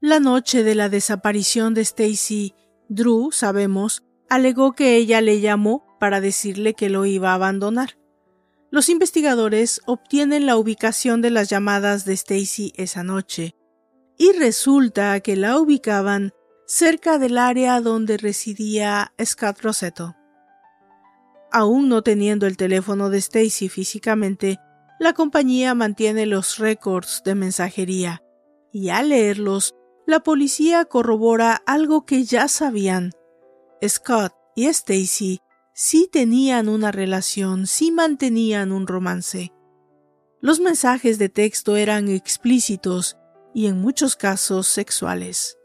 La 0.00 0.18
noche 0.18 0.64
de 0.64 0.74
la 0.74 0.88
desaparición 0.88 1.74
de 1.74 1.82
Stacy 1.82 2.54
Drew, 2.88 3.30
sabemos, 3.32 4.02
alegó 4.30 4.72
que 4.72 4.96
ella 4.96 5.20
le 5.20 5.40
llamó 5.40 5.84
para 6.00 6.20
decirle 6.20 6.74
que 6.74 6.88
lo 6.88 7.04
iba 7.04 7.30
a 7.30 7.34
abandonar. 7.34 7.99
Los 8.70 8.88
investigadores 8.88 9.80
obtienen 9.86 10.46
la 10.46 10.56
ubicación 10.56 11.22
de 11.22 11.30
las 11.30 11.48
llamadas 11.48 12.04
de 12.04 12.12
Stacy 12.12 12.72
esa 12.76 13.02
noche, 13.02 13.56
y 14.16 14.32
resulta 14.32 15.18
que 15.20 15.34
la 15.34 15.58
ubicaban 15.58 16.32
cerca 16.66 17.18
del 17.18 17.36
área 17.36 17.80
donde 17.80 18.16
residía 18.16 19.12
Scott 19.24 19.60
Rosetto. 19.60 20.14
Aún 21.50 21.88
no 21.88 22.02
teniendo 22.02 22.46
el 22.46 22.56
teléfono 22.56 23.10
de 23.10 23.18
Stacy 23.18 23.68
físicamente, 23.68 24.58
la 25.00 25.14
compañía 25.14 25.74
mantiene 25.74 26.26
los 26.26 26.58
récords 26.58 27.22
de 27.24 27.34
mensajería, 27.34 28.22
y 28.72 28.90
al 28.90 29.08
leerlos 29.08 29.74
la 30.06 30.20
policía 30.20 30.84
corrobora 30.84 31.60
algo 31.66 32.04
que 32.06 32.22
ya 32.22 32.46
sabían. 32.46 33.10
Scott 33.84 34.32
y 34.54 34.66
Stacy 34.66 35.40
sí 35.82 36.10
tenían 36.12 36.68
una 36.68 36.92
relación, 36.92 37.66
sí 37.66 37.90
mantenían 37.90 38.70
un 38.70 38.86
romance. 38.86 39.50
Los 40.42 40.60
mensajes 40.60 41.18
de 41.18 41.30
texto 41.30 41.74
eran 41.74 42.10
explícitos 42.10 43.16
y 43.54 43.66
en 43.66 43.80
muchos 43.80 44.14
casos 44.14 44.66
sexuales. 44.66 45.56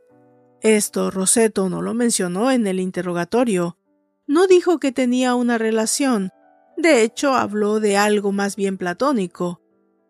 Esto 0.61 1.11
Roseto 1.11 1.67
no 1.67 1.81
lo 1.81 1.93
mencionó 1.93 2.49
en 2.49 2.65
el 2.65 2.79
interrogatorio. 2.79 3.77
No 4.25 4.47
dijo 4.47 4.79
que 4.79 4.93
tenía 4.93 5.35
una 5.35 5.57
relación. 5.57 6.29
De 6.77 7.03
hecho, 7.03 7.33
habló 7.33 7.81
de 7.81 7.97
algo 7.97 8.31
más 8.31 8.55
bien 8.55 8.77
platónico. 8.77 9.59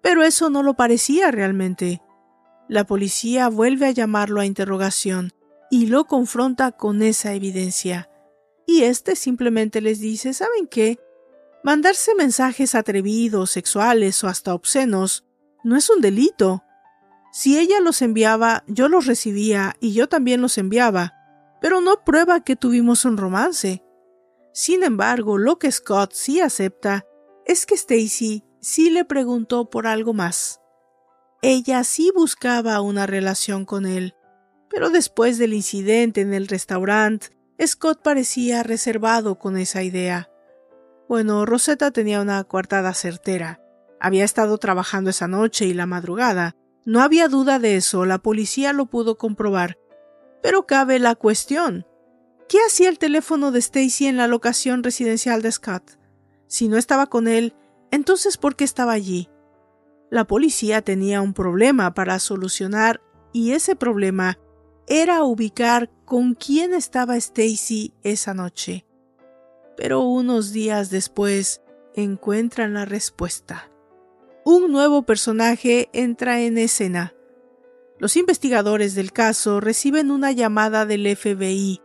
Pero 0.03 0.21
eso 0.21 0.51
no 0.51 0.61
lo 0.61 0.75
parecía 0.75 1.31
realmente. 1.31 2.03
La 2.69 2.85
policía 2.85 3.49
vuelve 3.49 3.87
a 3.87 3.91
llamarlo 3.91 4.39
a 4.39 4.45
interrogación 4.45 5.31
y 5.71 5.87
lo 5.87 6.05
confronta 6.05 6.73
con 6.73 7.01
esa 7.01 7.33
evidencia. 7.33 8.07
Y 8.65 8.83
éste 8.83 9.15
simplemente 9.15 9.81
les 9.81 9.99
dice, 9.99 10.33
¿saben 10.33 10.67
qué? 10.67 10.99
Mandarse 11.63 12.15
mensajes 12.15 12.75
atrevidos, 12.75 13.51
sexuales 13.51 14.23
o 14.23 14.27
hasta 14.27 14.53
obscenos 14.53 15.25
no 15.63 15.75
es 15.75 15.89
un 15.89 16.01
delito. 16.01 16.63
Si 17.31 17.57
ella 17.57 17.79
los 17.79 18.01
enviaba, 18.01 18.63
yo 18.67 18.87
los 18.87 19.07
recibía 19.07 19.75
y 19.79 19.93
yo 19.93 20.07
también 20.07 20.41
los 20.41 20.57
enviaba, 20.57 21.13
pero 21.59 21.81
no 21.81 22.03
prueba 22.05 22.43
que 22.43 22.55
tuvimos 22.55 23.03
un 23.03 23.17
romance. 23.17 23.83
Sin 24.53 24.83
embargo, 24.83 25.37
lo 25.37 25.57
que 25.59 25.71
Scott 25.71 26.13
sí 26.13 26.39
acepta 26.39 27.05
es 27.45 27.65
que 27.65 27.75
Stacy 27.75 28.43
sí 28.61 28.89
le 28.89 29.03
preguntó 29.05 29.69
por 29.69 29.85
algo 29.85 30.13
más. 30.13 30.61
Ella 31.41 31.83
sí 31.83 32.11
buscaba 32.15 32.79
una 32.81 33.05
relación 33.05 33.65
con 33.65 33.85
él, 33.85 34.15
pero 34.69 34.89
después 34.89 35.37
del 35.37 35.53
incidente 35.53 36.21
en 36.21 36.33
el 36.33 36.47
restaurante, 36.47 37.34
Scott 37.63 38.01
parecía 38.03 38.63
reservado 38.63 39.39
con 39.39 39.57
esa 39.57 39.81
idea. 39.81 40.29
Bueno, 41.07 41.45
Rosetta 41.45 41.91
tenía 41.91 42.21
una 42.21 42.43
coartada 42.43 42.93
certera. 42.93 43.61
Había 43.99 44.25
estado 44.25 44.57
trabajando 44.57 45.09
esa 45.09 45.27
noche 45.27 45.65
y 45.65 45.73
la 45.73 45.85
madrugada. 45.85 46.55
No 46.85 47.01
había 47.01 47.27
duda 47.27 47.59
de 47.59 47.77
eso, 47.77 48.05
la 48.05 48.17
policía 48.17 48.73
lo 48.73 48.87
pudo 48.87 49.17
comprobar. 49.17 49.77
Pero 50.43 50.65
cabe 50.65 50.99
la 50.99 51.15
cuestión. 51.15 51.87
¿Qué 52.49 52.59
hacía 52.67 52.89
el 52.89 52.99
teléfono 52.99 53.51
de 53.51 53.59
Stacy 53.59 54.07
en 54.07 54.17
la 54.17 54.27
locación 54.27 54.83
residencial 54.83 55.41
de 55.41 55.51
Scott? 55.51 55.97
Si 56.47 56.67
no 56.67 56.77
estaba 56.77 57.07
con 57.07 57.27
él, 57.27 57.55
entonces 57.89 58.37
¿por 58.37 58.55
qué 58.55 58.63
estaba 58.65 58.91
allí? 58.91 59.29
La 60.11 60.25
policía 60.25 60.81
tenía 60.81 61.21
un 61.21 61.33
problema 61.33 61.93
para 61.93 62.19
solucionar 62.19 63.01
y 63.33 63.53
ese 63.53 63.75
problema 63.75 64.37
era 64.87 65.23
ubicar 65.23 65.89
con 66.05 66.35
quién 66.35 66.73
estaba 66.73 67.17
Stacy 67.17 67.93
esa 68.03 68.33
noche. 68.33 68.85
Pero 69.75 70.01
unos 70.01 70.53
días 70.53 70.89
después, 70.89 71.61
encuentran 71.95 72.73
la 72.73 72.85
respuesta. 72.85 73.69
Un 74.43 74.71
nuevo 74.71 75.03
personaje 75.03 75.89
entra 75.93 76.41
en 76.41 76.57
escena. 76.57 77.13
Los 77.97 78.15
investigadores 78.17 78.93
del 78.93 79.11
caso 79.11 79.59
reciben 79.59 80.11
una 80.11 80.31
llamada 80.31 80.85
del 80.85 81.15
FBI 81.15 81.81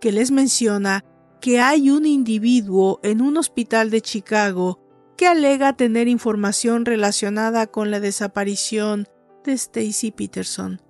que 0.00 0.12
les 0.12 0.30
menciona 0.30 1.04
que 1.40 1.60
hay 1.60 1.90
un 1.90 2.06
individuo 2.06 3.00
en 3.02 3.20
un 3.20 3.36
hospital 3.36 3.90
de 3.90 4.00
Chicago 4.00 4.80
que 5.16 5.26
alega 5.26 5.76
tener 5.76 6.08
información 6.08 6.84
relacionada 6.84 7.66
con 7.66 7.90
la 7.90 8.00
desaparición 8.00 9.06
de 9.44 9.52
Stacy 9.52 10.10
Peterson. 10.10 10.80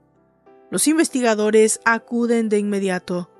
Los 0.70 0.86
investigadores 0.86 1.80
acuden 1.84 2.48
de 2.48 2.58
inmediato. 2.58 3.30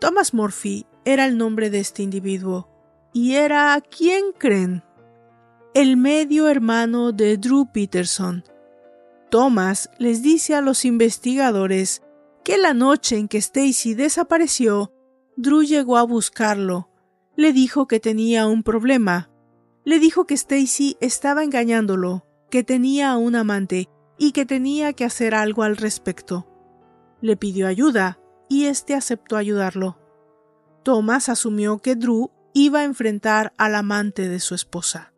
Thomas 0.00 0.34
Murphy 0.34 0.86
era 1.04 1.24
el 1.24 1.38
nombre 1.38 1.70
de 1.70 1.78
este 1.78 2.02
individuo. 2.02 2.68
Y 3.12 3.34
era, 3.34 3.80
¿quién 3.80 4.32
creen? 4.36 4.82
El 5.72 5.96
medio 5.96 6.48
hermano 6.48 7.12
de 7.12 7.36
Drew 7.36 7.70
Peterson. 7.72 8.44
Thomas 9.30 9.90
les 9.98 10.22
dice 10.22 10.54
a 10.54 10.60
los 10.60 10.84
investigadores 10.84 12.02
que 12.44 12.58
la 12.58 12.74
noche 12.74 13.16
en 13.16 13.28
que 13.28 13.38
Stacy 13.38 13.94
desapareció, 13.94 14.92
Drew 15.36 15.62
llegó 15.62 15.96
a 15.96 16.02
buscarlo. 16.02 16.90
Le 17.36 17.52
dijo 17.52 17.86
que 17.86 18.00
tenía 18.00 18.46
un 18.46 18.62
problema. 18.62 19.30
Le 19.84 20.00
dijo 20.00 20.26
que 20.26 20.34
Stacy 20.34 20.96
estaba 21.00 21.44
engañándolo, 21.44 22.26
que 22.50 22.64
tenía 22.64 23.16
un 23.16 23.36
amante 23.36 23.88
y 24.18 24.32
que 24.32 24.44
tenía 24.44 24.92
que 24.92 25.04
hacer 25.04 25.34
algo 25.34 25.62
al 25.62 25.76
respecto. 25.76 26.46
Le 27.20 27.36
pidió 27.36 27.66
ayuda 27.66 28.18
y 28.48 28.66
éste 28.66 28.94
aceptó 28.94 29.36
ayudarlo. 29.36 29.98
Thomas 30.82 31.28
asumió 31.28 31.78
que 31.78 31.96
Drew 31.96 32.30
iba 32.52 32.80
a 32.80 32.84
enfrentar 32.84 33.52
al 33.56 33.74
amante 33.74 34.28
de 34.28 34.40
su 34.40 34.54
esposa. 34.54 35.12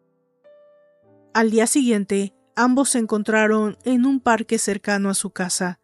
Al 1.32 1.50
día 1.50 1.66
siguiente, 1.66 2.34
ambos 2.56 2.90
se 2.90 2.98
encontraron 2.98 3.78
en 3.84 4.04
un 4.04 4.20
parque 4.20 4.58
cercano 4.58 5.08
a 5.08 5.14
su 5.14 5.30
casa, 5.30 5.80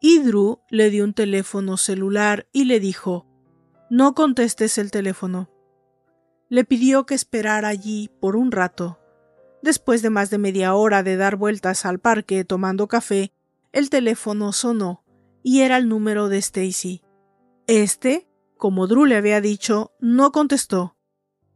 y 0.00 0.20
Drew 0.20 0.60
le 0.70 0.90
dio 0.90 1.04
un 1.04 1.12
teléfono 1.12 1.76
celular 1.76 2.46
y 2.52 2.64
le 2.64 2.80
dijo 2.80 3.26
No 3.90 4.14
contestes 4.14 4.78
el 4.78 4.90
teléfono. 4.90 5.50
Le 6.48 6.64
pidió 6.64 7.06
que 7.06 7.14
esperara 7.14 7.68
allí 7.68 8.10
por 8.20 8.36
un 8.36 8.52
rato. 8.52 9.00
Después 9.66 10.00
de 10.00 10.10
más 10.10 10.30
de 10.30 10.38
media 10.38 10.74
hora 10.74 11.02
de 11.02 11.16
dar 11.16 11.34
vueltas 11.34 11.86
al 11.86 11.98
parque 11.98 12.44
tomando 12.44 12.86
café, 12.86 13.32
el 13.72 13.90
teléfono 13.90 14.52
sonó 14.52 15.02
y 15.42 15.62
era 15.62 15.76
el 15.76 15.88
número 15.88 16.28
de 16.28 16.38
Stacy. 16.38 17.02
Este, 17.66 18.28
como 18.56 18.86
Drew 18.86 19.06
le 19.06 19.16
había 19.16 19.40
dicho, 19.40 19.90
no 19.98 20.30
contestó. 20.30 20.96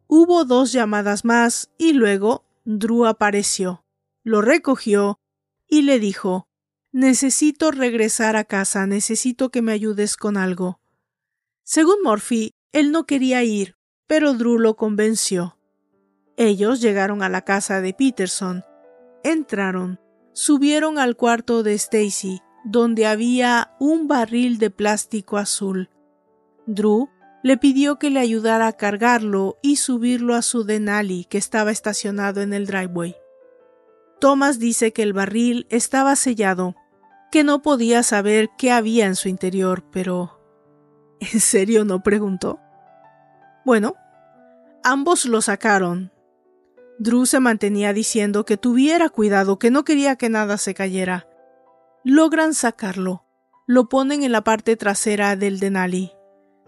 Hubo 0.08 0.44
dos 0.44 0.72
llamadas 0.72 1.24
más 1.24 1.70
y 1.78 1.92
luego 1.92 2.44
Drew 2.64 3.06
apareció, 3.06 3.84
lo 4.24 4.42
recogió 4.42 5.20
y 5.68 5.82
le 5.82 6.00
dijo 6.00 6.48
Necesito 6.90 7.70
regresar 7.70 8.34
a 8.34 8.42
casa, 8.42 8.88
necesito 8.88 9.52
que 9.52 9.62
me 9.62 9.70
ayudes 9.70 10.16
con 10.16 10.36
algo. 10.36 10.80
Según 11.62 12.02
Murphy, 12.02 12.54
él 12.72 12.90
no 12.90 13.06
quería 13.06 13.44
ir, 13.44 13.76
pero 14.08 14.34
Drew 14.34 14.58
lo 14.58 14.74
convenció. 14.74 15.59
Ellos 16.36 16.80
llegaron 16.80 17.22
a 17.22 17.28
la 17.28 17.42
casa 17.42 17.80
de 17.80 17.92
Peterson, 17.92 18.64
entraron, 19.22 20.00
subieron 20.32 20.98
al 20.98 21.16
cuarto 21.16 21.62
de 21.62 21.74
Stacy 21.74 22.40
donde 22.64 23.06
había 23.06 23.74
un 23.78 24.08
barril 24.08 24.58
de 24.58 24.70
plástico 24.70 25.38
azul. 25.38 25.90
Drew 26.66 27.08
le 27.42 27.56
pidió 27.56 27.98
que 27.98 28.10
le 28.10 28.20
ayudara 28.20 28.66
a 28.66 28.72
cargarlo 28.74 29.58
y 29.62 29.76
subirlo 29.76 30.34
a 30.34 30.42
su 30.42 30.64
Denali 30.64 31.24
que 31.24 31.38
estaba 31.38 31.70
estacionado 31.70 32.42
en 32.42 32.52
el 32.52 32.66
driveway. 32.66 33.16
Thomas 34.20 34.58
dice 34.58 34.92
que 34.92 35.02
el 35.02 35.14
barril 35.14 35.66
estaba 35.70 36.14
sellado, 36.16 36.74
que 37.32 37.42
no 37.44 37.62
podía 37.62 38.02
saber 38.02 38.50
qué 38.58 38.70
había 38.70 39.06
en 39.06 39.16
su 39.16 39.28
interior, 39.28 39.84
pero... 39.90 40.38
¿En 41.20 41.40
serio 41.40 41.84
no 41.84 42.02
preguntó? 42.02 42.60
Bueno, 43.64 43.94
ambos 44.82 45.24
lo 45.24 45.40
sacaron. 45.40 46.12
Drew 47.00 47.24
se 47.24 47.40
mantenía 47.40 47.94
diciendo 47.94 48.44
que 48.44 48.58
tuviera 48.58 49.08
cuidado, 49.08 49.58
que 49.58 49.70
no 49.70 49.84
quería 49.84 50.16
que 50.16 50.28
nada 50.28 50.58
se 50.58 50.74
cayera. 50.74 51.26
Logran 52.04 52.52
sacarlo. 52.52 53.24
Lo 53.66 53.88
ponen 53.88 54.22
en 54.22 54.32
la 54.32 54.44
parte 54.44 54.76
trasera 54.76 55.34
del 55.34 55.60
Denali. 55.60 56.12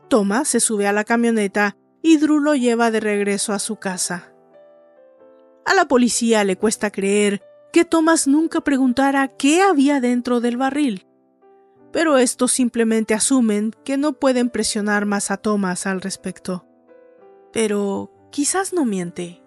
Thomas 0.09 0.49
se 0.49 0.61
sube 0.61 0.87
a 0.87 0.92
la 0.92 1.05
camioneta 1.05 1.77
y 2.01 2.16
Drew 2.16 2.38
lo 2.38 2.55
lleva 2.55 2.90
de 2.90 3.01
regreso 3.01 3.53
a 3.53 3.59
su 3.59 3.77
casa. 3.77 4.33
A 5.66 5.75
la 5.75 5.87
policía 5.87 6.45
le 6.45 6.57
cuesta 6.57 6.90
creer 6.90 7.42
que 7.71 7.85
Thomas 7.85 8.27
nunca 8.27 8.62
preguntara 8.62 9.29
qué 9.29 9.61
había 9.61 10.01
dentro 10.01 10.40
del 10.40 10.57
barril. 10.57 11.07
Pero 11.92 12.16
estos 12.16 12.53
simplemente 12.53 13.12
asumen 13.12 13.75
que 13.85 13.99
no 13.99 14.14
pueden 14.14 14.49
presionar 14.49 15.05
más 15.05 15.31
a 15.31 15.37
Thomas 15.37 15.87
al 15.87 16.01
respecto. 16.01 16.66
Pero 17.53 18.11
quizás 18.31 18.73
no 18.73 18.87
miente, 18.87 19.41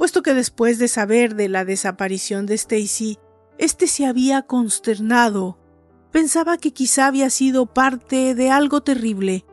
puesto 0.00 0.22
que 0.22 0.32
después 0.32 0.78
de 0.78 0.88
saber 0.88 1.34
de 1.34 1.50
la 1.50 1.66
desaparición 1.66 2.46
de 2.46 2.54
Stacy, 2.54 3.18
este 3.58 3.86
se 3.86 4.06
había 4.06 4.40
consternado. 4.40 5.58
Pensaba 6.10 6.56
que 6.56 6.72
quizá 6.72 7.06
había 7.06 7.28
sido 7.28 7.66
parte 7.66 8.34
de 8.34 8.50
algo 8.50 8.80
terrible. 8.80 9.44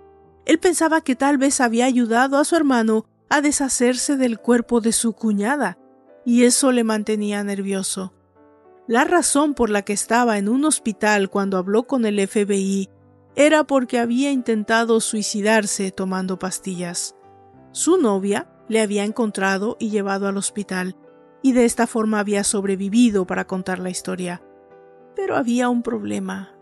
Él 0.46 0.58
pensaba 0.58 1.02
que 1.02 1.18
tal 1.18 1.38
vez 1.38 1.60
había 1.60 1.84
ayudado 1.84 2.38
a 2.38 2.46
su 2.46 2.56
hermano 2.56 3.04
a 3.28 3.42
deshacerse 3.42 4.16
del 4.16 4.40
cuerpo 4.40 4.80
de 4.80 4.94
su 4.94 5.12
cuñada, 5.12 5.80
y 6.24 6.46
eso 6.46 6.72
le 6.72 6.86
mantenía 6.86 7.44
nervioso. 7.44 8.14
La 8.88 9.04
razón 9.04 9.54
por 9.54 9.70
la 9.70 9.82
que 9.82 9.92
estaba 9.92 10.38
en 10.38 10.48
un 10.48 10.64
hospital 10.64 11.30
cuando 11.30 11.58
habló 11.58 11.88
con 11.88 12.06
el 12.06 12.26
FBI 12.26 12.88
era 13.36 13.66
porque 13.66 14.00
había 14.00 14.32
intentado 14.32 15.02
suicidarse 15.02 15.92
tomando 15.92 16.40
pastillas. 16.40 17.18
Su 17.74 17.98
novia 17.98 18.48
le 18.68 18.82
había 18.82 19.04
encontrado 19.04 19.78
y 19.80 19.90
llevado 19.90 20.28
al 20.28 20.38
hospital, 20.38 20.96
y 21.42 21.54
de 21.54 21.66
esta 21.66 21.88
forma 21.88 22.20
había 22.20 22.44
sobrevivido 22.44 23.26
para 23.26 23.46
contar 23.46 23.80
la 23.80 23.90
historia. 23.90 24.42
Pero 25.16 25.36
había 25.36 25.70
un 25.70 25.84
problema. 25.84 26.54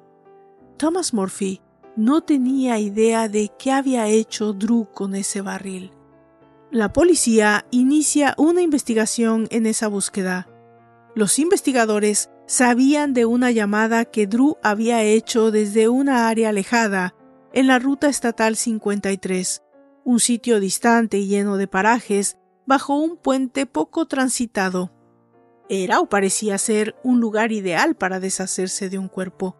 Thomas 0.77 1.13
Murphy 1.13 1.61
no 1.95 2.21
tenía 2.21 2.79
idea 2.79 3.29
de 3.29 3.51
qué 3.57 3.71
había 3.71 4.07
hecho 4.07 4.53
Drew 4.53 4.87
con 4.93 5.15
ese 5.15 5.41
barril. 5.41 5.91
La 6.71 6.91
policía 6.91 7.65
inicia 7.71 8.35
una 8.37 8.61
investigación 8.61 9.47
en 9.49 9.65
esa 9.65 9.87
búsqueda. 9.87 10.49
Los 11.15 11.39
investigadores 11.39 12.29
sabían 12.47 13.13
de 13.13 13.25
una 13.25 13.51
llamada 13.51 14.05
que 14.05 14.27
Drew 14.27 14.57
había 14.61 15.01
hecho 15.03 15.51
desde 15.51 15.87
una 15.87 16.27
área 16.27 16.49
alejada 16.49 17.15
en 17.53 17.67
la 17.67 17.79
ruta 17.79 18.09
estatal 18.09 18.57
53, 18.57 19.63
un 20.05 20.19
sitio 20.19 20.59
distante 20.59 21.17
y 21.17 21.27
lleno 21.27 21.57
de 21.57 21.67
parajes 21.67 22.37
bajo 22.67 22.95
un 22.95 23.17
puente 23.17 23.65
poco 23.65 24.05
transitado. 24.05 24.91
Era 25.67 25.99
o 25.99 26.07
parecía 26.07 26.59
ser 26.59 26.95
un 27.03 27.19
lugar 27.19 27.51
ideal 27.51 27.95
para 27.95 28.19
deshacerse 28.19 28.89
de 28.89 28.99
un 28.99 29.07
cuerpo. 29.07 29.57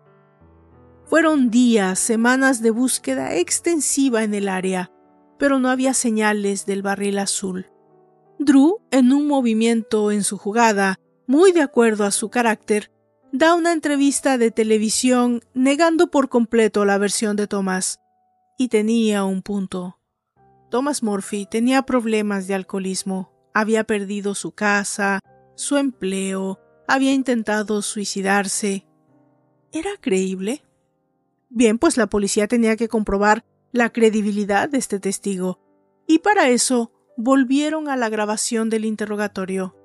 Fueron 1.06 1.50
días, 1.50 1.98
semanas 1.98 2.62
de 2.62 2.70
búsqueda 2.70 3.36
extensiva 3.36 4.24
en 4.24 4.36
el 4.36 4.48
área, 4.48 4.92
pero 5.40 5.60
no 5.60 5.70
había 5.70 5.96
señales 5.96 6.68
del 6.68 6.84
barril 6.84 7.18
azul. 7.18 7.68
Drew, 8.38 8.82
en 8.92 9.14
un 9.14 9.28
movimiento 9.28 10.12
en 10.12 10.24
su 10.24 10.38
jugada, 10.38 11.00
muy 11.26 11.54
de 11.54 11.62
acuerdo 11.62 12.06
a 12.06 12.12
su 12.12 12.30
carácter, 12.30 12.92
da 13.32 13.56
una 13.56 13.72
entrevista 13.72 14.38
de 14.38 14.52
televisión 14.52 15.42
negando 15.56 16.12
por 16.12 16.30
completo 16.30 16.86
la 16.86 17.00
versión 17.00 17.36
de 17.36 17.48
Thomas. 17.48 18.00
Y 18.58 18.68
tenía 18.68 19.26
un 19.26 19.42
punto. 19.42 19.98
Thomas 20.76 21.04
Murphy 21.04 21.46
tenía 21.46 21.84
problemas 21.84 22.48
de 22.48 22.54
alcoholismo, 22.54 23.32
había 23.54 23.86
perdido 23.86 24.36
su 24.36 24.52
casa, 24.52 25.22
su 25.56 25.78
empleo, 25.78 26.60
había 26.86 27.14
intentado 27.14 27.82
suicidarse. 27.82 28.86
¿Era 29.72 29.92
creíble? 30.02 30.66
Bien, 31.48 31.80
pues 31.80 31.96
la 31.96 32.08
policía 32.08 32.50
tenía 32.50 32.76
que 32.76 32.90
comprobar 32.90 33.46
la 33.72 33.94
credibilidad 33.94 34.68
de 34.68 34.78
este 34.78 35.00
testigo, 35.00 35.62
y 36.08 36.20
para 36.20 36.50
eso 36.50 36.92
volvieron 37.16 37.88
a 37.88 37.96
la 37.96 38.10
grabación 38.10 38.70
del 38.70 38.84
interrogatorio. 38.84 39.78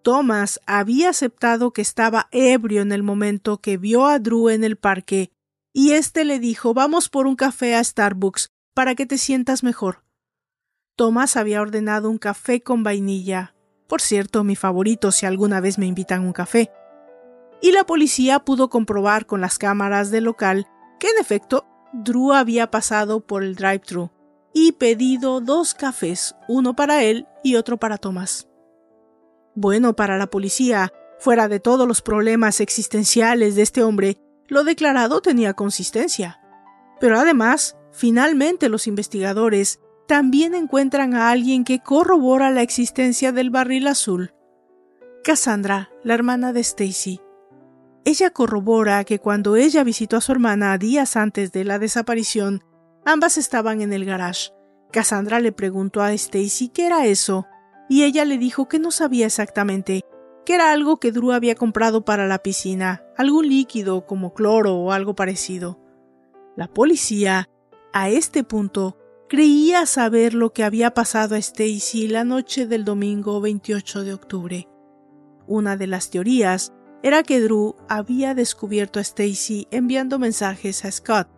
Thomas 0.00 0.58
había 0.64 1.10
aceptado 1.10 1.74
que 1.74 1.82
estaba 1.82 2.28
ebrio 2.30 2.80
en 2.80 2.92
el 2.92 3.02
momento 3.02 3.58
que 3.58 3.76
vio 3.76 4.06
a 4.06 4.18
Drew 4.18 4.48
en 4.48 4.64
el 4.64 4.76
parque, 4.76 5.32
y 5.74 5.90
éste 5.90 6.24
le 6.24 6.38
dijo 6.38 6.72
vamos 6.72 7.10
por 7.10 7.26
un 7.26 7.36
café 7.36 7.74
a 7.74 7.84
Starbucks 7.84 8.48
para 8.74 8.94
que 8.94 9.06
te 9.06 9.18
sientas 9.18 9.62
mejor. 9.62 10.04
Tomás 10.96 11.36
había 11.36 11.60
ordenado 11.60 12.10
un 12.10 12.18
café 12.18 12.62
con 12.62 12.82
vainilla, 12.82 13.54
por 13.92 14.00
cierto, 14.00 14.42
mi 14.42 14.56
favorito 14.56 15.12
si 15.12 15.26
alguna 15.26 15.60
vez 15.60 15.76
me 15.76 15.84
invitan 15.84 16.24
un 16.24 16.32
café. 16.32 16.72
Y 17.60 17.72
la 17.72 17.84
policía 17.84 18.38
pudo 18.38 18.70
comprobar 18.70 19.26
con 19.26 19.42
las 19.42 19.58
cámaras 19.58 20.10
del 20.10 20.24
local 20.24 20.66
que 20.98 21.08
en 21.10 21.18
efecto 21.18 21.66
Drew 21.92 22.32
había 22.32 22.70
pasado 22.70 23.20
por 23.20 23.44
el 23.44 23.54
drive-thru. 23.54 24.10
y 24.54 24.72
pedido 24.72 25.42
dos 25.42 25.74
cafés, 25.74 26.34
uno 26.48 26.74
para 26.74 27.02
él 27.02 27.26
y 27.44 27.56
otro 27.56 27.76
para 27.76 27.98
Tomás. 27.98 28.48
Bueno, 29.54 29.94
para 29.94 30.16
la 30.16 30.28
policía, 30.28 30.90
fuera 31.18 31.48
de 31.48 31.60
todos 31.60 31.86
los 31.86 32.00
problemas 32.00 32.62
existenciales 32.62 33.56
de 33.56 33.62
este 33.62 33.82
hombre, 33.82 34.16
lo 34.48 34.64
declarado 34.64 35.20
tenía 35.20 35.52
consistencia. 35.52 36.40
Pero 36.98 37.18
además, 37.18 37.76
finalmente 37.92 38.68
los 38.68 38.86
investigadores 38.86 39.80
también 40.08 40.54
encuentran 40.54 41.14
a 41.14 41.30
alguien 41.30 41.64
que 41.64 41.80
corrobora 41.80 42.50
la 42.50 42.62
existencia 42.62 43.32
del 43.32 43.50
barril 43.50 43.86
azul. 43.86 44.34
Cassandra, 45.22 45.90
la 46.02 46.14
hermana 46.14 46.52
de 46.52 46.60
Stacy. 46.60 47.20
Ella 48.04 48.30
corrobora 48.30 49.04
que 49.04 49.20
cuando 49.20 49.54
ella 49.54 49.84
visitó 49.84 50.16
a 50.16 50.20
su 50.20 50.32
hermana 50.32 50.76
días 50.76 51.16
antes 51.16 51.52
de 51.52 51.64
la 51.64 51.78
desaparición, 51.78 52.64
ambas 53.04 53.38
estaban 53.38 53.80
en 53.80 53.92
el 53.92 54.04
garage. 54.04 54.50
Cassandra 54.90 55.38
le 55.38 55.52
preguntó 55.52 56.02
a 56.02 56.12
Stacy 56.12 56.68
qué 56.68 56.86
era 56.86 57.06
eso, 57.06 57.46
y 57.88 58.02
ella 58.02 58.24
le 58.24 58.38
dijo 58.38 58.68
que 58.68 58.80
no 58.80 58.90
sabía 58.90 59.26
exactamente, 59.26 60.02
que 60.44 60.54
era 60.54 60.72
algo 60.72 60.98
que 60.98 61.12
Drew 61.12 61.32
había 61.32 61.54
comprado 61.54 62.04
para 62.04 62.26
la 62.26 62.38
piscina, 62.38 63.04
algún 63.16 63.48
líquido 63.48 64.06
como 64.06 64.34
cloro 64.34 64.74
o 64.74 64.90
algo 64.90 65.14
parecido. 65.14 65.78
La 66.56 66.66
policía, 66.66 67.48
a 67.92 68.08
este 68.08 68.42
punto, 68.44 68.96
creía 69.28 69.86
saber 69.86 70.34
lo 70.34 70.52
que 70.52 70.64
había 70.64 70.94
pasado 70.94 71.34
a 71.34 71.38
Stacy 71.38 72.08
la 72.08 72.24
noche 72.24 72.66
del 72.66 72.84
domingo 72.84 73.40
28 73.40 74.04
de 74.04 74.14
octubre. 74.14 74.68
Una 75.46 75.76
de 75.76 75.86
las 75.86 76.10
teorías 76.10 76.72
era 77.02 77.22
que 77.22 77.40
Drew 77.40 77.76
había 77.88 78.34
descubierto 78.34 78.98
a 78.98 79.02
Stacy 79.02 79.66
enviando 79.70 80.18
mensajes 80.18 80.84
a 80.84 80.92
Scott. 80.92 81.28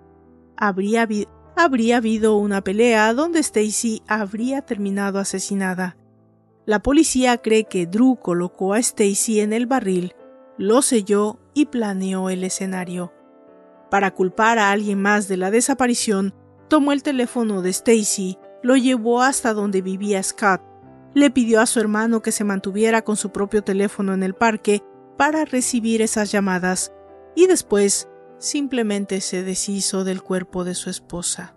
Habría, 0.56 1.08
habría 1.56 1.96
habido 1.96 2.36
una 2.36 2.62
pelea 2.62 3.12
donde 3.14 3.40
Stacy 3.40 4.02
habría 4.06 4.62
terminado 4.62 5.18
asesinada. 5.18 5.96
La 6.66 6.82
policía 6.82 7.38
cree 7.38 7.64
que 7.64 7.86
Drew 7.86 8.16
colocó 8.16 8.74
a 8.74 8.78
Stacy 8.78 9.40
en 9.40 9.52
el 9.52 9.66
barril, 9.66 10.14
lo 10.56 10.82
selló 10.82 11.40
y 11.52 11.66
planeó 11.66 12.30
el 12.30 12.44
escenario. 12.44 13.12
Para 13.90 14.12
culpar 14.12 14.58
a 14.58 14.70
alguien 14.70 15.00
más 15.00 15.28
de 15.28 15.36
la 15.36 15.50
desaparición, 15.50 16.34
tomó 16.68 16.92
el 16.92 17.02
teléfono 17.02 17.62
de 17.62 17.70
Stacy, 17.70 18.38
lo 18.62 18.76
llevó 18.76 19.22
hasta 19.22 19.52
donde 19.52 19.82
vivía 19.82 20.22
Scott, 20.22 20.62
le 21.14 21.30
pidió 21.30 21.60
a 21.60 21.66
su 21.66 21.80
hermano 21.80 22.22
que 22.22 22.32
se 22.32 22.44
mantuviera 22.44 23.02
con 23.02 23.16
su 23.16 23.30
propio 23.30 23.62
teléfono 23.62 24.14
en 24.14 24.22
el 24.22 24.34
parque 24.34 24.82
para 25.16 25.44
recibir 25.44 26.02
esas 26.02 26.32
llamadas 26.32 26.92
y 27.36 27.46
después 27.46 28.08
simplemente 28.38 29.20
se 29.20 29.42
deshizo 29.44 30.04
del 30.04 30.22
cuerpo 30.22 30.64
de 30.64 30.74
su 30.74 30.90
esposa. 30.90 31.54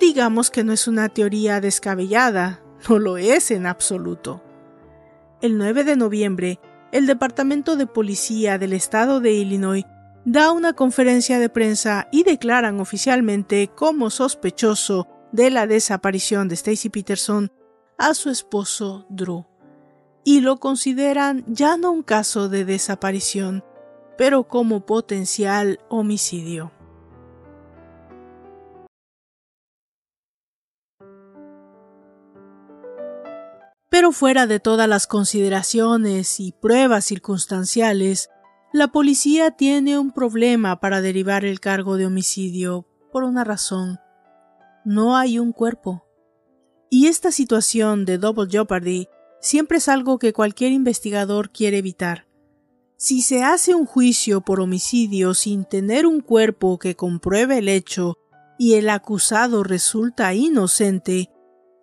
Digamos 0.00 0.50
que 0.50 0.64
no 0.64 0.72
es 0.72 0.88
una 0.88 1.08
teoría 1.08 1.60
descabellada, 1.60 2.60
no 2.88 2.98
lo 2.98 3.18
es 3.18 3.50
en 3.50 3.66
absoluto. 3.66 4.42
El 5.40 5.58
9 5.58 5.84
de 5.84 5.96
noviembre, 5.96 6.60
el 6.90 7.06
Departamento 7.06 7.76
de 7.76 7.86
Policía 7.86 8.58
del 8.58 8.72
Estado 8.72 9.20
de 9.20 9.32
Illinois 9.32 9.84
da 10.24 10.52
una 10.52 10.72
conferencia 10.72 11.38
de 11.38 11.48
prensa 11.48 12.08
y 12.12 12.22
declaran 12.22 12.80
oficialmente 12.80 13.68
como 13.68 14.10
sospechoso 14.10 15.08
de 15.32 15.50
la 15.50 15.66
desaparición 15.66 16.48
de 16.48 16.54
Stacy 16.54 16.90
Peterson 16.90 17.50
a 17.98 18.14
su 18.14 18.30
esposo 18.30 19.06
Drew, 19.08 19.46
y 20.24 20.40
lo 20.40 20.58
consideran 20.58 21.44
ya 21.48 21.76
no 21.76 21.90
un 21.90 22.02
caso 22.02 22.48
de 22.48 22.64
desaparición, 22.64 23.64
pero 24.16 24.46
como 24.46 24.86
potencial 24.86 25.80
homicidio. 25.88 26.72
Pero 33.88 34.12
fuera 34.12 34.46
de 34.46 34.58
todas 34.58 34.88
las 34.88 35.06
consideraciones 35.06 36.40
y 36.40 36.52
pruebas 36.52 37.04
circunstanciales, 37.04 38.30
la 38.72 38.88
policía 38.88 39.50
tiene 39.50 39.98
un 39.98 40.12
problema 40.12 40.80
para 40.80 41.02
derivar 41.02 41.44
el 41.44 41.60
cargo 41.60 41.98
de 41.98 42.06
homicidio 42.06 42.86
por 43.12 43.22
una 43.22 43.44
razón. 43.44 44.00
No 44.84 45.16
hay 45.16 45.38
un 45.38 45.52
cuerpo. 45.52 46.06
Y 46.88 47.06
esta 47.06 47.32
situación 47.32 48.06
de 48.06 48.16
double 48.16 48.48
jeopardy 48.50 49.08
siempre 49.40 49.76
es 49.76 49.88
algo 49.88 50.18
que 50.18 50.32
cualquier 50.32 50.72
investigador 50.72 51.50
quiere 51.50 51.78
evitar. 51.78 52.26
Si 52.96 53.20
se 53.20 53.42
hace 53.42 53.74
un 53.74 53.84
juicio 53.84 54.40
por 54.40 54.60
homicidio 54.60 55.34
sin 55.34 55.64
tener 55.66 56.06
un 56.06 56.20
cuerpo 56.20 56.78
que 56.78 56.96
compruebe 56.96 57.58
el 57.58 57.68
hecho 57.68 58.16
y 58.58 58.74
el 58.74 58.88
acusado 58.88 59.64
resulta 59.64 60.32
inocente, 60.32 61.28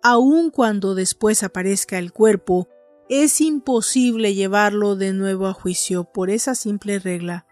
aun 0.02 0.50
cuando 0.50 0.94
después 0.96 1.42
aparezca 1.44 1.98
el 1.98 2.12
cuerpo, 2.12 2.68
es 3.10 3.40
imposible 3.40 4.34
llevarlo 4.34 4.94
de 4.94 5.12
nuevo 5.12 5.48
a 5.48 5.52
juicio 5.52 6.04
por 6.04 6.30
esa 6.30 6.54
simple 6.54 7.00
regla. 7.00 7.44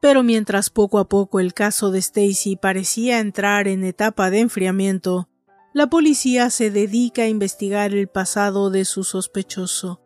Pero 0.00 0.22
mientras 0.22 0.70
poco 0.70 0.98
a 0.98 1.06
poco 1.06 1.38
el 1.38 1.52
caso 1.52 1.90
de 1.90 1.98
Stacy 1.98 2.56
parecía 2.56 3.20
entrar 3.20 3.68
en 3.68 3.84
etapa 3.84 4.30
de 4.30 4.40
enfriamiento, 4.40 5.28
la 5.74 5.88
policía 5.88 6.48
se 6.48 6.70
dedica 6.70 7.22
a 7.22 7.28
investigar 7.28 7.92
el 7.92 8.08
pasado 8.08 8.70
de 8.70 8.86
su 8.86 9.04
sospechoso, 9.04 10.00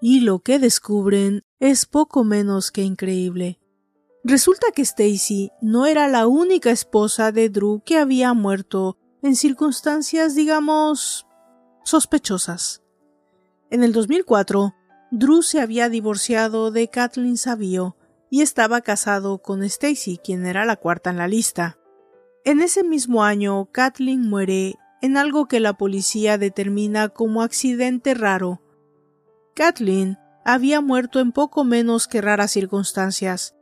y 0.00 0.20
lo 0.20 0.38
que 0.38 0.60
descubren 0.60 1.42
es 1.58 1.84
poco 1.84 2.22
menos 2.22 2.70
que 2.70 2.82
increíble. 2.82 3.58
Resulta 4.22 4.68
que 4.72 4.82
Stacy 4.82 5.50
no 5.60 5.86
era 5.86 6.06
la 6.06 6.28
única 6.28 6.70
esposa 6.70 7.32
de 7.32 7.48
Drew 7.48 7.82
que 7.84 7.98
había 7.98 8.34
muerto 8.34 8.96
en 9.20 9.34
circunstancias, 9.34 10.36
digamos, 10.36 11.26
sospechosas. 11.84 12.81
En 13.72 13.82
el 13.82 13.94
2004, 13.94 14.74
Drew 15.12 15.40
se 15.40 15.58
había 15.58 15.88
divorciado 15.88 16.70
de 16.70 16.88
Kathleen 16.88 17.38
Savio 17.38 17.96
y 18.28 18.42
estaba 18.42 18.82
casado 18.82 19.38
con 19.38 19.62
Stacy, 19.62 20.18
quien 20.22 20.44
era 20.44 20.66
la 20.66 20.76
cuarta 20.76 21.08
en 21.08 21.16
la 21.16 21.26
lista. 21.26 21.78
En 22.44 22.60
ese 22.60 22.84
mismo 22.84 23.24
año, 23.24 23.70
Kathleen 23.72 24.28
muere 24.28 24.74
en 25.00 25.16
algo 25.16 25.48
que 25.48 25.58
la 25.58 25.72
policía 25.72 26.36
determina 26.36 27.08
como 27.08 27.40
accidente 27.40 28.12
raro. 28.12 28.60
Kathleen 29.54 30.18
había 30.44 30.82
muerto 30.82 31.18
en 31.20 31.32
poco 31.32 31.64
menos 31.64 32.08
que 32.08 32.20
raras 32.20 32.50
circunstancias. 32.50 33.54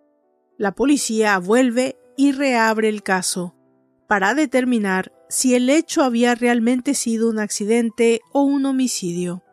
La 0.59 0.73
policía 0.73 1.39
vuelve 1.39 2.01
y 2.17 2.33
reabre 2.33 2.89
el 2.89 3.05
caso 3.05 3.55
para 4.09 4.35
determinar 4.35 5.13
si 5.29 5.55
el 5.55 5.71
hecho 5.71 6.03
había 6.03 6.35
realmente 6.35 6.95
sido 6.95 7.31
un 7.31 7.39
accidente 7.39 8.23
o 8.33 8.43
un 8.43 8.67
homicidio. 8.67 9.45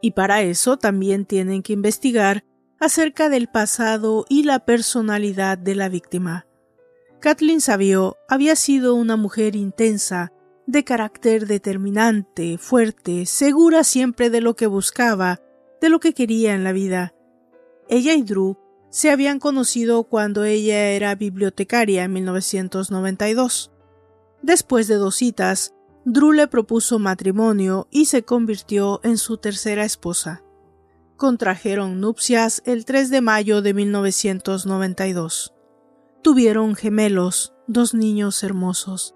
Y 0.00 0.12
para 0.12 0.42
eso 0.42 0.76
también 0.78 1.26
tienen 1.26 1.62
que 1.62 1.72
investigar 1.72 2.44
acerca 2.78 3.28
del 3.28 3.48
pasado 3.48 4.24
y 4.28 4.44
la 4.44 4.64
personalidad 4.64 5.58
de 5.58 5.74
la 5.74 5.88
víctima. 5.88 6.46
Kathleen 7.20 7.60
Savio 7.60 8.16
había 8.28 8.56
sido 8.56 8.94
una 8.94 9.16
mujer 9.16 9.54
intensa, 9.54 10.32
de 10.66 10.84
carácter 10.84 11.46
determinante, 11.46 12.56
fuerte, 12.56 13.26
segura 13.26 13.84
siempre 13.84 14.30
de 14.30 14.40
lo 14.40 14.54
que 14.54 14.66
buscaba, 14.66 15.40
de 15.80 15.88
lo 15.88 16.00
que 16.00 16.14
quería 16.14 16.54
en 16.54 16.64
la 16.64 16.72
vida. 16.72 17.12
Ella 17.88 18.14
y 18.14 18.22
Drew 18.22 18.56
se 18.88 19.10
habían 19.10 19.38
conocido 19.38 20.04
cuando 20.04 20.44
ella 20.44 20.90
era 20.90 21.14
bibliotecaria 21.14 22.04
en 22.04 22.12
1992. 22.12 23.70
Después 24.42 24.88
de 24.88 24.94
dos 24.94 25.16
citas, 25.16 25.74
Drew 26.06 26.32
le 26.32 26.46
propuso 26.46 26.98
matrimonio 26.98 27.86
y 27.90 28.06
se 28.06 28.22
convirtió 28.22 29.00
en 29.02 29.18
su 29.18 29.36
tercera 29.36 29.84
esposa. 29.84 30.42
Contrajeron 31.16 32.00
nupcias 32.00 32.62
el 32.64 32.86
3 32.86 33.10
de 33.10 33.20
mayo 33.20 33.60
de 33.60 33.74
1992. 33.74 35.54
Tuvieron 36.22 36.74
gemelos, 36.74 37.52
dos 37.66 37.92
niños 37.92 38.42
hermosos. 38.42 39.14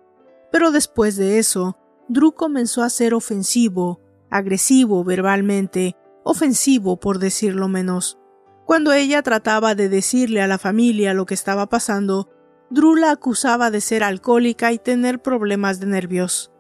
Pero 0.53 0.73
después 0.73 1.17
de 1.17 1.39
eso, 1.39 1.79
Drew 2.09 2.33
comenzó 2.33 2.83
a 2.83 2.91
ser 2.91 3.15
ofensivo, 3.15 4.03
agresivo 4.29 5.05
verbalmente, 5.05 5.97
ofensivo 6.23 7.01
por 7.01 7.19
decirlo 7.19 7.67
menos. 7.67 8.19
Cuando 8.67 8.93
ella 8.93 9.23
trataba 9.23 9.75
de 9.75 9.89
decirle 9.89 10.43
a 10.43 10.47
la 10.47 10.59
familia 10.59 11.15
lo 11.15 11.25
que 11.25 11.35
estaba 11.35 11.71
pasando, 11.71 12.29
Drew 12.69 12.95
la 12.95 13.11
acusaba 13.11 13.71
de 13.71 13.81
ser 13.81 14.05
alcohólica 14.05 14.71
y 14.73 14.79
tener 14.79 15.23
problemas 15.23 15.81
de 15.81 15.87
nervios. 15.87 16.54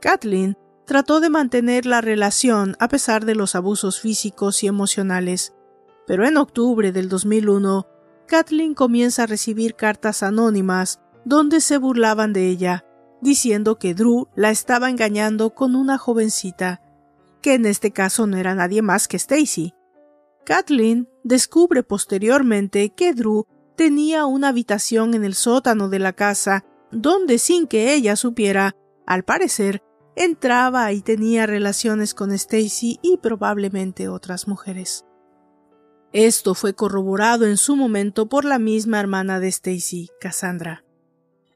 Kathleen 0.00 0.56
trató 0.86 1.20
de 1.20 1.30
mantener 1.30 1.86
la 1.86 2.00
relación 2.00 2.76
a 2.78 2.88
pesar 2.88 3.24
de 3.24 3.34
los 3.34 3.54
abusos 3.54 4.00
físicos 4.00 4.62
y 4.62 4.66
emocionales, 4.68 5.54
pero 6.06 6.26
en 6.26 6.36
octubre 6.36 6.92
del 6.92 7.08
2001, 7.08 7.86
Kathleen 8.26 8.74
comienza 8.74 9.24
a 9.24 9.26
recibir 9.26 9.74
cartas 9.74 10.22
anónimas 10.22 11.00
donde 11.24 11.60
se 11.60 11.78
burlaban 11.78 12.32
de 12.32 12.48
ella, 12.48 12.84
diciendo 13.20 13.78
que 13.78 13.94
Drew 13.94 14.28
la 14.36 14.50
estaba 14.50 14.90
engañando 14.90 15.54
con 15.54 15.74
una 15.74 15.98
jovencita, 15.98 16.82
que 17.42 17.54
en 17.54 17.66
este 17.66 17.92
caso 17.92 18.26
no 18.26 18.36
era 18.36 18.54
nadie 18.54 18.82
más 18.82 19.08
que 19.08 19.16
Stacy. 19.16 19.74
Kathleen 20.44 21.08
descubre 21.24 21.82
posteriormente 21.82 22.90
que 22.90 23.12
Drew 23.12 23.46
tenía 23.76 24.26
una 24.26 24.48
habitación 24.48 25.14
en 25.14 25.24
el 25.24 25.34
sótano 25.34 25.88
de 25.88 25.98
la 25.98 26.12
casa 26.12 26.64
donde 26.92 27.38
sin 27.38 27.66
que 27.66 27.92
ella 27.94 28.16
supiera 28.16 28.76
Al 29.06 29.24
parecer, 29.24 29.82
entraba 30.16 30.90
y 30.92 31.02
tenía 31.02 31.46
relaciones 31.46 32.14
con 32.14 32.32
Stacy 32.32 32.98
y 33.02 33.18
probablemente 33.18 34.08
otras 34.08 34.48
mujeres. 34.48 35.04
Esto 36.12 36.54
fue 36.54 36.74
corroborado 36.74 37.46
en 37.46 37.58
su 37.58 37.76
momento 37.76 38.28
por 38.28 38.46
la 38.46 38.58
misma 38.58 38.98
hermana 38.98 39.38
de 39.38 39.48
Stacy, 39.48 40.08
Cassandra. 40.18 40.84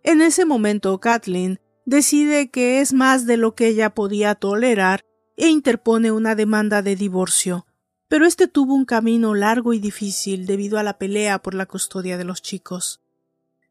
En 0.02 0.20
ese 0.20 0.44
momento, 0.44 1.00
Kathleen 1.00 1.60
decide 1.86 2.50
que 2.50 2.80
es 2.80 2.92
más 2.92 3.26
de 3.26 3.38
lo 3.38 3.54
que 3.54 3.68
ella 3.68 3.90
podía 3.90 4.34
tolerar 4.34 5.00
e 5.36 5.48
interpone 5.48 6.12
una 6.12 6.34
demanda 6.34 6.82
de 6.82 6.96
divorcio, 6.96 7.66
pero 8.08 8.26
este 8.26 8.48
tuvo 8.48 8.74
un 8.74 8.84
camino 8.84 9.34
largo 9.34 9.72
y 9.72 9.78
difícil 9.78 10.44
debido 10.44 10.78
a 10.78 10.82
la 10.82 10.98
pelea 10.98 11.40
por 11.40 11.54
la 11.54 11.64
custodia 11.64 12.18
de 12.18 12.24
los 12.24 12.42
chicos. 12.42 13.00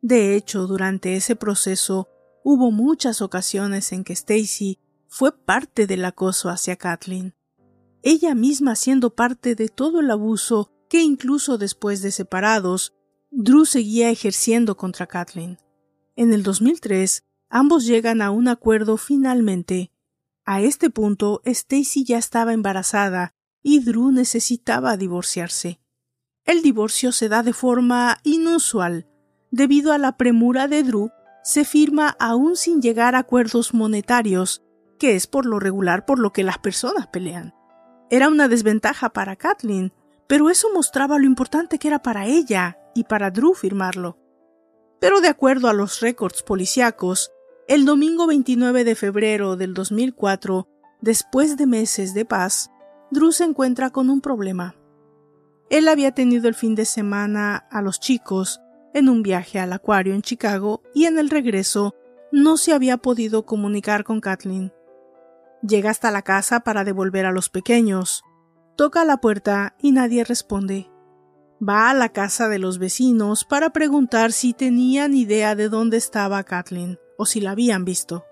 De 0.01 0.35
hecho, 0.35 0.65
durante 0.65 1.15
ese 1.15 1.35
proceso 1.35 2.07
hubo 2.43 2.71
muchas 2.71 3.21
ocasiones 3.21 3.91
en 3.91 4.03
que 4.03 4.13
Stacy 4.13 4.79
fue 5.07 5.37
parte 5.37 5.87
del 5.87 6.05
acoso 6.05 6.49
hacia 6.49 6.75
Kathleen, 6.75 7.33
ella 8.01 8.33
misma 8.33 8.75
siendo 8.75 9.13
parte 9.13 9.55
de 9.55 9.67
todo 9.67 9.99
el 9.99 10.09
abuso 10.09 10.71
que 10.89 11.01
incluso 11.01 11.57
después 11.57 12.01
de 12.01 12.11
separados, 12.11 12.93
Drew 13.29 13.65
seguía 13.65 14.09
ejerciendo 14.09 14.77
contra 14.77 15.05
Kathleen. 15.05 15.59
En 16.15 16.33
el 16.33 16.43
2003, 16.43 17.23
ambos 17.49 17.85
llegan 17.85 18.21
a 18.21 18.31
un 18.31 18.47
acuerdo 18.47 18.97
finalmente. 18.97 19.91
A 20.45 20.61
este 20.61 20.89
punto, 20.89 21.41
Stacy 21.45 22.05
ya 22.05 22.17
estaba 22.17 22.53
embarazada 22.53 23.33
y 23.61 23.81
Drew 23.81 24.11
necesitaba 24.11 24.97
divorciarse. 24.97 25.81
El 26.45 26.61
divorcio 26.61 27.11
se 27.11 27.29
da 27.29 27.43
de 27.43 27.53
forma 27.53 28.17
inusual. 28.23 29.07
Debido 29.51 29.91
a 29.91 29.97
la 29.97 30.17
premura 30.17 30.67
de 30.67 30.83
Drew, 30.83 31.11
se 31.43 31.65
firma 31.65 32.15
aún 32.19 32.55
sin 32.55 32.81
llegar 32.81 33.15
a 33.15 33.19
acuerdos 33.19 33.73
monetarios, 33.73 34.63
que 34.97 35.15
es 35.15 35.27
por 35.27 35.45
lo 35.45 35.59
regular 35.59 36.05
por 36.05 36.19
lo 36.19 36.31
que 36.31 36.43
las 36.43 36.57
personas 36.57 37.07
pelean. 37.07 37.53
Era 38.09 38.27
una 38.27 38.47
desventaja 38.47 39.09
para 39.09 39.35
Kathleen, 39.35 39.93
pero 40.27 40.49
eso 40.49 40.67
mostraba 40.73 41.17
lo 41.17 41.25
importante 41.25 41.79
que 41.79 41.87
era 41.87 41.99
para 41.99 42.25
ella 42.25 42.77
y 42.93 43.03
para 43.05 43.31
Drew 43.31 43.53
firmarlo. 43.53 44.17
Pero 44.99 45.21
de 45.21 45.29
acuerdo 45.29 45.69
a 45.69 45.73
los 45.73 46.01
récords 46.01 46.43
policíacos, 46.43 47.31
el 47.67 47.85
domingo 47.85 48.27
29 48.27 48.83
de 48.83 48.95
febrero 48.95 49.55
del 49.55 49.73
2004, 49.73 50.67
después 51.01 51.55
de 51.55 51.67
meses 51.67 52.13
de 52.13 52.25
paz, 52.25 52.71
Drew 53.11 53.31
se 53.31 53.45
encuentra 53.45 53.91
con 53.91 54.09
un 54.09 54.21
problema. 54.21 54.75
Él 55.69 55.87
había 55.87 56.11
tenido 56.11 56.47
el 56.47 56.55
fin 56.55 56.75
de 56.75 56.85
semana 56.85 57.55
a 57.71 57.81
los 57.81 57.99
chicos 57.99 58.59
en 58.93 59.09
un 59.09 59.23
viaje 59.23 59.59
al 59.59 59.73
acuario 59.73 60.13
en 60.13 60.21
Chicago 60.21 60.81
y 60.93 61.05
en 61.05 61.19
el 61.19 61.29
regreso 61.29 61.95
no 62.31 62.57
se 62.57 62.73
había 62.73 62.97
podido 62.97 63.45
comunicar 63.45 64.03
con 64.03 64.21
Kathleen. 64.21 64.73
Llega 65.61 65.89
hasta 65.89 66.11
la 66.11 66.21
casa 66.21 66.61
para 66.61 66.83
devolver 66.83 67.25
a 67.25 67.31
los 67.31 67.49
pequeños. 67.49 68.23
Toca 68.77 69.03
la 69.03 69.17
puerta 69.17 69.75
y 69.81 69.91
nadie 69.91 70.23
responde. 70.23 70.89
Va 71.61 71.89
a 71.89 71.93
la 71.93 72.09
casa 72.09 72.47
de 72.47 72.59
los 72.59 72.79
vecinos 72.79 73.43
para 73.43 73.71
preguntar 73.71 74.31
si 74.31 74.53
tenían 74.53 75.13
idea 75.13 75.55
de 75.55 75.67
dónde 75.67 75.97
estaba 75.97 76.43
Kathleen 76.43 76.97
o 77.17 77.25
si 77.25 77.41
la 77.41 77.51
habían 77.51 77.83
visto. 77.83 78.23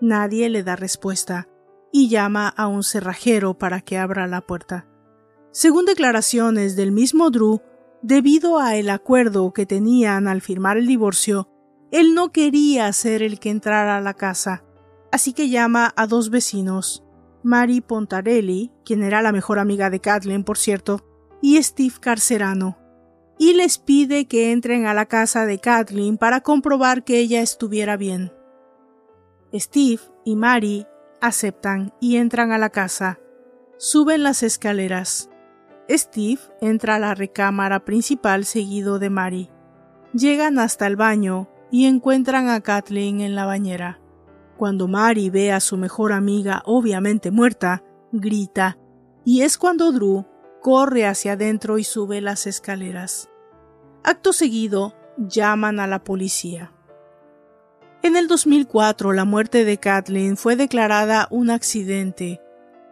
Nadie 0.00 0.50
le 0.50 0.62
da 0.62 0.76
respuesta 0.76 1.48
y 1.90 2.08
llama 2.08 2.48
a 2.48 2.66
un 2.66 2.82
cerrajero 2.82 3.54
para 3.56 3.80
que 3.80 3.96
abra 3.96 4.26
la 4.26 4.42
puerta. 4.42 4.86
Según 5.52 5.86
declaraciones 5.86 6.76
del 6.76 6.92
mismo 6.92 7.30
Drew, 7.30 7.62
debido 8.04 8.58
a 8.58 8.76
el 8.76 8.90
acuerdo 8.90 9.54
que 9.54 9.64
tenían 9.64 10.28
al 10.28 10.42
firmar 10.42 10.76
el 10.76 10.86
divorcio, 10.86 11.48
él 11.90 12.14
no 12.14 12.32
quería 12.32 12.92
ser 12.92 13.22
el 13.22 13.40
que 13.40 13.48
entrara 13.48 13.96
a 13.96 14.02
la 14.02 14.12
casa, 14.12 14.62
así 15.10 15.32
que 15.32 15.48
llama 15.48 15.90
a 15.96 16.06
dos 16.06 16.28
vecinos, 16.28 17.02
Mary 17.42 17.80
Pontarelli, 17.80 18.70
quien 18.84 19.02
era 19.02 19.22
la 19.22 19.32
mejor 19.32 19.58
amiga 19.58 19.88
de 19.88 20.00
Kathleen, 20.00 20.44
por 20.44 20.58
cierto, 20.58 21.00
y 21.40 21.62
Steve 21.62 21.94
Carcerano, 21.98 22.76
y 23.38 23.54
les 23.54 23.78
pide 23.78 24.26
que 24.26 24.52
entren 24.52 24.84
a 24.84 24.92
la 24.92 25.06
casa 25.06 25.46
de 25.46 25.58
Kathleen 25.58 26.18
para 26.18 26.42
comprobar 26.42 27.04
que 27.04 27.18
ella 27.18 27.40
estuviera 27.40 27.96
bien. 27.96 28.32
Steve 29.54 30.00
y 30.26 30.36
Mary 30.36 30.86
aceptan 31.22 31.94
y 32.00 32.16
entran 32.16 32.52
a 32.52 32.58
la 32.58 32.68
casa. 32.68 33.18
Suben 33.78 34.22
las 34.22 34.42
escaleras. 34.42 35.30
Steve 35.88 36.40
entra 36.60 36.96
a 36.96 36.98
la 36.98 37.14
recámara 37.14 37.84
principal 37.84 38.44
seguido 38.44 38.98
de 38.98 39.10
Mary. 39.10 39.50
Llegan 40.12 40.58
hasta 40.58 40.86
el 40.86 40.96
baño 40.96 41.48
y 41.70 41.86
encuentran 41.86 42.48
a 42.48 42.60
Kathleen 42.60 43.20
en 43.20 43.34
la 43.34 43.44
bañera. 43.44 44.00
Cuando 44.56 44.88
Mary 44.88 45.30
ve 45.30 45.52
a 45.52 45.60
su 45.60 45.76
mejor 45.76 46.12
amiga 46.12 46.62
obviamente 46.64 47.30
muerta, 47.30 47.82
grita, 48.12 48.78
y 49.24 49.42
es 49.42 49.58
cuando 49.58 49.90
Drew 49.92 50.26
corre 50.62 51.06
hacia 51.06 51.32
adentro 51.32 51.78
y 51.78 51.84
sube 51.84 52.20
las 52.20 52.46
escaleras. 52.46 53.28
Acto 54.02 54.32
seguido, 54.32 54.94
llaman 55.18 55.80
a 55.80 55.86
la 55.86 56.04
policía. 56.04 56.72
En 58.02 58.16
el 58.16 58.28
2004 58.28 59.12
la 59.12 59.24
muerte 59.24 59.64
de 59.64 59.78
Kathleen 59.78 60.36
fue 60.36 60.56
declarada 60.56 61.26
un 61.30 61.50
accidente, 61.50 62.40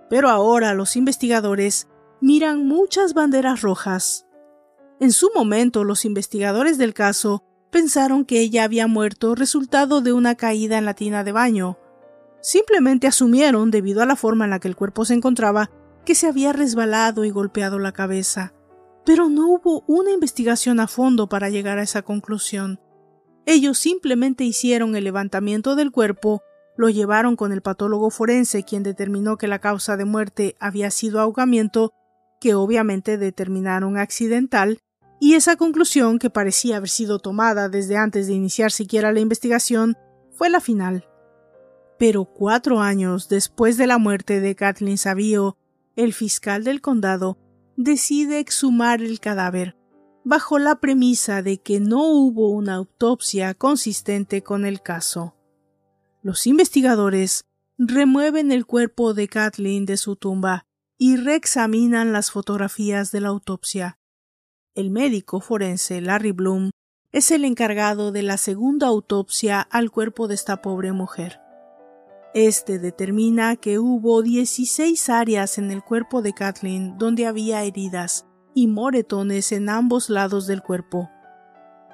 pero 0.09 0.29
ahora 0.29 0.75
los 0.75 0.97
investigadores 0.97 1.87
miran 2.23 2.69
muchas 2.69 3.15
banderas 3.15 3.63
rojas. 3.63 4.27
En 5.01 5.11
su 5.11 5.31
momento 5.35 5.83
los 5.83 6.05
investigadores 6.05 6.79
del 6.79 6.95
caso 6.95 7.43
pensaron 7.73 8.25
que 8.25 8.39
ella 8.39 8.63
había 8.63 8.87
muerto 8.87 9.35
resultado 9.35 10.01
de 10.03 10.13
una 10.13 10.37
caída 10.37 10.79
en 10.79 10.85
la 10.85 10.95
tina 10.95 11.25
de 11.25 11.33
baño. 11.33 11.79
Simplemente 12.41 13.09
asumieron, 13.09 13.73
debido 13.73 14.03
a 14.03 14.07
la 14.07 14.15
forma 14.15 14.45
en 14.45 14.51
la 14.51 14.61
que 14.61 14.69
el 14.69 14.77
cuerpo 14.77 15.05
se 15.05 15.15
encontraba, 15.15 15.71
que 16.05 16.15
se 16.15 16.29
había 16.29 16.53
resbalado 16.53 17.25
y 17.25 17.31
golpeado 17.31 17.81
la 17.81 17.91
cabeza. 17.91 18.55
Pero 19.05 19.29
no 19.29 19.49
hubo 19.49 19.83
una 19.89 20.13
investigación 20.13 20.79
a 20.79 20.87
fondo 20.87 21.29
para 21.29 21.51
llegar 21.51 21.79
a 21.79 21.83
esa 21.83 22.03
conclusión. 22.03 22.79
Ellos 23.47 23.79
simplemente 23.79 24.45
hicieron 24.45 24.95
el 24.95 25.03
levantamiento 25.03 25.75
del 25.75 25.91
cuerpo, 25.91 26.43
lo 26.77 26.89
llevaron 26.89 27.35
con 27.35 27.51
el 27.51 27.63
patólogo 27.63 28.11
forense, 28.11 28.63
quien 28.63 28.85
determinó 28.85 29.37
que 29.39 29.49
la 29.49 29.59
causa 29.59 29.97
de 29.97 30.05
muerte 30.05 30.57
había 30.61 30.93
sido 30.93 31.19
ahogamiento, 31.19 31.93
que 32.43 32.57
obviamente 32.57 33.19
determinaron 33.19 33.97
accidental, 33.97 34.81
y 35.21 35.35
esa 35.35 35.55
conclusión, 35.55 36.19
que 36.19 36.29
parecía 36.29 36.79
haber 36.79 36.89
sido 36.89 37.21
tomada 37.21 37.69
desde 37.69 37.97
antes 37.97 38.27
de 38.27 38.33
iniciar 38.33 38.73
siquiera 38.73 39.13
la 39.13 39.21
investigación, 39.21 39.97
fue 40.33 40.51
la 40.51 40.61
final. 40.61 41.09
Pero 42.01 42.25
cuatro 42.25 42.81
años 42.81 43.29
después 43.29 43.77
de 43.77 43.87
la 43.87 43.99
muerte 43.99 44.41
de 44.41 44.57
Kathleen 44.57 44.99
Savio, 44.99 45.57
el 45.95 46.13
fiscal 46.13 46.65
del 46.65 46.81
condado 46.81 47.39
decide 47.77 48.41
exhumar 48.41 49.03
el 49.03 49.21
cadáver, 49.21 49.77
bajo 50.25 50.59
la 50.59 50.81
premisa 50.81 51.43
de 51.43 51.59
que 51.59 51.79
no 51.79 52.09
hubo 52.09 52.49
una 52.49 52.75
autopsia 52.75 53.55
consistente 53.55 54.43
con 54.43 54.67
el 54.67 54.83
caso. 54.83 55.37
Los 56.23 56.49
investigadores 56.49 57.45
remueven 57.79 58.51
el 58.51 58.67
cuerpo 58.67 59.15
de 59.15 59.29
Kathleen 59.29 59.87
de 59.87 59.97
su 59.97 60.17
tumba 60.17 60.67
y 61.05 61.17
reexaminan 61.17 62.13
las 62.13 62.31
fotografías 62.31 63.11
de 63.11 63.21
la 63.21 63.31
autopsia. 63.31 63.99
El 64.77 64.93
médico 64.93 65.41
forense 65.41 66.01
Larry 66.01 66.31
Bloom 66.31 66.71
es 67.11 67.33
el 67.33 67.45
encargado 67.45 68.13
de 68.13 68.23
la 68.23 68.37
segunda 68.37 68.87
autopsia 68.87 69.61
al 69.63 69.91
cuerpo 69.91 70.29
de 70.29 70.37
esta 70.37 70.63
pobre 70.63 70.93
mujer. 70.93 71.41
Este 72.35 72.79
determina 72.79 73.57
que 73.57 73.81
hubo 73.81 74.23
16 74.23 75.09
áreas 75.09 75.59
en 75.59 75.73
el 75.73 75.83
cuerpo 75.83 76.23
de 76.23 76.35
Kathleen 76.35 76.97
donde 76.99 77.27
había 77.27 77.65
heridas 77.65 78.25
y 78.55 78.69
moretones 78.69 79.51
en 79.51 79.71
ambos 79.71 80.09
lados 80.09 80.47
del 80.47 80.63
cuerpo. 80.63 81.11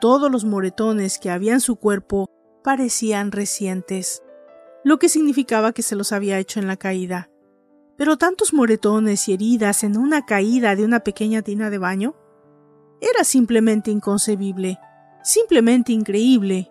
Todos 0.02 0.30
los 0.30 0.44
moretones 0.44 1.18
que 1.18 1.30
había 1.30 1.54
en 1.54 1.62
su 1.62 1.76
cuerpo 1.76 2.26
parecían 2.62 3.32
recientes, 3.32 4.22
lo 4.84 4.98
que 4.98 5.08
significaba 5.08 5.72
que 5.72 5.80
se 5.80 5.96
los 5.96 6.12
había 6.12 6.38
hecho 6.38 6.60
en 6.60 6.66
la 6.66 6.76
caída. 6.76 7.30
Pero 7.98 8.16
tantos 8.16 8.54
moretones 8.54 9.28
y 9.28 9.34
heridas 9.34 9.82
en 9.84 9.98
una 9.98 10.24
caída 10.24 10.76
de 10.76 10.84
una 10.84 11.00
pequeña 11.00 11.42
tina 11.42 11.68
de 11.68 11.78
baño 11.78 12.14
era 13.00 13.24
simplemente 13.24 13.90
inconcebible, 13.90 14.78
simplemente 15.22 15.92
increíble. 15.92 16.70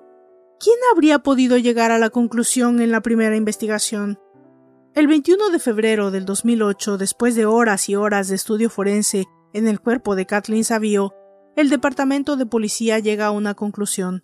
¿Quién 0.59 0.77
habría 0.91 1.19
podido 1.19 1.57
llegar 1.57 1.91
a 1.91 1.99
la 1.99 2.09
conclusión 2.09 2.81
en 2.81 2.91
la 2.91 3.01
primera 3.01 3.35
investigación? 3.35 4.17
El 4.95 5.07
21 5.07 5.49
de 5.49 5.59
febrero 5.59 6.11
del 6.11 6.25
2008, 6.25 6.97
después 6.97 7.35
de 7.35 7.45
horas 7.45 7.89
y 7.89 7.95
horas 7.95 8.29
de 8.29 8.35
estudio 8.35 8.69
forense 8.69 9.25
en 9.53 9.67
el 9.67 9.81
cuerpo 9.81 10.15
de 10.15 10.25
Kathleen 10.25 10.63
Savio, 10.63 11.13
el 11.57 11.69
departamento 11.69 12.37
de 12.37 12.45
policía 12.45 12.99
llega 12.99 13.27
a 13.27 13.31
una 13.31 13.53
conclusión. 13.53 14.23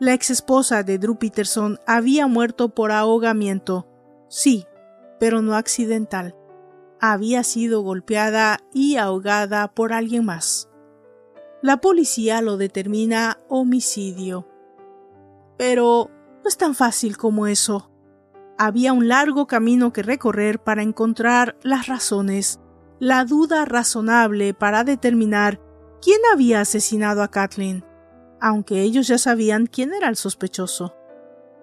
La 0.00 0.14
ex 0.14 0.30
esposa 0.30 0.82
de 0.82 0.98
Drew 0.98 1.18
Peterson 1.18 1.78
había 1.86 2.26
muerto 2.26 2.74
por 2.74 2.90
ahogamiento. 2.90 3.86
Sí, 4.28 4.64
pero 5.18 5.42
no 5.42 5.54
accidental. 5.54 6.36
Había 7.00 7.44
sido 7.44 7.82
golpeada 7.82 8.58
y 8.72 8.96
ahogada 8.96 9.68
por 9.68 9.92
alguien 9.92 10.24
más. 10.24 10.68
La 11.62 11.80
policía 11.80 12.40
lo 12.40 12.56
determina 12.56 13.40
homicidio. 13.48 14.48
Pero 15.56 16.10
no 16.42 16.48
es 16.48 16.56
tan 16.56 16.74
fácil 16.74 17.16
como 17.16 17.46
eso. 17.46 17.90
Había 18.58 18.92
un 18.92 19.08
largo 19.08 19.46
camino 19.46 19.92
que 19.92 20.02
recorrer 20.02 20.60
para 20.60 20.82
encontrar 20.82 21.56
las 21.62 21.86
razones, 21.86 22.60
la 23.00 23.24
duda 23.24 23.64
razonable 23.64 24.54
para 24.54 24.82
determinar 24.82 25.60
quién 26.00 26.20
había 26.32 26.60
asesinado 26.60 27.22
a 27.22 27.28
Kathleen, 27.28 27.84
aunque 28.40 28.82
ellos 28.82 29.06
ya 29.08 29.18
sabían 29.18 29.66
quién 29.66 29.92
era 29.94 30.08
el 30.08 30.16
sospechoso. 30.16 30.94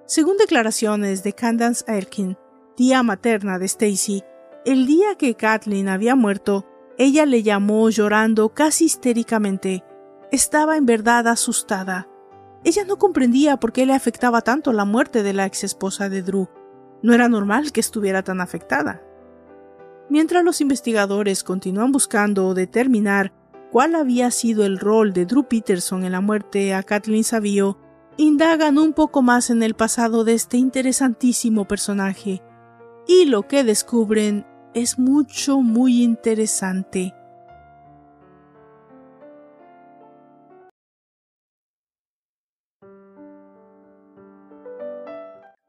Según 0.05 0.37
declaraciones 0.37 1.23
de 1.23 1.33
Candance 1.33 1.83
Erkin, 1.87 2.37
tía 2.75 3.03
materna 3.03 3.57
de 3.59 3.65
Stacy, 3.65 4.23
el 4.65 4.85
día 4.85 5.15
que 5.17 5.35
Kathleen 5.35 5.89
había 5.89 6.15
muerto, 6.15 6.65
ella 6.97 7.25
le 7.25 7.43
llamó 7.43 7.89
llorando 7.89 8.49
casi 8.53 8.85
histéricamente. 8.85 9.83
Estaba 10.31 10.77
en 10.77 10.85
verdad 10.85 11.27
asustada. 11.27 12.07
Ella 12.63 12.83
no 12.85 12.97
comprendía 12.97 13.57
por 13.57 13.71
qué 13.71 13.85
le 13.85 13.93
afectaba 13.93 14.41
tanto 14.41 14.73
la 14.73 14.85
muerte 14.85 15.21
de 15.23 15.33
la 15.33 15.45
ex 15.45 15.63
esposa 15.63 16.09
de 16.09 16.21
Drew. 16.21 16.49
No 17.03 17.13
era 17.13 17.29
normal 17.29 17.71
que 17.71 17.79
estuviera 17.79 18.23
tan 18.23 18.41
afectada. 18.41 19.03
Mientras 20.09 20.43
los 20.43 20.61
investigadores 20.61 21.43
continúan 21.43 21.91
buscando 21.91 22.53
determinar 22.53 23.33
cuál 23.71 23.95
había 23.95 24.31
sido 24.31 24.65
el 24.65 24.79
rol 24.79 25.13
de 25.13 25.25
Drew 25.25 25.47
Peterson 25.47 26.05
en 26.05 26.13
la 26.13 26.21
muerte 26.21 26.73
a 26.73 26.83
Kathleen 26.83 27.23
Savio, 27.23 27.77
indagan 28.17 28.77
un 28.77 28.93
poco 28.93 29.21
más 29.21 29.49
en 29.49 29.61
el 29.63 29.75
pasado 29.75 30.23
de 30.23 30.33
este 30.33 30.57
interesantísimo 30.57 31.67
personaje, 31.67 32.41
y 33.07 33.25
lo 33.25 33.47
que 33.47 33.63
descubren 33.63 34.45
es 34.73 34.99
mucho, 34.99 35.61
muy 35.61 36.03
interesante. 36.03 37.13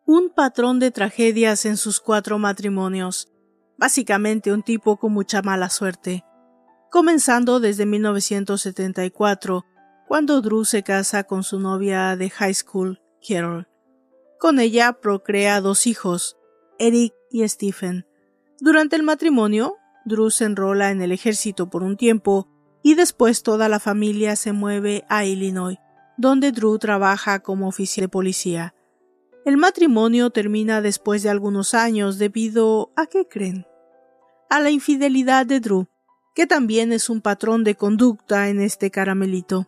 Un 0.04 0.30
patrón 0.30 0.78
de 0.78 0.90
tragedias 0.90 1.66
en 1.66 1.76
sus 1.76 2.00
cuatro 2.00 2.38
matrimonios, 2.38 3.28
básicamente 3.76 4.52
un 4.52 4.62
tipo 4.62 4.96
con 4.98 5.12
mucha 5.12 5.42
mala 5.42 5.68
suerte, 5.68 6.24
comenzando 6.90 7.60
desde 7.60 7.86
1974, 7.86 9.64
cuando 10.06 10.40
Drew 10.40 10.64
se 10.64 10.82
casa 10.82 11.24
con 11.24 11.42
su 11.42 11.58
novia 11.58 12.16
de 12.16 12.30
high 12.30 12.54
school, 12.54 13.02
Carol. 13.26 13.68
Con 14.38 14.60
ella 14.60 14.92
procrea 15.00 15.60
dos 15.60 15.86
hijos, 15.86 16.36
Eric 16.78 17.12
Stephen, 17.44 18.06
durante 18.58 18.96
el 18.96 19.02
matrimonio, 19.02 19.76
Drew 20.06 20.30
se 20.30 20.44
enrola 20.44 20.90
en 20.90 21.02
el 21.02 21.12
ejército 21.12 21.68
por 21.68 21.82
un 21.82 21.96
tiempo 21.96 22.48
y 22.82 22.94
después 22.94 23.42
toda 23.42 23.68
la 23.68 23.80
familia 23.80 24.34
se 24.36 24.52
mueve 24.52 25.04
a 25.08 25.26
Illinois, 25.26 25.78
donde 26.16 26.52
Drew 26.52 26.78
trabaja 26.78 27.40
como 27.40 27.68
oficial 27.68 28.04
de 28.04 28.08
policía. 28.08 28.74
El 29.44 29.58
matrimonio 29.58 30.30
termina 30.30 30.80
después 30.80 31.22
de 31.22 31.28
algunos 31.28 31.74
años 31.74 32.18
debido 32.18 32.92
a 32.96 33.06
qué 33.06 33.28
creen? 33.28 33.66
A 34.48 34.60
la 34.60 34.70
infidelidad 34.70 35.44
de 35.44 35.60
Drew, 35.60 35.86
que 36.34 36.46
también 36.46 36.92
es 36.92 37.10
un 37.10 37.20
patrón 37.20 37.62
de 37.62 37.74
conducta 37.74 38.48
en 38.48 38.60
este 38.60 38.90
caramelito. 38.90 39.66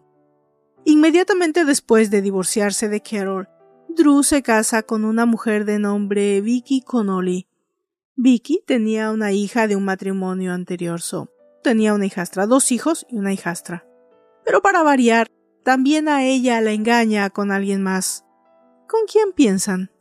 Inmediatamente 0.84 1.66
después 1.66 2.10
de 2.10 2.22
divorciarse 2.22 2.88
de 2.88 3.02
Carol, 3.02 3.48
Drew 3.88 4.22
se 4.22 4.42
casa 4.42 4.82
con 4.82 5.04
una 5.04 5.26
mujer 5.26 5.64
de 5.64 5.78
nombre 5.78 6.40
Vicky 6.40 6.80
Connolly, 6.80 7.47
Vicky 8.20 8.64
tenía 8.66 9.12
una 9.12 9.30
hija 9.30 9.68
de 9.68 9.76
un 9.76 9.84
matrimonio 9.84 10.52
anterior, 10.52 11.00
so 11.00 11.30
tenía 11.62 11.94
una 11.94 12.04
hijastra, 12.04 12.48
dos 12.48 12.72
hijos 12.72 13.06
y 13.08 13.16
una 13.16 13.32
hijastra. 13.32 13.86
Pero 14.44 14.60
para 14.60 14.82
variar, 14.82 15.28
también 15.62 16.08
a 16.08 16.24
ella 16.24 16.60
la 16.60 16.72
engaña 16.72 17.30
con 17.30 17.52
alguien 17.52 17.80
más. 17.80 18.24
¿Con 18.88 19.02
quién 19.06 19.32
piensan? 19.32 19.92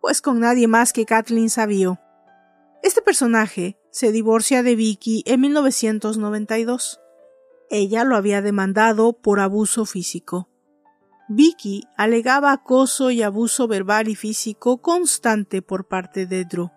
Pues 0.00 0.22
con 0.22 0.40
nadie 0.40 0.68
más 0.68 0.94
que 0.94 1.04
Kathleen 1.04 1.50
Savio. 1.50 2.00
Este 2.82 3.02
personaje 3.02 3.76
se 3.90 4.10
divorcia 4.10 4.62
de 4.62 4.74
Vicky 4.74 5.22
en 5.26 5.42
1992. 5.42 6.98
Ella 7.68 8.04
lo 8.04 8.16
había 8.16 8.40
demandado 8.40 9.12
por 9.12 9.40
abuso 9.40 9.84
físico. 9.84 10.48
Vicky 11.28 11.84
alegaba 11.98 12.52
acoso 12.52 13.10
y 13.10 13.20
abuso 13.20 13.68
verbal 13.68 14.08
y 14.08 14.14
físico 14.14 14.80
constante 14.80 15.60
por 15.60 15.86
parte 15.86 16.24
de 16.24 16.46
Drew. 16.46 16.70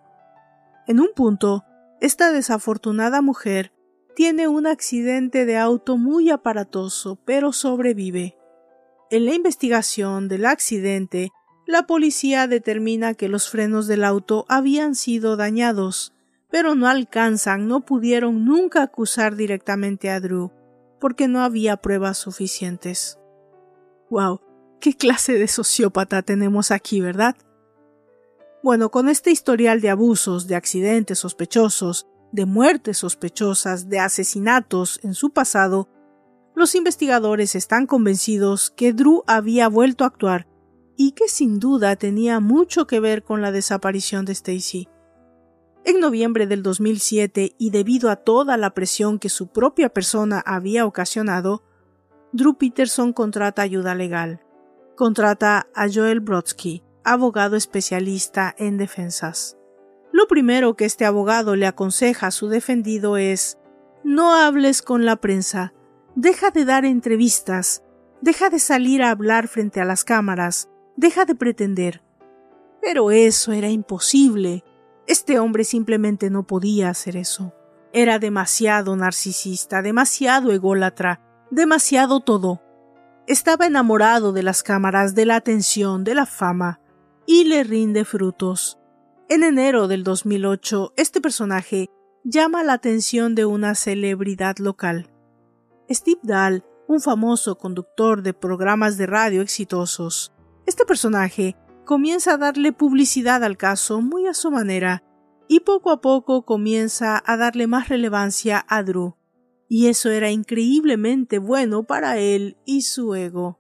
En 0.88 1.02
un 1.02 1.10
punto, 1.14 1.66
esta 2.00 2.32
desafortunada 2.32 3.22
mujer 3.22 3.74
tiene 4.16 4.48
un 4.48 4.66
accidente 4.66 5.46
de 5.46 5.58
auto 5.58 5.98
muy 5.98 6.30
aparatoso, 6.30 7.20
pero 7.26 7.52
sobrevive. 7.52 8.38
En 9.12 9.26
la 9.26 9.36
investigación 9.36 10.28
del 10.28 10.46
accidente, 10.46 11.32
la 11.66 11.86
policía 11.86 12.48
determina 12.48 13.14
que 13.14 13.28
los 13.28 13.50
frenos 13.50 13.88
del 13.88 14.06
auto 14.06 14.46
habían 14.48 14.96
sido 14.96 15.36
dañados, 15.36 16.14
pero 16.50 16.76
no 16.76 16.88
alcanzan, 16.88 17.68
no 17.68 17.82
pudieron 17.82 18.46
nunca 18.46 18.82
acusar 18.82 19.36
directamente 19.36 20.10
a 20.10 20.22
Drew, 20.22 20.52
porque 21.02 21.28
no 21.28 21.42
había 21.42 21.78
pruebas 21.78 22.18
suficientes. 22.18 23.20
Wow, 24.10 24.40
qué 24.80 24.96
clase 24.96 25.34
de 25.34 25.50
sociópata 25.50 26.22
tenemos 26.22 26.72
aquí, 26.72 27.02
¿verdad? 27.02 27.36
Bueno, 28.64 28.90
con 28.90 29.08
este 29.08 29.32
historial 29.32 29.82
de 29.82 29.90
abusos, 29.90 30.48
de 30.48 30.56
accidentes 30.56 31.20
sospechosos, 31.20 32.08
de 32.32 32.46
muertes 32.46 32.98
sospechosas, 32.98 33.88
de 33.88 34.00
asesinatos 34.00 35.00
en 35.04 35.14
su 35.14 35.32
pasado, 35.32 35.90
los 36.56 36.74
investigadores 36.74 37.56
están 37.56 37.86
convencidos 37.86 38.72
que 38.72 38.92
Drew 38.94 39.24
había 39.28 39.70
vuelto 39.70 40.04
a 40.04 40.08
actuar 40.08 40.48
y 40.98 41.12
que 41.12 41.28
sin 41.28 41.60
duda 41.60 41.96
tenía 41.96 42.40
mucho 42.40 42.88
que 42.88 43.00
ver 43.00 43.24
con 43.24 43.44
la 43.44 43.52
desaparición 43.52 44.26
de 44.26 44.34
Stacy. 44.34 44.90
En 45.86 46.00
noviembre 46.00 46.48
del 46.48 46.64
2007, 46.64 47.56
y 47.58 47.70
debido 47.70 48.10
a 48.10 48.18
toda 48.18 48.58
la 48.58 48.74
presión 48.74 49.20
que 49.20 49.30
su 49.30 49.48
propia 49.48 49.90
persona 49.90 50.44
había 50.46 50.86
ocasionado, 50.86 51.64
Drew 52.34 52.58
Peterson 52.58 53.14
contrata 53.14 53.62
ayuda 53.62 53.96
legal. 53.96 54.42
Contrata 54.96 55.68
a 55.76 55.88
Joel 55.88 56.20
Brodsky, 56.20 56.84
abogado 57.08 57.56
especialista 57.56 58.54
en 58.58 58.78
defensas. 58.78 59.58
Lo 60.12 60.28
primero 60.28 60.76
que 60.76 60.84
este 60.84 61.06
abogado 61.06 61.56
le 61.56 61.66
aconseja 61.66 62.28
a 62.28 62.32
su 62.32 62.50
defendido 62.50 63.16
es 63.16 63.58
no 64.04 64.34
hables 64.34 64.82
con 64.82 65.06
la 65.06 65.16
prensa, 65.16 65.74
deja 66.16 66.52
de 66.52 66.66
dar 66.66 66.84
entrevistas, 66.84 67.82
deja 68.22 68.50
de 68.50 68.60
salir 68.60 69.04
a 69.04 69.12
hablar 69.12 69.48
frente 69.48 69.80
a 69.80 69.86
las 69.86 70.04
cámaras, 70.04 70.70
deja 70.98 71.24
de 71.24 71.36
pretender. 71.36 72.04
Pero 72.82 73.12
eso 73.12 73.54
era 73.54 73.70
imposible. 73.70 74.66
Este 75.08 75.40
hombre 75.40 75.64
simplemente 75.64 76.30
no 76.30 76.46
podía 76.46 76.90
hacer 76.90 77.16
eso. 77.16 77.54
Era 77.94 78.20
demasiado 78.20 78.98
narcisista, 78.98 79.82
demasiado 79.82 80.52
ególatra, 80.52 81.22
demasiado 81.52 82.20
todo. 82.20 82.62
Estaba 83.28 83.66
enamorado 83.66 84.34
de 84.34 84.44
las 84.44 84.62
cámaras, 84.62 85.16
de 85.16 85.26
la 85.26 85.38
atención, 85.38 86.04
de 86.04 86.14
la 86.14 86.26
fama 86.26 86.82
y 87.28 87.44
le 87.44 87.64
rinde 87.64 88.06
frutos. 88.06 88.80
En 89.30 89.44
enero 89.44 89.90
del 89.90 90.04
2008, 90.04 90.94
este 90.96 91.20
personaje 91.20 91.90
llama 92.24 92.64
la 92.64 92.74
atención 92.74 93.36
de 93.36 93.46
una 93.46 93.76
celebridad 93.76 94.58
local. 94.60 95.12
Steve 95.90 96.22
Dahl, 96.24 96.64
un 96.88 97.02
famoso 97.02 97.58
conductor 97.58 98.24
de 98.24 98.34
programas 98.34 98.98
de 98.98 99.08
radio 99.08 99.42
exitosos. 99.42 100.34
Este 100.66 100.86
personaje 100.86 101.58
comienza 101.86 102.34
a 102.34 102.38
darle 102.38 102.72
publicidad 102.72 103.44
al 103.44 103.58
caso 103.58 104.02
muy 104.02 104.26
a 104.26 104.34
su 104.34 104.50
manera 104.50 105.04
y 105.50 105.60
poco 105.60 105.92
a 105.92 106.00
poco 106.00 106.46
comienza 106.46 107.22
a 107.26 107.36
darle 107.36 107.68
más 107.68 107.90
relevancia 107.90 108.66
a 108.70 108.84
Drew. 108.84 109.16
Y 109.68 109.88
eso 109.88 110.10
era 110.10 110.32
increíblemente 110.32 111.40
bueno 111.40 111.84
para 111.84 112.20
él 112.20 112.56
y 112.66 112.84
su 112.84 113.16
ego. 113.16 113.60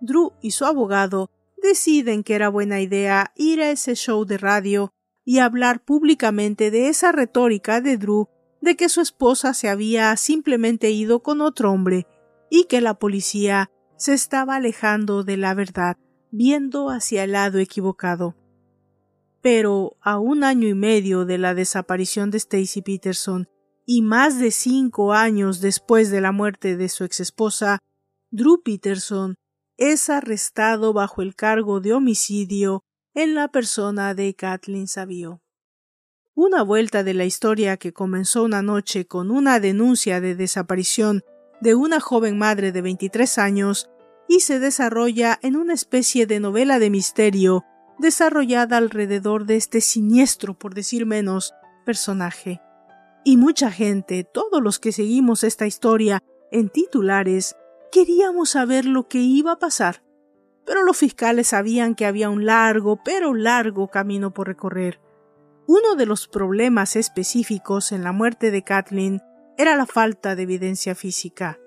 Drew 0.00 0.32
y 0.40 0.52
su 0.52 0.64
abogado 0.64 1.30
deciden 1.64 2.22
que 2.22 2.34
era 2.34 2.48
buena 2.48 2.80
idea 2.80 3.32
ir 3.34 3.60
a 3.62 3.70
ese 3.70 3.96
show 3.96 4.24
de 4.24 4.38
radio 4.38 4.92
y 5.24 5.38
hablar 5.38 5.82
públicamente 5.82 6.70
de 6.70 6.88
esa 6.88 7.10
retórica 7.10 7.80
de 7.80 7.96
Drew 7.96 8.28
de 8.60 8.76
que 8.76 8.88
su 8.88 9.00
esposa 9.00 9.54
se 9.54 9.68
había 9.68 10.16
simplemente 10.16 10.90
ido 10.90 11.22
con 11.22 11.40
otro 11.40 11.72
hombre 11.72 12.06
y 12.50 12.64
que 12.64 12.80
la 12.80 12.94
policía 12.94 13.70
se 13.96 14.12
estaba 14.12 14.56
alejando 14.56 15.24
de 15.24 15.36
la 15.36 15.54
verdad, 15.54 15.96
viendo 16.30 16.90
hacia 16.90 17.24
el 17.24 17.32
lado 17.32 17.58
equivocado. 17.58 18.36
Pero 19.40 19.96
a 20.00 20.18
un 20.18 20.44
año 20.44 20.68
y 20.68 20.74
medio 20.74 21.24
de 21.24 21.38
la 21.38 21.54
desaparición 21.54 22.30
de 22.30 22.38
Stacy 22.38 22.82
Peterson 22.82 23.48
y 23.86 24.02
más 24.02 24.38
de 24.38 24.50
cinco 24.50 25.12
años 25.12 25.60
después 25.60 26.10
de 26.10 26.20
la 26.20 26.32
muerte 26.32 26.76
de 26.76 26.88
su 26.88 27.04
exesposa, 27.04 27.78
Drew 28.30 28.62
Peterson 28.62 29.34
es 29.76 30.08
arrestado 30.08 30.92
bajo 30.92 31.22
el 31.22 31.34
cargo 31.34 31.80
de 31.80 31.92
homicidio 31.92 32.84
en 33.14 33.34
la 33.34 33.48
persona 33.48 34.14
de 34.14 34.34
Kathleen 34.34 34.88
Savio. 34.88 35.40
Una 36.34 36.62
vuelta 36.62 37.04
de 37.04 37.14
la 37.14 37.24
historia 37.24 37.76
que 37.76 37.92
comenzó 37.92 38.42
una 38.42 38.62
noche 38.62 39.06
con 39.06 39.30
una 39.30 39.60
denuncia 39.60 40.20
de 40.20 40.34
desaparición 40.34 41.22
de 41.60 41.74
una 41.74 42.00
joven 42.00 42.38
madre 42.38 42.72
de 42.72 42.82
23 42.82 43.38
años 43.38 43.88
y 44.28 44.40
se 44.40 44.58
desarrolla 44.58 45.38
en 45.42 45.56
una 45.56 45.74
especie 45.74 46.26
de 46.26 46.40
novela 46.40 46.78
de 46.78 46.90
misterio 46.90 47.64
desarrollada 47.98 48.76
alrededor 48.76 49.46
de 49.46 49.56
este 49.56 49.80
siniestro, 49.80 50.58
por 50.58 50.74
decir 50.74 51.06
menos, 51.06 51.54
personaje. 51.84 52.60
Y 53.24 53.36
mucha 53.36 53.70
gente, 53.70 54.24
todos 54.24 54.60
los 54.60 54.78
que 54.78 54.92
seguimos 54.92 55.44
esta 55.44 55.66
historia 55.66 56.22
en 56.50 56.68
titulares, 56.68 57.56
queríamos 57.94 58.50
saber 58.50 58.86
lo 58.86 59.06
que 59.06 59.18
iba 59.18 59.52
a 59.52 59.58
pasar. 59.60 60.02
Pero 60.66 60.82
los 60.82 60.96
fiscales 60.96 61.48
sabían 61.48 61.94
que 61.94 62.06
había 62.06 62.28
un 62.28 62.44
largo, 62.44 62.98
pero 63.04 63.34
largo 63.34 63.86
camino 63.86 64.34
por 64.34 64.48
recorrer. 64.48 65.00
Uno 65.68 65.94
de 65.94 66.04
los 66.04 66.26
problemas 66.26 66.96
específicos 66.96 67.92
en 67.92 68.02
la 68.02 68.10
muerte 68.10 68.50
de 68.50 68.64
Kathleen 68.64 69.22
era 69.56 69.76
la 69.76 69.86
falta 69.86 70.34
de 70.34 70.42
evidencia 70.42 70.96
física. 70.96 71.60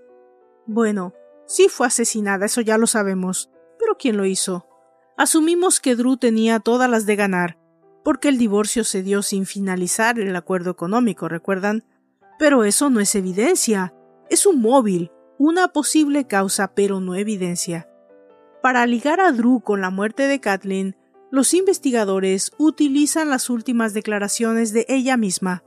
Bueno, 0.66 1.14
sí 1.46 1.70
fue 1.70 1.88
asesinada, 1.88 2.48
eso 2.48 2.60
ya 2.60 2.78
lo 2.78 2.88
sabemos, 2.88 3.50
pero 3.80 3.96
¿quién 3.98 4.18
lo 4.18 4.26
hizo? 4.26 4.68
Asumimos 5.16 5.80
que 5.80 5.96
Drew 5.96 6.18
tenía 6.18 6.60
todas 6.60 6.90
las 6.90 7.06
de 7.06 7.16
ganar, 7.16 7.58
porque 8.04 8.28
el 8.28 8.38
divorcio 8.38 8.84
se 8.84 9.02
dio 9.02 9.22
sin 9.22 9.46
finalizar 9.46 10.20
el 10.20 10.36
acuerdo 10.36 10.72
económico, 10.72 11.30
¿recuerdan? 11.30 11.86
Pero 12.38 12.66
eso 12.66 12.90
no 12.90 13.00
es 13.00 13.16
evidencia, 13.16 13.94
es 14.30 14.46
un 14.46 14.62
móvil, 14.62 15.10
una 15.40 15.68
posible 15.70 16.26
causa, 16.26 16.74
pero 16.74 17.00
no 17.00 17.16
evidencia. 17.16 17.90
Para 18.62 18.86
ligar 18.86 19.20
a 19.20 19.32
Drew 19.32 19.62
con 19.62 19.82
la 19.82 19.90
muerte 19.90 20.28
de 20.28 20.40
Kathleen, 20.40 20.96
los 21.30 21.54
investigadores 21.54 22.52
utilizan 22.58 23.30
las 23.30 23.50
últimas 23.50 23.94
declaraciones 23.94 24.74
de 24.74 24.86
ella 24.88 25.18
misma, 25.18 25.64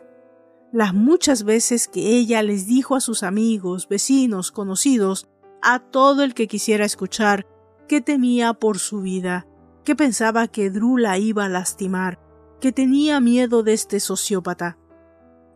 las 0.72 0.94
muchas 0.94 1.44
veces 1.44 1.88
que 1.88 2.16
ella 2.16 2.42
les 2.42 2.66
dijo 2.66 2.94
a 2.94 3.00
sus 3.00 3.22
amigos, 3.22 3.88
vecinos, 3.88 4.52
conocidos, 4.52 5.28
a 5.62 5.80
todo 5.80 6.22
el 6.22 6.34
que 6.34 6.46
quisiera 6.46 6.84
escuchar, 6.84 7.46
que 7.88 8.00
temía 8.00 8.54
por 8.54 8.78
su 8.78 9.00
vida, 9.02 9.46
que 9.84 9.96
pensaba 9.96 10.46
que 10.46 10.70
Drew 10.70 10.96
la 10.96 11.18
iba 11.18 11.44
a 11.44 11.48
lastimar, 11.48 12.20
que 12.60 12.72
tenía 12.72 13.20
miedo 13.20 13.62
de 13.62 13.72
este 13.72 13.98
sociópata. 13.98 14.78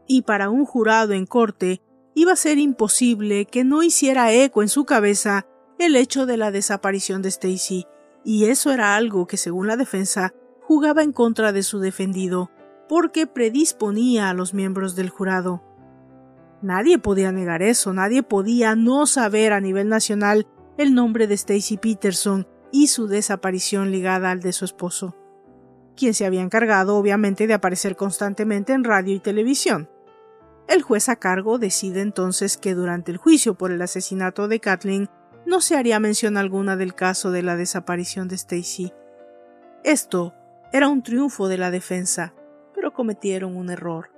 Y 0.06 0.22
para 0.22 0.50
un 0.50 0.64
jurado 0.64 1.12
en 1.12 1.26
corte 1.26 1.80
iba 2.14 2.32
a 2.32 2.36
ser 2.36 2.58
imposible 2.58 3.44
que 3.44 3.64
no 3.64 3.82
hiciera 3.82 4.32
eco 4.32 4.62
en 4.62 4.68
su 4.68 4.84
cabeza 4.84 5.46
el 5.78 5.96
hecho 5.96 6.26
de 6.26 6.36
la 6.36 6.50
desaparición 6.50 7.22
de 7.22 7.28
Stacy, 7.28 7.86
y 8.24 8.46
eso 8.46 8.72
era 8.72 8.96
algo 8.96 9.26
que, 9.26 9.36
según 9.36 9.66
la 9.66 9.76
defensa, 9.76 10.32
jugaba 10.60 11.02
en 11.02 11.12
contra 11.12 11.52
de 11.52 11.62
su 11.62 11.80
defendido, 11.80 12.50
porque 12.88 13.26
predisponía 13.26 14.30
a 14.30 14.34
los 14.34 14.54
miembros 14.54 14.94
del 14.94 15.10
jurado. 15.10 15.62
Nadie 16.62 16.98
podía 16.98 17.32
negar 17.32 17.62
eso, 17.62 17.92
nadie 17.92 18.22
podía 18.22 18.74
no 18.74 19.06
saber 19.06 19.52
a 19.52 19.60
nivel 19.60 19.88
nacional 19.88 20.46
el 20.78 20.94
nombre 20.94 21.26
de 21.26 21.34
Stacy 21.34 21.76
Peterson 21.76 22.46
y 22.72 22.86
su 22.86 23.06
desaparición 23.06 23.90
ligada 23.90 24.30
al 24.30 24.40
de 24.40 24.52
su 24.52 24.64
esposo, 24.64 25.16
quien 25.96 26.14
se 26.14 26.24
había 26.24 26.40
encargado 26.40 26.96
obviamente 26.96 27.46
de 27.46 27.54
aparecer 27.54 27.96
constantemente 27.96 28.72
en 28.72 28.84
radio 28.84 29.14
y 29.14 29.20
televisión. 29.20 29.88
El 30.68 30.82
juez 30.82 31.08
a 31.08 31.16
cargo 31.16 31.58
decide 31.58 32.00
entonces 32.00 32.56
que 32.56 32.74
durante 32.74 33.12
el 33.12 33.18
juicio 33.18 33.54
por 33.54 33.70
el 33.70 33.82
asesinato 33.82 34.48
de 34.48 34.60
Kathleen 34.60 35.08
no 35.46 35.60
se 35.60 35.76
haría 35.76 36.00
mención 36.00 36.36
alguna 36.36 36.76
del 36.76 36.94
caso 36.94 37.30
de 37.30 37.42
la 37.42 37.56
desaparición 37.56 38.28
de 38.28 38.36
Stacy. 38.36 38.92
Esto 39.82 40.34
era 40.72 40.88
un 40.88 41.02
triunfo 41.02 41.48
de 41.48 41.58
la 41.58 41.70
defensa, 41.70 42.34
pero 42.74 42.94
cometieron 42.94 43.56
un 43.56 43.70
error. 43.70 44.10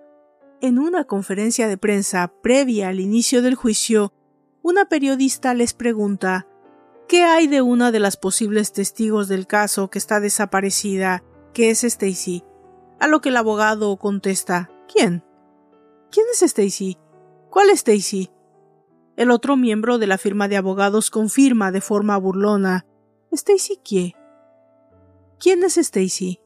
En 0.60 0.78
una 0.78 1.04
conferencia 1.04 1.68
de 1.68 1.76
prensa 1.76 2.32
previa 2.42 2.88
al 2.88 3.00
inicio 3.00 3.42
del 3.42 3.56
juicio, 3.56 4.12
una 4.62 4.86
periodista 4.88 5.52
les 5.52 5.74
pregunta 5.74 6.46
¿Qué 7.08 7.22
hay 7.22 7.46
de 7.46 7.62
una 7.62 7.92
de 7.92 8.00
las 8.00 8.16
posibles 8.16 8.72
testigos 8.72 9.28
del 9.28 9.46
caso 9.46 9.90
que 9.90 9.98
está 9.98 10.18
desaparecida, 10.18 11.22
que 11.52 11.70
es 11.70 11.84
Stacy? 11.84 12.42
A 12.98 13.06
lo 13.06 13.20
que 13.20 13.28
el 13.28 13.36
abogado 13.36 13.96
contesta 13.96 14.70
¿Quién? 14.92 15.22
¿Quién 16.16 16.28
es 16.32 16.40
Stacy? 16.40 16.96
¿Cuál 17.50 17.68
Stacy? 17.68 18.30
El 19.18 19.30
otro 19.30 19.58
miembro 19.58 19.98
de 19.98 20.06
la 20.06 20.16
firma 20.16 20.48
de 20.48 20.56
abogados 20.56 21.10
confirma 21.10 21.70
de 21.72 21.82
forma 21.82 22.16
burlona 22.16 22.86
¿Stacy 23.30 23.80
qué? 23.84 24.14
¿Quién 25.38 25.62
es 25.62 25.76
Stacy? 25.76 26.40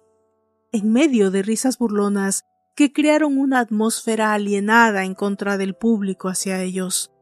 En 0.72 0.92
medio 0.92 1.30
de 1.30 1.42
risas 1.42 1.78
burlonas 1.78 2.42
que 2.74 2.92
crearon 2.92 3.38
una 3.38 3.60
atmósfera 3.60 4.34
alienada 4.34 5.04
en 5.04 5.14
contra 5.14 5.56
del 5.56 5.74
público 5.74 6.28
hacia 6.28 6.60
ellos. 6.60 7.12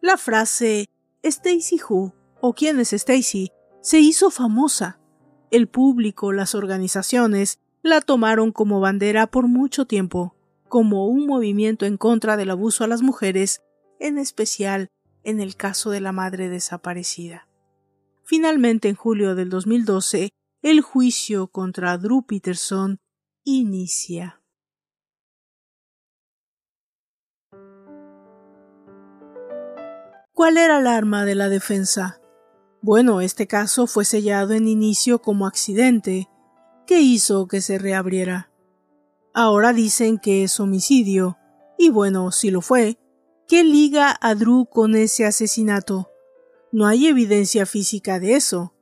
La 0.00 0.16
frase 0.16 0.88
Stacy 1.22 1.78
Who 1.86 2.14
o 2.40 2.54
quién 2.54 2.80
es 2.80 2.94
Stacy 2.94 3.52
se 3.82 3.98
hizo 3.98 4.30
famosa. 4.30 4.98
El 5.50 5.68
público, 5.68 6.32
las 6.32 6.54
organizaciones, 6.54 7.58
la 7.82 8.00
tomaron 8.00 8.52
como 8.52 8.80
bandera 8.80 9.26
por 9.26 9.48
mucho 9.48 9.84
tiempo, 9.84 10.34
como 10.70 11.06
un 11.06 11.26
movimiento 11.26 11.84
en 11.84 11.98
contra 11.98 12.38
del 12.38 12.48
abuso 12.48 12.84
a 12.84 12.86
las 12.86 13.02
mujeres, 13.02 13.60
en 13.98 14.16
especial 14.16 14.88
en 15.22 15.40
el 15.40 15.56
caso 15.56 15.90
de 15.90 16.00
la 16.00 16.12
madre 16.12 16.48
desaparecida. 16.48 17.46
Finalmente, 18.24 18.88
en 18.88 18.94
julio 18.94 19.34
del 19.34 19.50
2012, 19.50 20.30
el 20.62 20.80
juicio 20.80 21.48
contra 21.48 21.98
Drew 21.98 22.22
Peterson 22.22 22.98
inicia. 23.44 24.40
¿Cuál 30.32 30.56
era 30.56 30.78
el 30.78 30.86
arma 30.86 31.26
de 31.26 31.34
la 31.34 31.50
defensa? 31.50 32.20
Bueno, 32.80 33.20
este 33.20 33.46
caso 33.46 33.86
fue 33.86 34.06
sellado 34.06 34.54
en 34.54 34.68
inicio 34.68 35.20
como 35.20 35.46
accidente, 35.46 36.28
que 36.86 37.00
hizo 37.00 37.46
que 37.46 37.60
se 37.60 37.78
reabriera. 37.78 38.49
Ahora 39.32 39.72
dicen 39.72 40.18
que 40.18 40.42
es 40.42 40.58
homicidio, 40.58 41.38
y 41.78 41.90
bueno, 41.90 42.32
si 42.32 42.50
lo 42.50 42.60
fue, 42.60 42.98
¿qué 43.46 43.62
liga 43.64 44.16
a 44.20 44.34
Drew 44.34 44.66
con 44.66 44.96
ese 44.96 45.24
asesinato? 45.24 46.10
No 46.72 46.86
hay 46.86 47.06
evidencia 47.06 47.64
física 47.64 48.18
de 48.18 48.34
eso. 48.34 48.74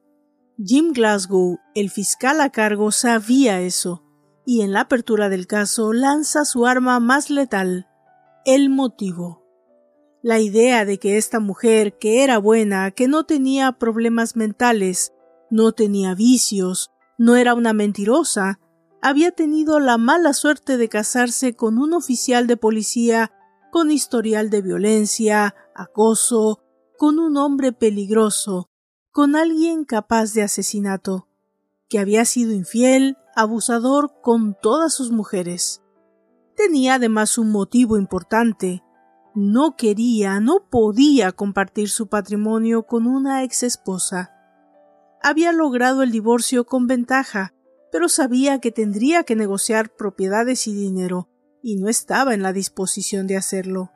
Jim 0.62 0.92
Glasgow, 0.92 1.58
el 1.74 1.90
fiscal 1.90 2.40
a 2.40 2.50
cargo, 2.50 2.90
sabía 2.90 3.60
eso, 3.60 4.02
y 4.46 4.62
en 4.62 4.72
la 4.72 4.80
apertura 4.80 5.28
del 5.28 5.46
caso 5.46 5.92
lanza 5.92 6.44
su 6.44 6.66
arma 6.66 6.98
más 6.98 7.28
letal, 7.28 7.86
el 8.44 8.70
motivo. 8.70 9.44
La 10.22 10.40
idea 10.40 10.84
de 10.84 10.98
que 10.98 11.18
esta 11.18 11.38
mujer, 11.38 11.98
que 11.98 12.24
era 12.24 12.38
buena, 12.38 12.90
que 12.90 13.06
no 13.06 13.24
tenía 13.24 13.72
problemas 13.72 14.34
mentales, 14.34 15.12
no 15.50 15.72
tenía 15.72 16.14
vicios, 16.14 16.90
no 17.18 17.36
era 17.36 17.54
una 17.54 17.72
mentirosa, 17.72 18.58
había 19.02 19.30
tenido 19.30 19.80
la 19.80 19.98
mala 19.98 20.32
suerte 20.32 20.76
de 20.76 20.88
casarse 20.88 21.54
con 21.54 21.78
un 21.78 21.92
oficial 21.92 22.46
de 22.46 22.56
policía 22.56 23.32
con 23.70 23.90
historial 23.90 24.50
de 24.50 24.62
violencia, 24.62 25.54
acoso, 25.74 26.62
con 26.96 27.18
un 27.18 27.36
hombre 27.36 27.72
peligroso, 27.72 28.70
con 29.12 29.36
alguien 29.36 29.84
capaz 29.84 30.32
de 30.32 30.42
asesinato, 30.42 31.28
que 31.88 31.98
había 31.98 32.24
sido 32.24 32.52
infiel, 32.52 33.16
abusador 33.36 34.20
con 34.22 34.56
todas 34.60 34.94
sus 34.94 35.10
mujeres. 35.10 35.82
Tenía 36.56 36.94
además 36.94 37.38
un 37.38 37.50
motivo 37.50 37.96
importante, 37.98 38.82
no 39.34 39.76
quería, 39.76 40.40
no 40.40 40.68
podía 40.68 41.32
compartir 41.32 41.90
su 41.90 42.08
patrimonio 42.08 42.84
con 42.84 43.06
una 43.06 43.44
ex 43.44 43.62
esposa. 43.62 44.34
Había 45.22 45.52
logrado 45.52 46.02
el 46.02 46.10
divorcio 46.10 46.64
con 46.64 46.86
ventaja, 46.86 47.54
pero 47.90 48.08
sabía 48.08 48.60
que 48.60 48.72
tendría 48.72 49.24
que 49.24 49.36
negociar 49.36 49.94
propiedades 49.94 50.66
y 50.66 50.74
dinero, 50.74 51.28
y 51.62 51.76
no 51.76 51.88
estaba 51.88 52.34
en 52.34 52.42
la 52.42 52.52
disposición 52.52 53.26
de 53.26 53.36
hacerlo. 53.36 53.90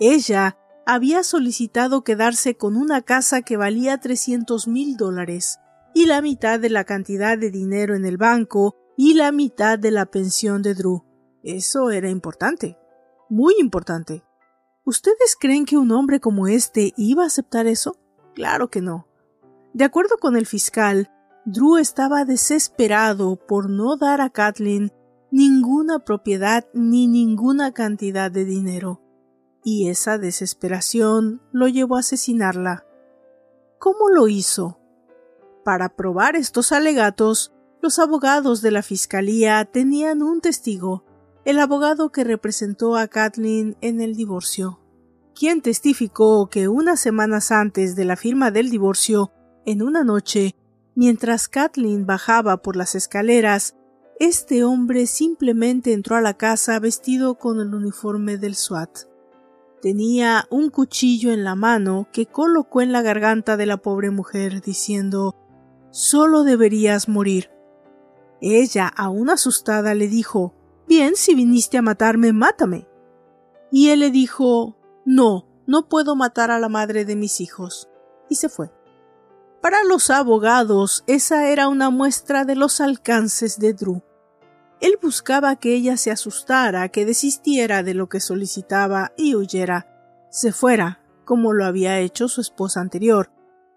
Ella 0.00 0.58
había 0.86 1.22
solicitado 1.22 2.02
quedarse 2.04 2.56
con 2.56 2.76
una 2.76 3.02
casa 3.02 3.42
que 3.42 3.56
valía 3.56 3.98
trescientos 3.98 4.66
mil 4.66 4.96
dólares, 4.96 5.58
y 5.94 6.06
la 6.06 6.22
mitad 6.22 6.58
de 6.58 6.70
la 6.70 6.84
cantidad 6.84 7.38
de 7.38 7.50
dinero 7.50 7.94
en 7.94 8.04
el 8.04 8.16
banco 8.16 8.76
y 8.96 9.14
la 9.14 9.32
mitad 9.32 9.78
de 9.78 9.90
la 9.90 10.06
pensión 10.06 10.62
de 10.62 10.74
Drew. 10.74 11.04
Eso 11.42 11.90
era 11.90 12.08
importante, 12.08 12.78
muy 13.28 13.54
importante. 13.58 14.22
¿Ustedes 14.84 15.36
creen 15.38 15.64
que 15.64 15.76
un 15.76 15.92
hombre 15.92 16.20
como 16.20 16.48
este 16.48 16.92
iba 16.96 17.24
a 17.24 17.26
aceptar 17.26 17.66
eso? 17.66 17.96
Claro 18.34 18.68
que 18.68 18.80
no. 18.80 19.06
De 19.74 19.84
acuerdo 19.84 20.16
con 20.18 20.36
el 20.36 20.46
fiscal, 20.46 21.10
Drew 21.44 21.76
estaba 21.76 22.24
desesperado 22.24 23.36
por 23.36 23.68
no 23.68 23.96
dar 23.96 24.20
a 24.20 24.30
Kathleen 24.30 24.92
ninguna 25.30 25.98
propiedad 25.98 26.66
ni 26.72 27.06
ninguna 27.08 27.72
cantidad 27.72 28.30
de 28.30 28.44
dinero, 28.44 29.00
y 29.64 29.88
esa 29.88 30.18
desesperación 30.18 31.42
lo 31.52 31.66
llevó 31.66 31.96
a 31.96 32.00
asesinarla. 32.00 32.86
¿Cómo 33.78 34.08
lo 34.08 34.28
hizo? 34.28 34.78
Para 35.64 35.88
probar 35.88 36.36
estos 36.36 36.70
alegatos, 36.70 37.52
los 37.80 37.98
abogados 37.98 38.62
de 38.62 38.70
la 38.70 38.82
fiscalía 38.82 39.64
tenían 39.64 40.22
un 40.22 40.40
testigo 40.40 41.04
el 41.44 41.58
abogado 41.58 42.12
que 42.12 42.22
representó 42.22 42.96
a 42.96 43.08
Kathleen 43.08 43.76
en 43.80 44.00
el 44.00 44.14
divorcio, 44.14 44.80
quien 45.34 45.60
testificó 45.60 46.48
que 46.48 46.68
unas 46.68 47.00
semanas 47.00 47.50
antes 47.50 47.96
de 47.96 48.04
la 48.04 48.16
firma 48.16 48.52
del 48.52 48.70
divorcio, 48.70 49.32
en 49.66 49.82
una 49.82 50.04
noche, 50.04 50.54
Mientras 50.94 51.48
Kathleen 51.48 52.04
bajaba 52.04 52.58
por 52.58 52.76
las 52.76 52.94
escaleras, 52.94 53.74
este 54.20 54.62
hombre 54.62 55.06
simplemente 55.06 55.92
entró 55.92 56.16
a 56.16 56.20
la 56.20 56.34
casa 56.34 56.78
vestido 56.78 57.36
con 57.36 57.60
el 57.60 57.74
uniforme 57.74 58.36
del 58.36 58.54
SWAT. 58.54 59.06
Tenía 59.80 60.46
un 60.50 60.70
cuchillo 60.70 61.32
en 61.32 61.44
la 61.44 61.54
mano 61.54 62.08
que 62.12 62.26
colocó 62.26 62.82
en 62.82 62.92
la 62.92 63.02
garganta 63.02 63.56
de 63.56 63.66
la 63.66 63.78
pobre 63.78 64.10
mujer, 64.10 64.60
diciendo 64.60 65.34
Solo 65.90 66.44
deberías 66.44 67.08
morir. 67.08 67.50
Ella, 68.40 68.86
aún 68.86 69.30
asustada, 69.30 69.94
le 69.94 70.08
dijo 70.08 70.54
Bien, 70.86 71.16
si 71.16 71.34
viniste 71.34 71.78
a 71.78 71.82
matarme, 71.82 72.32
mátame. 72.32 72.86
Y 73.72 73.88
él 73.88 74.00
le 74.00 74.10
dijo 74.10 74.76
No, 75.04 75.48
no 75.66 75.88
puedo 75.88 76.14
matar 76.16 76.50
a 76.50 76.60
la 76.60 76.68
madre 76.68 77.04
de 77.04 77.16
mis 77.16 77.40
hijos. 77.40 77.88
Y 78.28 78.36
se 78.36 78.48
fue. 78.48 78.70
Para 79.62 79.84
los 79.84 80.10
abogados, 80.10 81.04
esa 81.06 81.48
era 81.48 81.68
una 81.68 81.88
muestra 81.90 82.44
de 82.44 82.56
los 82.56 82.80
alcances 82.80 83.60
de 83.60 83.74
Drew. 83.74 84.02
Él 84.80 84.98
buscaba 85.00 85.54
que 85.54 85.72
ella 85.74 85.96
se 85.96 86.10
asustara, 86.10 86.88
que 86.88 87.06
desistiera 87.06 87.84
de 87.84 87.94
lo 87.94 88.08
que 88.08 88.18
solicitaba 88.18 89.12
y 89.16 89.36
huyera, 89.36 89.86
se 90.32 90.50
fuera, 90.50 91.00
como 91.24 91.52
lo 91.52 91.64
había 91.64 92.00
hecho 92.00 92.26
su 92.26 92.40
esposa 92.40 92.80
anterior, 92.80 93.30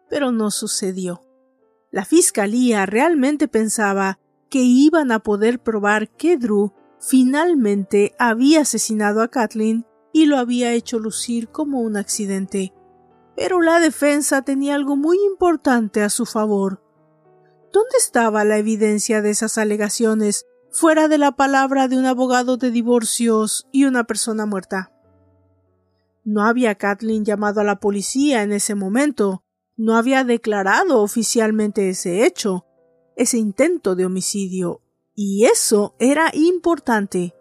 pero 0.10 0.32
no 0.32 0.50
sucedió. 0.50 1.22
La 1.92 2.04
fiscalía 2.04 2.88
realmente 2.88 3.48
pensaba 3.48 4.18
que 4.50 4.64
iban 4.64 5.12
a 5.12 5.20
poder 5.20 5.60
probar 5.60 6.10
que 6.10 6.38
Drew 6.38 6.74
finalmente 7.00 8.16
había 8.18 8.62
asesinado 8.62 9.22
a 9.22 9.28
Kathleen 9.28 9.86
y 10.12 10.26
lo 10.26 10.38
había 10.38 10.74
hecho 10.74 10.98
lucir 10.98 11.50
como 11.50 11.82
un 11.82 11.96
accidente. 11.96 12.74
Pero 13.36 13.62
la 13.62 13.80
defensa 13.80 14.42
tenía 14.42 14.76
algo 14.76 14.96
muy 14.96 15.18
importante 15.26 16.02
a 16.02 16.10
su 16.10 16.26
favor. 16.26 16.82
¿Dónde 17.74 17.98
estaba 17.98 18.44
la 18.46 18.58
evidencia 18.58 19.22
de 19.22 19.32
esas 19.32 19.58
alegaciones 19.58 20.46
fuera 20.72 21.08
de 21.08 21.18
la 21.18 21.34
palabra 21.34 21.88
de 21.88 21.98
un 21.98 22.06
abogado 22.06 22.58
de 22.58 22.72
divorcios 22.72 23.68
y 23.72 23.86
una 23.86 24.06
persona 24.06 24.46
muerta? 24.46 24.92
No 26.24 26.44
había 26.44 26.76
Kathleen 26.76 27.26
llamado 27.26 27.62
a 27.62 27.64
la 27.64 27.80
policía 27.80 28.44
en 28.44 28.54
ese 28.54 28.76
momento, 28.76 29.44
no 29.78 29.96
había 29.98 30.24
declarado 30.24 31.02
oficialmente 31.02 31.90
ese 31.90 32.26
hecho, 32.26 32.66
ese 33.16 33.38
intento 33.38 33.96
de 33.96 34.06
homicidio, 34.06 34.82
y 35.14 35.46
eso 35.46 35.96
era 36.00 36.32
importante. 36.34 37.36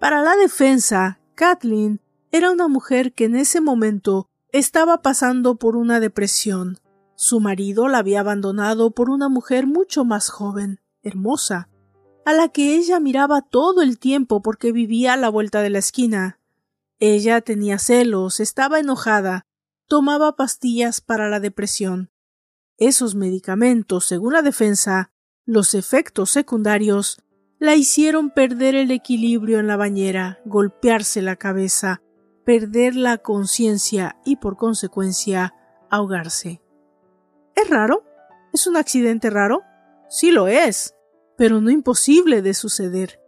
Para 0.00 0.22
la 0.22 0.36
defensa, 0.36 1.20
Kathleen 1.34 2.00
era 2.30 2.50
una 2.50 2.68
mujer 2.68 3.12
que 3.12 3.24
en 3.24 3.36
ese 3.36 3.60
momento 3.60 4.30
estaba 4.52 5.02
pasando 5.02 5.56
por 5.56 5.76
una 5.76 6.00
depresión. 6.00 6.78
Su 7.14 7.40
marido 7.40 7.88
la 7.88 7.98
había 7.98 8.20
abandonado 8.20 8.90
por 8.90 9.10
una 9.10 9.28
mujer 9.28 9.66
mucho 9.66 10.04
más 10.04 10.28
joven, 10.28 10.80
hermosa, 11.02 11.68
a 12.24 12.32
la 12.32 12.48
que 12.48 12.76
ella 12.76 13.00
miraba 13.00 13.40
todo 13.42 13.82
el 13.82 13.98
tiempo 13.98 14.42
porque 14.42 14.72
vivía 14.72 15.14
a 15.14 15.16
la 15.16 15.28
vuelta 15.28 15.60
de 15.62 15.70
la 15.70 15.78
esquina. 15.78 16.40
Ella 16.98 17.40
tenía 17.40 17.78
celos, 17.78 18.40
estaba 18.40 18.80
enojada, 18.80 19.46
tomaba 19.86 20.36
pastillas 20.36 21.00
para 21.00 21.28
la 21.28 21.40
depresión. 21.40 22.10
Esos 22.78 23.14
medicamentos, 23.14 24.04
según 24.04 24.34
la 24.34 24.42
defensa, 24.42 25.10
los 25.44 25.74
efectos 25.74 26.30
secundarios, 26.30 27.22
la 27.58 27.74
hicieron 27.74 28.30
perder 28.30 28.74
el 28.74 28.90
equilibrio 28.90 29.60
en 29.60 29.66
la 29.66 29.76
bañera, 29.76 30.40
golpearse 30.44 31.22
la 31.22 31.36
cabeza, 31.36 32.02
perder 32.46 32.94
la 32.94 33.18
conciencia 33.18 34.16
y 34.24 34.36
por 34.36 34.56
consecuencia 34.56 35.52
ahogarse. 35.90 36.62
¿Es 37.56 37.68
raro? 37.68 38.04
¿Es 38.52 38.68
un 38.68 38.76
accidente 38.76 39.30
raro? 39.30 39.62
Sí 40.08 40.30
lo 40.30 40.46
es, 40.46 40.94
pero 41.36 41.60
no 41.60 41.70
imposible 41.70 42.42
de 42.42 42.54
suceder. 42.54 43.20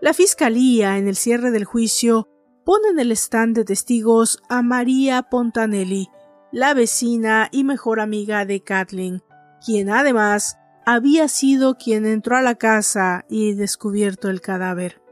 La 0.00 0.14
Fiscalía, 0.14 0.96
en 0.96 1.08
el 1.08 1.16
cierre 1.16 1.50
del 1.50 1.66
juicio, 1.66 2.26
pone 2.64 2.88
en 2.88 2.98
el 2.98 3.12
stand 3.12 3.54
de 3.54 3.64
testigos 3.66 4.42
a 4.48 4.62
María 4.62 5.24
Pontanelli, 5.24 6.08
la 6.50 6.72
vecina 6.72 7.48
y 7.52 7.64
mejor 7.64 8.00
amiga 8.00 8.46
de 8.46 8.62
Kathleen, 8.62 9.22
quien 9.64 9.90
además 9.90 10.56
había 10.86 11.28
sido 11.28 11.74
quien 11.74 12.06
entró 12.06 12.36
a 12.36 12.42
la 12.42 12.54
casa 12.54 13.26
y 13.28 13.52
descubierto 13.52 14.30
el 14.30 14.40
cadáver. 14.40 15.02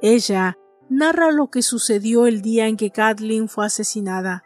Ella 0.00 0.58
narra 0.92 1.30
lo 1.32 1.50
que 1.50 1.62
sucedió 1.62 2.26
el 2.26 2.42
día 2.42 2.66
en 2.66 2.76
que 2.76 2.90
Kathleen 2.90 3.48
fue 3.48 3.66
asesinada. 3.66 4.44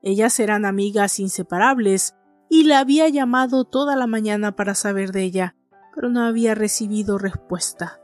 Ellas 0.00 0.40
eran 0.40 0.64
amigas 0.64 1.20
inseparables 1.20 2.14
y 2.48 2.64
la 2.64 2.80
había 2.80 3.08
llamado 3.08 3.64
toda 3.64 3.94
la 3.94 4.06
mañana 4.06 4.56
para 4.56 4.74
saber 4.74 5.12
de 5.12 5.22
ella, 5.22 5.54
pero 5.94 6.08
no 6.08 6.24
había 6.24 6.54
recibido 6.54 7.18
respuesta. 7.18 8.00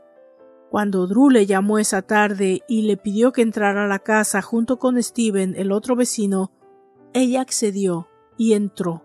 Cuando 0.69 1.07
Drew 1.07 1.29
le 1.29 1.47
llamó 1.47 1.79
esa 1.79 2.03
tarde 2.03 2.61
y 2.67 2.83
le 2.83 2.95
pidió 2.95 3.31
que 3.31 3.41
entrara 3.41 3.85
a 3.85 3.87
la 3.87 3.99
casa 3.99 4.41
junto 4.41 4.77
con 4.77 5.01
Steven, 5.01 5.55
el 5.57 5.71
otro 5.71 5.95
vecino, 5.95 6.51
ella 7.13 7.41
accedió 7.41 8.07
y 8.37 8.53
entró. 8.53 9.03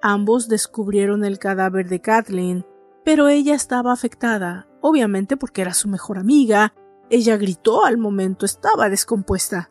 Ambos 0.00 0.48
descubrieron 0.48 1.24
el 1.24 1.38
cadáver 1.38 1.88
de 1.88 2.00
Kathleen, 2.00 2.64
pero 3.04 3.28
ella 3.28 3.54
estaba 3.54 3.92
afectada, 3.92 4.66
obviamente 4.80 5.36
porque 5.36 5.60
era 5.60 5.74
su 5.74 5.88
mejor 5.88 6.18
amiga 6.18 6.72
ella 7.10 7.36
gritó 7.36 7.84
al 7.84 7.98
momento, 7.98 8.44
estaba 8.46 8.88
descompuesta. 8.88 9.70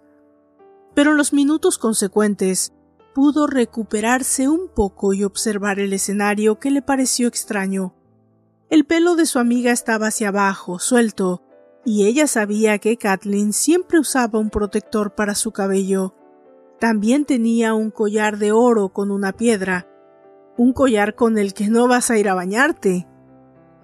Pero 0.94 1.12
en 1.12 1.18
los 1.18 1.34
minutos 1.34 1.78
consecuentes 1.78 2.74
pudo 3.14 3.48
recuperarse 3.48 4.48
un 4.48 4.68
poco 4.68 5.14
y 5.14 5.24
observar 5.24 5.80
el 5.80 5.94
escenario 5.94 6.60
que 6.60 6.72
le 6.72 6.82
pareció 6.82 7.28
extraño. 7.28 7.96
El 8.70 8.86
pelo 8.86 9.16
de 9.16 9.26
su 9.26 9.40
amiga 9.40 9.72
estaba 9.72 10.08
hacia 10.08 10.28
abajo, 10.28 10.78
suelto, 10.78 11.42
y 11.86 12.06
ella 12.06 12.28
sabía 12.28 12.80
que 12.80 12.98
Kathleen 12.98 13.54
siempre 13.54 14.00
usaba 14.00 14.40
un 14.40 14.50
protector 14.50 15.16
para 15.16 15.36
su 15.36 15.52
cabello. 15.52 16.14
También 16.80 17.26
tenía 17.26 17.74
un 17.74 17.92
collar 17.92 18.38
de 18.38 18.52
oro 18.52 18.90
con 18.90 19.10
una 19.10 19.32
piedra, 19.32 19.88
un 20.58 20.74
collar 20.74 21.16
con 21.16 21.38
el 21.38 21.54
que 21.54 21.70
no 21.70 21.88
vas 21.88 22.12
a 22.12 22.18
ir 22.18 22.28
a 22.30 22.36
bañarte. 22.36 23.08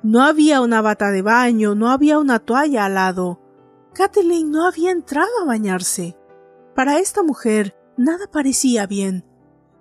No 0.04 0.22
había 0.22 0.62
una 0.62 0.82
bata 0.82 1.12
de 1.12 1.22
baño, 1.22 1.76
no 1.76 1.90
había 1.90 2.20
una 2.20 2.40
toalla 2.40 2.86
al 2.86 2.96
lado. 2.96 3.40
Kathleen 3.94 4.52
no 4.52 4.66
había 4.66 4.92
entrado 4.92 5.30
a 5.42 5.46
bañarse. 5.46 6.18
Para 6.76 7.00
esta 7.00 7.22
mujer 7.22 7.76
nada 7.96 8.26
parecía 8.32 8.88
bien. 8.88 9.24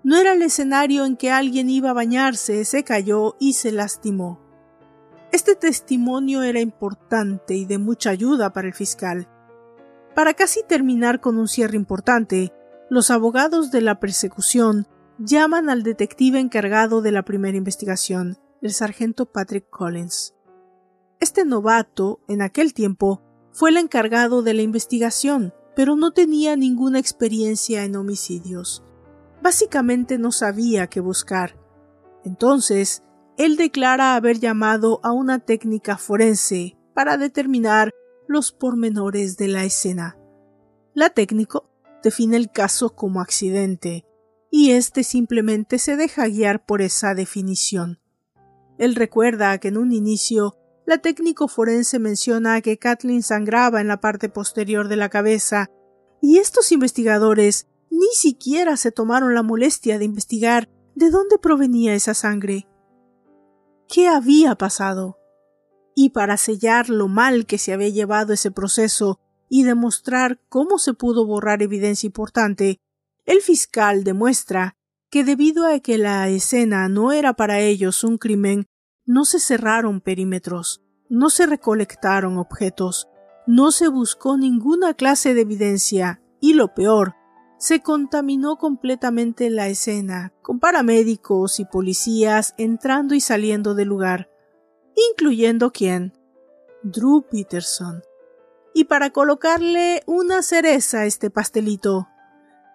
No 0.05 0.17
era 0.17 0.33
el 0.35 0.43
escenario 0.43 1.05
en 1.05 1.17
que 1.17 1.31
alguien 1.31 1.71
iba 1.71 1.91
a 1.91 1.95
bañarse, 1.95 2.65
se 2.65 2.85
cayó 2.85 3.37
y 3.39 3.55
se 3.55 3.73
lastimó. 3.73 4.41
Este 5.31 5.57
testimonio 5.57 6.43
era 6.43 6.61
importante 6.61 7.55
y 7.55 7.65
de 7.65 7.79
mucha 7.79 8.11
ayuda 8.11 8.53
para 8.53 8.69
el 8.69 8.75
fiscal. 8.75 9.29
Para 10.15 10.35
casi 10.35 10.63
terminar 10.69 11.21
con 11.21 11.39
un 11.39 11.49
cierre 11.49 11.77
importante, 11.77 12.53
los 12.91 13.11
abogados 13.11 13.71
de 13.71 13.81
la 13.81 13.99
persecución 13.99 14.87
llaman 15.19 15.71
al 15.71 15.83
detective 15.83 16.39
encargado 16.39 17.01
de 17.01 17.13
la 17.13 17.23
primera 17.23 17.57
investigación, 17.57 18.37
el 18.61 18.73
sargento 18.73 19.25
Patrick 19.25 19.71
Collins. 19.71 20.35
Este 21.19 21.47
novato, 21.47 22.21
en 22.29 22.43
aquel 22.43 22.75
tiempo, 22.75 23.23
fue 23.53 23.71
el 23.71 23.77
encargado 23.77 24.43
de 24.43 24.55
la 24.55 24.63
investigación, 24.63 25.55
pero 25.77 25.97
no 25.97 26.13
tenía 26.13 26.57
ninguna 26.57 26.99
experiencia 26.99 27.85
en 27.85 27.97
homicidios. 27.97 28.83
Básicamente 29.43 30.19
no 30.19 30.33
sabía 30.33 30.87
qué 30.87 31.01
buscar. 31.01 31.59
Entonces, 32.25 33.03
él 33.37 33.57
declara 33.57 34.15
haber 34.15 34.39
llamado 34.39 35.01
a 35.03 35.13
una 35.13 35.39
técnica 35.39 35.97
forense 35.97 36.77
para 36.95 37.17
determinar 37.17 37.91
los 38.29 38.53
pormenores 38.53 39.37
de 39.37 39.49
la 39.49 39.65
escena. 39.65 40.19
La 40.95 41.11
técnico 41.11 41.71
define 42.03 42.37
el 42.37 42.51
caso 42.51 42.95
como 42.95 43.21
accidente, 43.21 44.05
y 44.51 44.73
éste 44.73 45.03
simplemente 45.03 45.79
se 45.79 45.97
deja 45.97 46.27
guiar 46.27 46.65
por 46.67 46.83
esa 46.83 47.15
definición. 47.15 48.01
Él 48.79 48.95
recuerda 48.95 49.57
que 49.59 49.69
en 49.69 49.79
un 49.79 49.93
inicio 49.93 50.57
la 50.87 50.99
técnico 50.99 51.49
forense 51.49 51.99
menciona 51.99 52.61
que 52.61 52.79
Kathleen 52.79 53.23
sangraba 53.23 53.81
en 53.81 53.89
la 53.89 54.01
parte 54.01 54.29
posterior 54.29 54.89
de 54.89 54.97
la 54.97 55.09
cabeza, 55.09 55.71
y 56.21 56.39
estos 56.39 56.73
investigadores 56.73 57.69
ni 57.91 58.09
siquiera 58.15 58.77
se 58.77 58.93
tomaron 58.93 59.35
la 59.35 59.43
molestia 59.43 59.99
de 59.99 60.05
investigar 60.05 60.69
de 60.95 61.11
dónde 61.11 61.39
provenía 61.39 61.95
esa 61.95 62.15
sangre. 62.15 62.69
¿Qué 63.89 64.09
había 64.09 64.55
pasado? 64.55 65.19
Y 65.95 66.11
para 66.11 66.37
sellar 66.37 66.89
lo 66.89 67.09
mal 67.09 67.47
que 67.47 67.59
se 67.59 67.73
había 67.73 67.91
llevado 67.91 68.33
ese 68.33 68.51
proceso 68.51 69.21
y 69.49 69.65
demostrar 69.65 70.41
cómo 70.49 70.79
se 70.79 70.95
pudo 70.95 71.27
borrar 71.27 71.63
evidencia 71.63 72.07
importante, 72.07 72.81
el 73.27 73.43
fiscal 73.43 74.03
demuestra 74.03 74.77
que 75.11 75.25
debido 75.25 75.67
a 75.67 75.79
que 75.81 75.99
la 75.99 76.29
escena 76.31 76.89
no 76.89 77.13
era 77.13 77.35
para 77.35 77.61
ellos 77.61 78.03
un 78.03 78.17
crimen, 78.17 78.67
no 79.05 79.25
se 79.25 79.41
cerraron 79.41 80.01
perímetros, 80.01 80.83
no 81.09 81.31
se 81.31 81.47
recolectaron 81.47 82.39
objetos, 82.39 83.09
no 83.47 83.73
se 83.73 83.89
buscó 83.89 84.37
ninguna 84.37 84.95
clase 84.95 85.35
de 85.35 85.43
evidencia 85.43 86.23
y 86.41 86.55
lo 86.55 86.75
peor, 86.75 87.15
se 87.59 87.81
contaminó 87.81 88.57
completamente 88.57 89.49
la 89.49 89.69
escena, 89.69 90.33
con 90.43 90.59
paramédicos 90.59 91.61
y 91.61 91.65
policías 91.65 92.55
entrando 92.59 93.15
y 93.15 93.21
saliendo 93.21 93.75
del 93.75 93.87
lugar, 93.87 94.29
incluyendo 95.11 95.71
quién? 95.71 96.13
Drew 96.83 97.23
Peterson. 97.31 98.03
Y 98.75 98.85
para 98.85 99.11
colocarle 99.11 100.03
una 100.07 100.43
cereza 100.43 101.01
a 101.01 101.05
este 101.05 101.31
pastelito, 101.31 102.09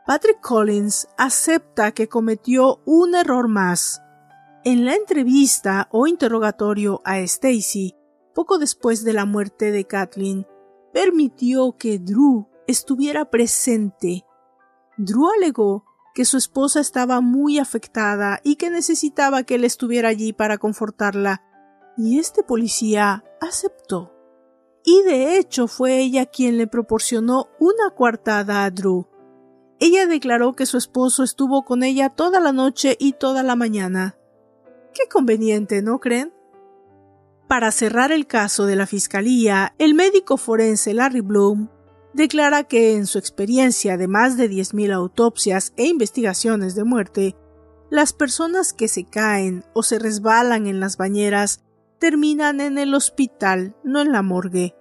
Patrick 0.05 0.39
Collins 0.39 1.09
acepta 1.17 1.91
que 1.91 2.07
cometió 2.07 2.81
un 2.85 3.13
error 3.13 3.49
más. 3.49 4.01
En 4.69 4.83
la 4.83 4.95
entrevista 4.95 5.87
o 5.93 6.07
interrogatorio 6.07 6.99
a 7.05 7.19
Stacy, 7.19 7.95
poco 8.35 8.57
después 8.57 9.05
de 9.05 9.13
la 9.13 9.23
muerte 9.23 9.71
de 9.71 9.85
Kathleen, 9.85 10.45
permitió 10.91 11.77
que 11.77 11.99
Drew 11.99 12.49
estuviera 12.67 13.29
presente. 13.29 14.25
Drew 14.97 15.29
alegó 15.37 15.85
que 16.13 16.25
su 16.25 16.35
esposa 16.35 16.81
estaba 16.81 17.21
muy 17.21 17.59
afectada 17.59 18.41
y 18.43 18.57
que 18.57 18.69
necesitaba 18.69 19.43
que 19.43 19.55
él 19.55 19.63
estuviera 19.63 20.09
allí 20.09 20.33
para 20.33 20.57
confortarla, 20.57 21.43
y 21.95 22.19
este 22.19 22.43
policía 22.43 23.23
aceptó. 23.39 24.13
Y 24.83 25.01
de 25.03 25.37
hecho 25.37 25.69
fue 25.69 26.01
ella 26.01 26.25
quien 26.25 26.57
le 26.57 26.67
proporcionó 26.67 27.47
una 27.61 27.91
coartada 27.95 28.65
a 28.65 28.69
Drew. 28.69 29.07
Ella 29.79 30.07
declaró 30.07 30.57
que 30.57 30.65
su 30.65 30.77
esposo 30.77 31.23
estuvo 31.23 31.63
con 31.63 31.83
ella 31.83 32.09
toda 32.09 32.41
la 32.41 32.51
noche 32.51 32.97
y 32.99 33.13
toda 33.13 33.43
la 33.43 33.55
mañana. 33.55 34.16
Qué 34.97 35.07
conveniente, 35.07 35.83
¿no 35.83 35.99
creen? 35.99 36.33
Para 37.47 37.71
cerrar 37.71 38.11
el 38.11 38.25
caso 38.25 38.65
de 38.65 38.75
la 38.75 38.87
fiscalía, 38.87 39.75
el 39.77 39.93
médico 39.93 40.37
forense 40.37 40.95
Larry 40.95 41.21
Bloom 41.21 41.69
declara 42.15 42.63
que 42.63 42.95
en 42.95 43.05
su 43.05 43.19
experiencia 43.19 43.95
de 43.95 44.07
más 44.07 44.37
de 44.37 44.49
10.000 44.49 44.91
autopsias 44.91 45.71
e 45.77 45.85
investigaciones 45.85 46.73
de 46.73 46.83
muerte, 46.83 47.35
las 47.91 48.11
personas 48.11 48.73
que 48.73 48.87
se 48.87 49.05
caen 49.05 49.63
o 49.75 49.83
se 49.83 49.99
resbalan 49.99 50.65
en 50.65 50.79
las 50.79 50.97
bañeras 50.97 51.63
terminan 51.99 52.59
en 52.59 52.79
el 52.79 52.95
hospital, 52.95 53.75
no 53.83 54.01
en 54.01 54.11
la 54.11 54.23
morgue. 54.23 54.75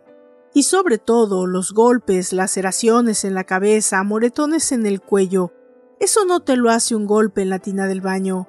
Y 0.55 0.63
sobre 0.63 0.97
todo 0.97 1.47
los 1.47 1.75
golpes, 1.75 2.33
laceraciones 2.33 3.27
en 3.27 3.35
la 3.35 3.45
cabeza, 3.45 4.03
moretones 4.03 4.73
en 4.73 4.87
el 4.87 5.03
cuello. 5.03 5.53
Eso 6.01 6.25
no 6.25 6.41
te 6.41 6.57
lo 6.57 6.71
hace 6.71 6.95
un 6.95 7.05
golpe 7.05 7.43
en 7.43 7.51
la 7.51 7.59
tina 7.59 7.87
del 7.87 8.01
baño. 8.01 8.49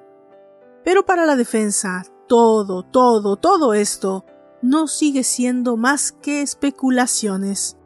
Pero 0.88 1.04
para 1.04 1.26
la 1.26 1.36
defensa, 1.36 2.02
todo, 2.26 2.82
todo, 2.82 3.36
todo 3.36 3.74
esto 3.74 4.24
no 4.62 4.88
sigue 4.88 5.22
siendo 5.22 5.76
más 5.76 6.12
que 6.12 6.40
especulaciones. 6.40 7.76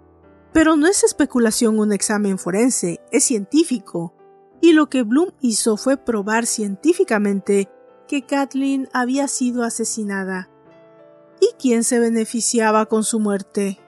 Pero 0.53 0.77
no 0.77 0.87
es 0.87 1.03
especulación 1.03 1.81
un 1.81 1.93
examen 1.93 2.39
forense, 2.39 3.01
es 3.11 3.25
científico. 3.25 4.15
Y 4.61 4.73
lo 4.73 4.89
que 4.89 5.03
Bloom 5.03 5.33
hizo 5.41 5.77
fue 5.77 5.97
probar 5.97 6.47
científicamente 6.47 7.69
que 8.07 8.25
Kathleen 8.25 8.89
había 8.93 9.27
sido 9.27 9.65
asesinada. 9.65 10.49
¿Y 11.41 11.57
quién 11.59 11.83
se 11.83 11.99
beneficiaba 11.99 12.87
con 12.87 13.03
su 13.03 13.19
muerte? 13.19 13.81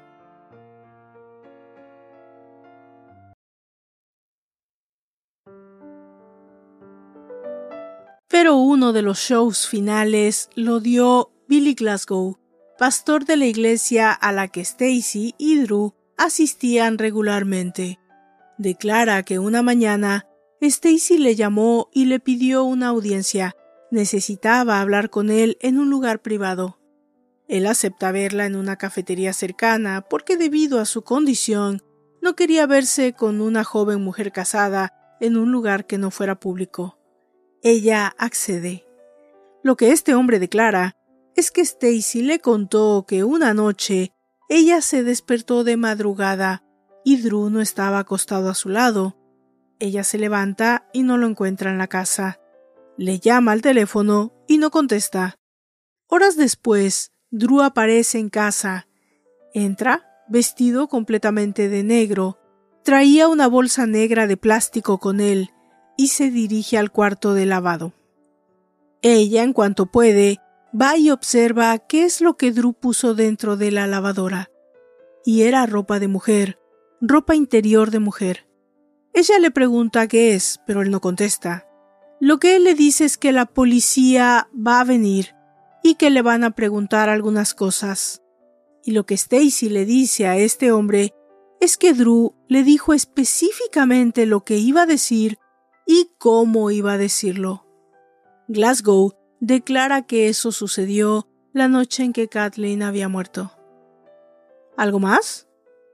Pero 8.34 8.56
uno 8.56 8.92
de 8.92 9.02
los 9.02 9.18
shows 9.20 9.68
finales 9.68 10.50
lo 10.56 10.80
dio 10.80 11.30
Billy 11.46 11.74
Glasgow, 11.74 12.36
pastor 12.76 13.26
de 13.26 13.36
la 13.36 13.46
iglesia 13.46 14.10
a 14.10 14.32
la 14.32 14.48
que 14.48 14.60
Stacy 14.60 15.36
y 15.38 15.60
Drew 15.60 15.94
asistían 16.16 16.98
regularmente. 16.98 18.00
Declara 18.58 19.22
que 19.22 19.38
una 19.38 19.62
mañana 19.62 20.26
Stacy 20.60 21.18
le 21.18 21.36
llamó 21.36 21.90
y 21.92 22.06
le 22.06 22.18
pidió 22.18 22.64
una 22.64 22.88
audiencia. 22.88 23.54
Necesitaba 23.92 24.80
hablar 24.80 25.10
con 25.10 25.30
él 25.30 25.56
en 25.60 25.78
un 25.78 25.88
lugar 25.88 26.20
privado. 26.20 26.80
Él 27.46 27.68
acepta 27.68 28.10
verla 28.10 28.46
en 28.46 28.56
una 28.56 28.74
cafetería 28.74 29.32
cercana 29.32 30.04
porque 30.10 30.36
debido 30.36 30.80
a 30.80 30.86
su 30.86 31.02
condición 31.02 31.82
no 32.20 32.34
quería 32.34 32.66
verse 32.66 33.12
con 33.12 33.40
una 33.40 33.62
joven 33.62 34.02
mujer 34.02 34.32
casada 34.32 34.92
en 35.20 35.36
un 35.36 35.52
lugar 35.52 35.86
que 35.86 35.98
no 35.98 36.10
fuera 36.10 36.40
público. 36.40 36.98
Ella 37.66 38.14
accede. 38.18 38.84
Lo 39.62 39.74
que 39.76 39.90
este 39.90 40.14
hombre 40.14 40.38
declara 40.38 40.98
es 41.34 41.50
que 41.50 41.62
Stacy 41.62 42.20
le 42.20 42.38
contó 42.38 43.06
que 43.08 43.24
una 43.24 43.54
noche 43.54 44.12
ella 44.50 44.82
se 44.82 45.02
despertó 45.02 45.64
de 45.64 45.78
madrugada 45.78 46.62
y 47.06 47.22
Drew 47.22 47.48
no 47.48 47.62
estaba 47.62 48.00
acostado 48.00 48.50
a 48.50 48.54
su 48.54 48.68
lado. 48.68 49.16
Ella 49.78 50.04
se 50.04 50.18
levanta 50.18 50.86
y 50.92 51.04
no 51.04 51.16
lo 51.16 51.26
encuentra 51.26 51.70
en 51.70 51.78
la 51.78 51.86
casa. 51.86 52.38
Le 52.98 53.18
llama 53.18 53.52
al 53.52 53.62
teléfono 53.62 54.34
y 54.46 54.58
no 54.58 54.70
contesta. 54.70 55.36
Horas 56.06 56.36
después, 56.36 57.12
Drew 57.30 57.62
aparece 57.62 58.18
en 58.18 58.28
casa. 58.28 58.88
Entra, 59.54 60.04
vestido 60.28 60.86
completamente 60.86 61.70
de 61.70 61.82
negro. 61.82 62.38
Traía 62.82 63.26
una 63.26 63.46
bolsa 63.46 63.86
negra 63.86 64.26
de 64.26 64.36
plástico 64.36 64.98
con 64.98 65.18
él 65.18 65.50
y 65.96 66.08
se 66.08 66.30
dirige 66.30 66.78
al 66.78 66.90
cuarto 66.90 67.34
de 67.34 67.46
lavado. 67.46 67.92
Ella, 69.02 69.42
en 69.42 69.52
cuanto 69.52 69.86
puede, 69.86 70.40
va 70.78 70.96
y 70.96 71.10
observa 71.10 71.78
qué 71.78 72.04
es 72.04 72.20
lo 72.20 72.36
que 72.36 72.52
Drew 72.52 72.72
puso 72.72 73.14
dentro 73.14 73.56
de 73.56 73.70
la 73.70 73.86
lavadora. 73.86 74.50
Y 75.24 75.42
era 75.42 75.66
ropa 75.66 75.98
de 75.98 76.08
mujer, 76.08 76.58
ropa 77.00 77.34
interior 77.34 77.90
de 77.90 77.98
mujer. 77.98 78.46
Ella 79.12 79.38
le 79.38 79.50
pregunta 79.50 80.08
qué 80.08 80.34
es, 80.34 80.60
pero 80.66 80.82
él 80.82 80.90
no 80.90 81.00
contesta. 81.00 81.66
Lo 82.20 82.38
que 82.38 82.56
él 82.56 82.64
le 82.64 82.74
dice 82.74 83.04
es 83.04 83.18
que 83.18 83.32
la 83.32 83.46
policía 83.46 84.48
va 84.54 84.80
a 84.80 84.84
venir 84.84 85.34
y 85.82 85.96
que 85.96 86.10
le 86.10 86.22
van 86.22 86.42
a 86.42 86.52
preguntar 86.52 87.08
algunas 87.08 87.54
cosas. 87.54 88.22
Y 88.82 88.92
lo 88.92 89.06
que 89.06 89.14
Stacy 89.14 89.68
le 89.68 89.84
dice 89.84 90.26
a 90.26 90.36
este 90.36 90.72
hombre 90.72 91.14
es 91.60 91.76
que 91.76 91.92
Drew 91.92 92.34
le 92.48 92.62
dijo 92.62 92.92
específicamente 92.92 94.26
lo 94.26 94.44
que 94.44 94.56
iba 94.56 94.82
a 94.82 94.86
decir 94.86 95.38
y 95.86 96.10
cómo 96.18 96.70
iba 96.70 96.92
a 96.92 96.98
decirlo. 96.98 97.66
Glasgow 98.48 99.14
declara 99.40 100.02
que 100.02 100.28
eso 100.28 100.52
sucedió 100.52 101.28
la 101.52 101.68
noche 101.68 102.02
en 102.02 102.12
que 102.12 102.28
Kathleen 102.28 102.82
había 102.82 103.08
muerto. 103.08 103.52
¿Algo 104.76 104.98
más? 104.98 105.48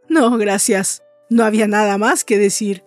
No, 0.09 0.37
gracias. 0.39 1.03
No 1.29 1.45
había 1.45 1.67
nada 1.67 1.99
más 1.99 2.25
que 2.25 2.39
decir. 2.39 2.85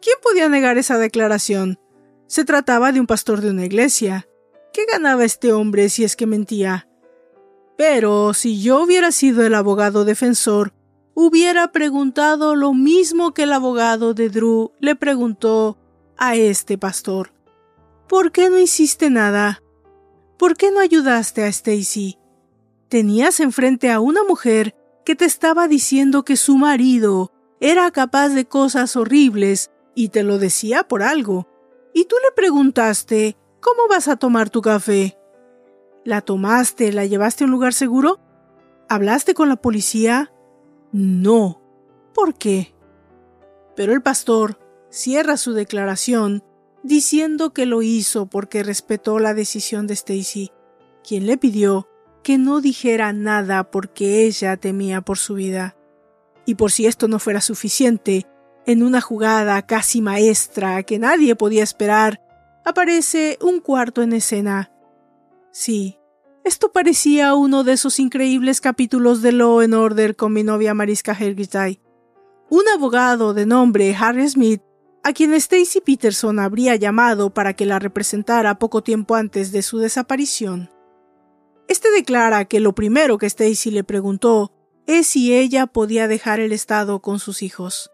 ¿Quién 0.00 0.16
podía 0.22 0.48
negar 0.48 0.78
esa 0.78 0.98
declaración? 0.98 1.78
Se 2.26 2.44
trataba 2.44 2.90
de 2.92 3.00
un 3.00 3.06
pastor 3.06 3.40
de 3.40 3.50
una 3.50 3.64
iglesia. 3.64 4.28
¿Qué 4.72 4.84
ganaba 4.90 5.24
este 5.24 5.52
hombre 5.52 5.88
si 5.88 6.04
es 6.04 6.16
que 6.16 6.26
mentía? 6.26 6.88
Pero 7.76 8.34
si 8.34 8.62
yo 8.62 8.82
hubiera 8.82 9.12
sido 9.12 9.44
el 9.44 9.54
abogado 9.54 10.04
defensor, 10.04 10.72
hubiera 11.14 11.72
preguntado 11.72 12.56
lo 12.56 12.72
mismo 12.72 13.32
que 13.32 13.44
el 13.44 13.52
abogado 13.52 14.14
de 14.14 14.28
Drew 14.28 14.72
le 14.80 14.96
preguntó 14.96 15.78
a 16.18 16.34
este 16.34 16.78
pastor. 16.78 17.32
¿Por 18.08 18.32
qué 18.32 18.50
no 18.50 18.58
hiciste 18.58 19.10
nada? 19.10 19.62
¿Por 20.38 20.56
qué 20.56 20.70
no 20.70 20.80
ayudaste 20.80 21.42
a 21.42 21.48
Stacy? 21.48 22.18
Tenías 22.88 23.40
enfrente 23.40 23.90
a 23.90 24.00
una 24.00 24.22
mujer 24.24 24.76
que 25.04 25.16
te 25.16 25.24
estaba 25.24 25.68
diciendo 25.68 26.24
que 26.24 26.36
su 26.36 26.56
marido 26.56 27.32
era 27.60 27.90
capaz 27.90 28.28
de 28.30 28.46
cosas 28.46 28.96
horribles 28.96 29.70
y 29.94 30.10
te 30.10 30.22
lo 30.22 30.38
decía 30.38 30.86
por 30.86 31.02
algo. 31.02 31.48
Y 31.94 32.04
tú 32.04 32.16
le 32.22 32.34
preguntaste, 32.34 33.36
¿cómo 33.60 33.88
vas 33.88 34.08
a 34.08 34.16
tomar 34.16 34.50
tu 34.50 34.60
café? 34.60 35.16
¿La 36.04 36.20
tomaste, 36.20 36.92
la 36.92 37.06
llevaste 37.06 37.44
a 37.44 37.46
un 37.46 37.50
lugar 37.50 37.72
seguro? 37.72 38.20
¿Hablaste 38.88 39.34
con 39.34 39.48
la 39.48 39.56
policía? 39.56 40.32
No. 40.92 41.60
¿Por 42.14 42.34
qué? 42.34 42.74
Pero 43.74 43.92
el 43.92 44.02
pastor 44.02 44.58
cierra 44.96 45.36
su 45.36 45.52
declaración 45.52 46.42
diciendo 46.82 47.52
que 47.52 47.66
lo 47.66 47.82
hizo 47.82 48.26
porque 48.26 48.62
respetó 48.62 49.18
la 49.18 49.34
decisión 49.34 49.86
de 49.86 49.94
Stacy, 49.94 50.52
quien 51.06 51.26
le 51.26 51.36
pidió 51.36 51.86
que 52.22 52.38
no 52.38 52.60
dijera 52.60 53.12
nada 53.12 53.70
porque 53.70 54.24
ella 54.24 54.56
temía 54.56 55.02
por 55.02 55.18
su 55.18 55.34
vida. 55.34 55.76
Y 56.46 56.54
por 56.54 56.72
si 56.72 56.86
esto 56.86 57.08
no 57.08 57.18
fuera 57.18 57.40
suficiente, 57.40 58.26
en 58.64 58.82
una 58.82 59.00
jugada 59.00 59.66
casi 59.66 60.00
maestra 60.00 60.82
que 60.82 60.98
nadie 60.98 61.36
podía 61.36 61.62
esperar, 61.62 62.22
aparece 62.64 63.38
un 63.42 63.60
cuarto 63.60 64.02
en 64.02 64.12
escena. 64.12 64.72
Sí, 65.52 65.98
esto 66.42 66.72
parecía 66.72 67.34
uno 67.34 67.64
de 67.64 67.74
esos 67.74 68.00
increíbles 68.00 68.60
capítulos 68.60 69.20
de 69.22 69.32
Law 69.32 69.60
and 69.60 69.74
Order 69.74 70.16
con 70.16 70.32
mi 70.32 70.42
novia 70.42 70.74
Mariska 70.74 71.12
Hargitay. 71.12 71.80
Un 72.48 72.62
abogado 72.74 73.34
de 73.34 73.44
nombre 73.44 73.94
Harry 73.98 74.28
Smith 74.28 74.62
a 75.06 75.12
quien 75.12 75.34
Stacy 75.34 75.80
Peterson 75.82 76.40
habría 76.40 76.74
llamado 76.74 77.30
para 77.30 77.54
que 77.54 77.64
la 77.64 77.78
representara 77.78 78.58
poco 78.58 78.82
tiempo 78.82 79.14
antes 79.14 79.52
de 79.52 79.62
su 79.62 79.78
desaparición. 79.78 80.68
Este 81.68 81.92
declara 81.92 82.46
que 82.46 82.58
lo 82.58 82.74
primero 82.74 83.16
que 83.16 83.26
Stacy 83.26 83.70
le 83.70 83.84
preguntó 83.84 84.52
es 84.88 85.06
si 85.06 85.32
ella 85.32 85.68
podía 85.68 86.08
dejar 86.08 86.40
el 86.40 86.50
estado 86.50 87.02
con 87.02 87.20
sus 87.20 87.42
hijos. 87.42 87.92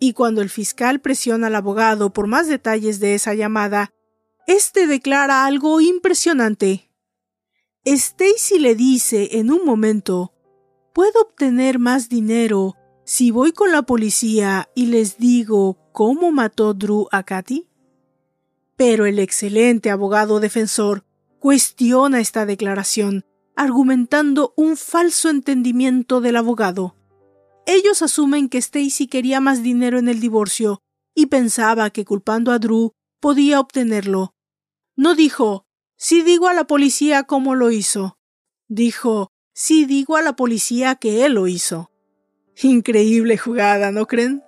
Y 0.00 0.14
cuando 0.14 0.42
el 0.42 0.50
fiscal 0.50 1.00
presiona 1.00 1.46
al 1.46 1.54
abogado 1.54 2.12
por 2.12 2.26
más 2.26 2.48
detalles 2.48 2.98
de 2.98 3.14
esa 3.14 3.34
llamada, 3.34 3.92
este 4.48 4.88
declara 4.88 5.46
algo 5.46 5.80
impresionante. 5.80 6.90
Stacy 7.84 8.58
le 8.58 8.74
dice 8.74 9.38
en 9.38 9.52
un 9.52 9.64
momento, 9.64 10.34
¿puedo 10.92 11.20
obtener 11.20 11.78
más 11.78 12.08
dinero 12.08 12.74
si 13.12 13.30
voy 13.30 13.52
con 13.52 13.72
la 13.72 13.82
policía 13.82 14.70
y 14.74 14.86
les 14.86 15.18
digo 15.18 15.76
cómo 15.92 16.32
mató 16.32 16.72
Drew 16.72 17.08
a 17.12 17.24
Katy? 17.24 17.68
Pero 18.74 19.04
el 19.04 19.18
excelente 19.18 19.90
abogado 19.90 20.40
defensor 20.40 21.04
cuestiona 21.38 22.20
esta 22.20 22.46
declaración, 22.46 23.26
argumentando 23.54 24.54
un 24.56 24.78
falso 24.78 25.28
entendimiento 25.28 26.22
del 26.22 26.36
abogado. 26.36 26.96
Ellos 27.66 28.00
asumen 28.00 28.48
que 28.48 28.56
Stacy 28.56 29.08
quería 29.08 29.40
más 29.40 29.62
dinero 29.62 29.98
en 29.98 30.08
el 30.08 30.18
divorcio 30.18 30.80
y 31.14 31.26
pensaba 31.26 31.90
que 31.90 32.06
culpando 32.06 32.50
a 32.50 32.58
Drew 32.58 32.92
podía 33.20 33.60
obtenerlo. 33.60 34.32
No 34.96 35.14
dijo, 35.14 35.66
si 35.98 36.22
digo 36.22 36.48
a 36.48 36.54
la 36.54 36.66
policía 36.66 37.24
cómo 37.24 37.56
lo 37.56 37.70
hizo. 37.70 38.16
Dijo, 38.68 39.28
si 39.52 39.84
digo 39.84 40.16
a 40.16 40.22
la 40.22 40.34
policía 40.34 40.94
que 40.94 41.26
él 41.26 41.34
lo 41.34 41.46
hizo. 41.46 41.91
Increíble 42.60 43.38
jugada, 43.38 43.90
¿no 43.90 44.06
creen? 44.06 44.42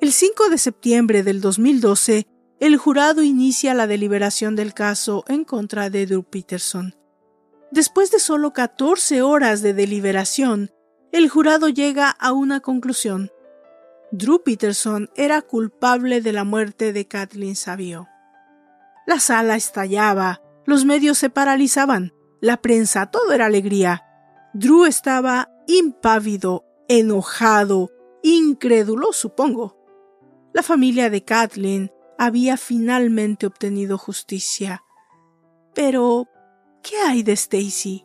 El 0.00 0.12
5 0.12 0.48
de 0.50 0.58
septiembre 0.58 1.22
del 1.22 1.40
2012, 1.40 2.26
el 2.60 2.76
jurado 2.76 3.22
inicia 3.22 3.72
la 3.74 3.86
deliberación 3.86 4.56
del 4.56 4.74
caso 4.74 5.24
en 5.28 5.44
contra 5.44 5.90
de 5.90 6.06
Drew 6.06 6.24
Peterson. 6.24 6.94
Después 7.70 8.10
de 8.10 8.18
solo 8.18 8.52
14 8.52 9.22
horas 9.22 9.62
de 9.62 9.74
deliberación, 9.74 10.70
el 11.12 11.28
jurado 11.28 11.68
llega 11.68 12.10
a 12.10 12.32
una 12.32 12.60
conclusión. 12.60 13.30
Drew 14.10 14.42
Peterson 14.42 15.08
era 15.16 15.40
culpable 15.40 16.20
de 16.20 16.32
la 16.32 16.44
muerte 16.44 16.92
de 16.92 17.06
Kathleen 17.08 17.56
Savio. 17.56 18.08
La 19.06 19.20
sala 19.20 19.56
estallaba, 19.56 20.42
los 20.66 20.84
medios 20.84 21.18
se 21.18 21.30
paralizaban, 21.30 22.12
la 22.40 22.58
prensa, 22.58 23.06
todo 23.06 23.32
era 23.32 23.46
alegría. 23.46 24.04
Drew 24.52 24.84
estaba 24.84 25.48
impávido, 25.66 26.64
enojado, 26.98 27.90
incrédulo, 28.22 29.14
supongo. 29.14 29.78
La 30.52 30.62
familia 30.62 31.08
de 31.08 31.24
Kathleen 31.24 31.90
había 32.18 32.58
finalmente 32.58 33.46
obtenido 33.46 33.96
justicia. 33.96 34.84
Pero, 35.74 36.28
¿qué 36.82 36.96
hay 36.98 37.22
de 37.22 37.32
Stacy? 37.32 38.04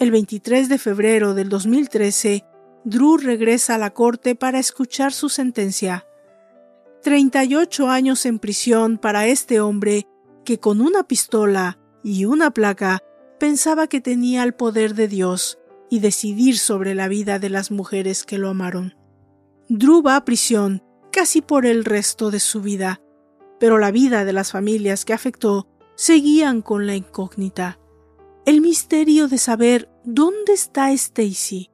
El 0.00 0.10
23 0.10 0.68
de 0.68 0.78
febrero 0.78 1.34
del 1.34 1.48
2013, 1.48 2.44
Drew 2.84 3.16
regresa 3.16 3.76
a 3.76 3.78
la 3.78 3.94
corte 3.94 4.34
para 4.34 4.58
escuchar 4.58 5.12
su 5.12 5.28
sentencia. 5.28 6.04
38 7.04 7.88
años 7.88 8.26
en 8.26 8.40
prisión 8.40 8.98
para 8.98 9.28
este 9.28 9.60
hombre 9.60 10.08
que 10.44 10.58
con 10.58 10.80
una 10.80 11.04
pistola 11.04 11.78
y 12.02 12.24
una 12.24 12.50
placa 12.50 12.98
pensaba 13.38 13.86
que 13.86 14.00
tenía 14.00 14.42
el 14.42 14.54
poder 14.54 14.94
de 14.94 15.06
Dios 15.06 15.60
y 15.90 16.00
decidir 16.00 16.58
sobre 16.58 16.94
la 16.94 17.08
vida 17.08 17.38
de 17.38 17.50
las 17.50 17.70
mujeres 17.70 18.24
que 18.24 18.38
lo 18.38 18.48
amaron. 18.48 18.94
Drew 19.68 20.02
va 20.02 20.16
a 20.16 20.24
prisión 20.24 20.82
casi 21.12 21.42
por 21.42 21.66
el 21.66 21.84
resto 21.84 22.30
de 22.30 22.40
su 22.40 22.60
vida, 22.62 23.00
pero 23.58 23.78
la 23.78 23.90
vida 23.90 24.24
de 24.24 24.32
las 24.32 24.52
familias 24.52 25.04
que 25.04 25.12
afectó 25.12 25.68
seguían 25.94 26.62
con 26.62 26.86
la 26.86 26.94
incógnita, 26.94 27.78
el 28.46 28.60
misterio 28.60 29.28
de 29.28 29.38
saber 29.38 29.90
dónde 30.04 30.52
está 30.52 30.92
Stacy. 30.92 31.70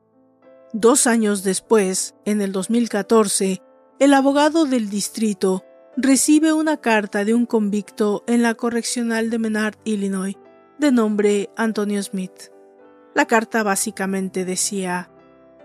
Dos 0.73 1.07
años 1.07 1.45
después, 1.45 2.15
en 2.25 2.41
el 2.41 2.51
2014, 2.53 3.61
el 4.01 4.15
abogado 4.15 4.65
del 4.65 4.89
distrito 4.91 5.63
recibe 5.97 6.53
una 6.53 6.79
carta 6.79 7.25
de 7.25 7.35
un 7.35 7.47
convicto 7.47 8.25
en 8.27 8.43
la 8.43 8.55
correccional 8.55 9.31
de 9.31 9.39
Menard, 9.39 9.77
Illinois, 9.85 10.37
de 10.79 10.91
nombre 10.91 11.51
Antonio 11.57 12.03
Smith. 12.03 12.54
La 13.15 13.27
carta 13.27 13.63
básicamente 13.63 14.45
decía, 14.45 15.09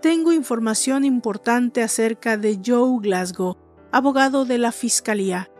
Tengo 0.00 0.32
información 0.32 1.04
importante 1.04 1.82
acerca 1.82 2.36
de 2.36 2.60
Joe 2.64 3.00
Glasgow, 3.00 3.56
abogado 3.90 4.44
de 4.44 4.58
la 4.58 4.70
Fiscalía, 4.70 5.50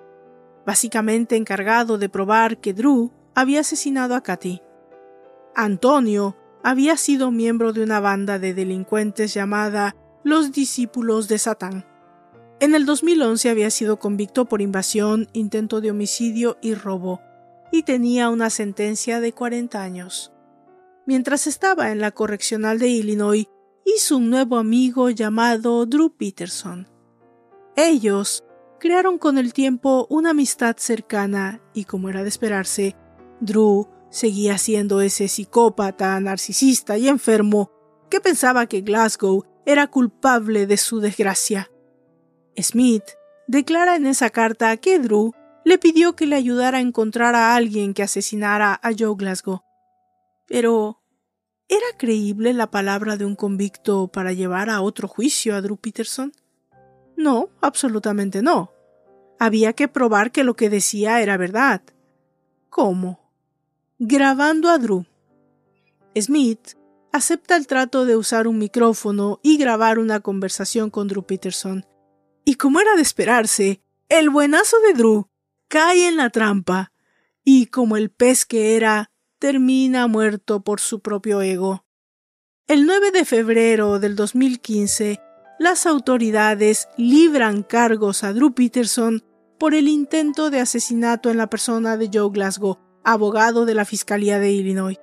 básicamente 0.65 1.35
encargado 1.35 1.99
de 1.99 2.09
probar 2.09 2.59
que 2.59 2.73
Drew 2.73 3.11
había 3.35 3.61
asesinado 3.61 4.15
a 4.15 4.23
Katy. 4.23 4.63
Antonio 5.57 6.37
había 6.63 6.97
sido 6.97 7.33
miembro 7.33 7.73
de 7.73 7.83
una 7.83 7.99
banda 7.99 8.39
de 8.39 8.55
delincuentes 8.55 9.35
llamada 9.35 9.97
Los 10.23 10.53
Discípulos 10.53 11.27
de 11.27 11.39
Satán. 11.39 11.87
En 12.61 12.75
el 12.75 12.87
2011 12.87 13.51
había 13.51 13.71
sido 13.71 13.99
convicto 13.99 14.45
por 14.45 14.61
invasión, 14.61 15.29
intento 15.33 15.81
de 15.81 15.91
homicidio 15.91 16.57
y 16.61 16.75
robo, 16.75 17.21
y 17.73 17.83
tenía 17.83 18.29
una 18.29 18.51
sentencia 18.51 19.21
de 19.21 19.33
40 19.33 19.83
años. 19.83 20.33
Mientras 21.11 21.49
estaba 21.49 21.91
en 21.91 21.99
la 21.99 22.13
correccional 22.13 22.79
de 22.79 22.87
Illinois, 22.87 23.49
hizo 23.85 24.17
un 24.17 24.31
nuevo 24.31 24.59
amigo 24.59 25.11
llamado 25.11 25.85
Drew 25.85 26.17
Peterson. 26.17 26.89
Ellos 27.75 28.45
crearon 28.79 29.19
con 29.19 29.37
el 29.37 29.53
tiempo 29.53 30.07
una 30.09 30.31
amistad 30.31 30.77
cercana 30.79 31.61
y 31.75 31.83
como 31.83 32.11
era 32.11 32.23
de 32.23 32.29
esperarse, 32.29 32.95
Drew 33.41 33.89
seguía 34.09 34.57
siendo 34.57 35.01
ese 35.01 35.27
psicópata, 35.27 36.21
narcisista 36.21 36.97
y 36.97 37.09
enfermo 37.09 37.73
que 38.09 38.21
pensaba 38.21 38.67
que 38.67 38.83
Glasgow 38.83 39.45
era 39.67 39.89
culpable 39.89 40.69
de 40.69 40.77
su 40.77 41.01
desgracia. 41.01 41.73
Smith 42.57 43.03
declara 43.49 43.97
en 43.97 44.07
esa 44.07 44.31
carta 44.31 44.77
que 44.77 45.01
Drew 45.01 45.33
le 45.65 45.77
pidió 45.77 46.15
que 46.15 46.27
le 46.27 46.37
ayudara 46.37 46.79
a 46.79 46.83
encontrar 46.83 47.35
a 47.35 47.57
alguien 47.57 47.95
que 47.95 48.05
asesinara 48.05 48.79
a 48.81 48.91
Joe 48.97 49.17
Glasgow. 49.19 49.63
Pero, 50.47 51.00
¿era 51.71 51.87
creíble 51.97 52.53
la 52.53 52.71
palabra 52.71 53.17
de 53.17 53.25
un 53.25 53.37
convicto 53.37 54.09
para 54.09 54.33
llevar 54.33 54.69
a 54.69 54.83
otro 54.83 55.07
juicio 55.07 55.55
a 55.55 55.63
Drew 55.63 55.77
Peterson? 55.77 56.33
No, 57.17 57.49
absolutamente 57.61 58.43
no. 58.43 58.73
Había 59.39 59.73
que 59.73 59.89
probar 59.89 60.33
que 60.33 60.45
lo 60.45 60.57
que 60.57 60.69
decía 60.69 61.23
era 61.23 61.37
verdad. 61.37 61.81
¿Cómo? 62.69 63.33
Grabando 63.99 64.69
a 64.69 64.79
Drew. 64.79 65.07
Smith 66.19 66.77
acepta 67.13 67.57
el 67.57 67.69
trato 67.69 68.05
de 68.05 68.17
usar 68.17 68.49
un 68.49 68.59
micrófono 68.59 69.39
y 69.43 69.57
grabar 69.57 69.99
una 69.99 70.21
conversación 70.21 70.91
con 70.91 71.07
Drew 71.07 71.25
Peterson, 71.25 71.87
y 72.45 72.57
como 72.57 72.81
era 72.81 72.97
de 72.97 73.03
esperarse, 73.03 73.81
el 74.09 74.29
buenazo 74.29 74.77
de 74.81 74.95
Drew 74.95 75.29
cae 75.69 76.09
en 76.09 76.17
la 76.17 76.31
trampa 76.31 76.93
y 77.45 77.67
como 77.67 77.97
el 77.97 78.11
pez 78.11 78.45
que 78.45 78.77
era, 78.77 79.13
termina 79.41 80.07
muerto 80.07 80.61
por 80.61 80.81
su 80.81 81.01
propio 81.01 81.41
ego. 81.41 81.85
El 82.69 82.87
9 82.87 83.11
de 83.11 83.25
febrero 83.25 83.99
del 83.99 84.15
2015, 84.15 85.19
las 85.59 85.87
autoridades 85.87 86.89
libran 86.97 87.63
cargos 87.63 88.23
a 88.23 88.33
Drew 88.33 88.53
Peterson 88.53 89.25
por 89.59 89.75
el 89.75 89.89
intento 89.89 90.51
de 90.51 90.61
asesinato 90.61 91.31
en 91.31 91.39
la 91.39 91.49
persona 91.49 91.97
de 91.97 92.11
Joe 92.13 92.31
Glasgow, 92.31 92.79
abogado 93.03 93.65
de 93.65 93.75
la 93.75 93.87
Fiscalía 93.87 94.39
de 94.39 94.53
Illinois. 94.53 94.99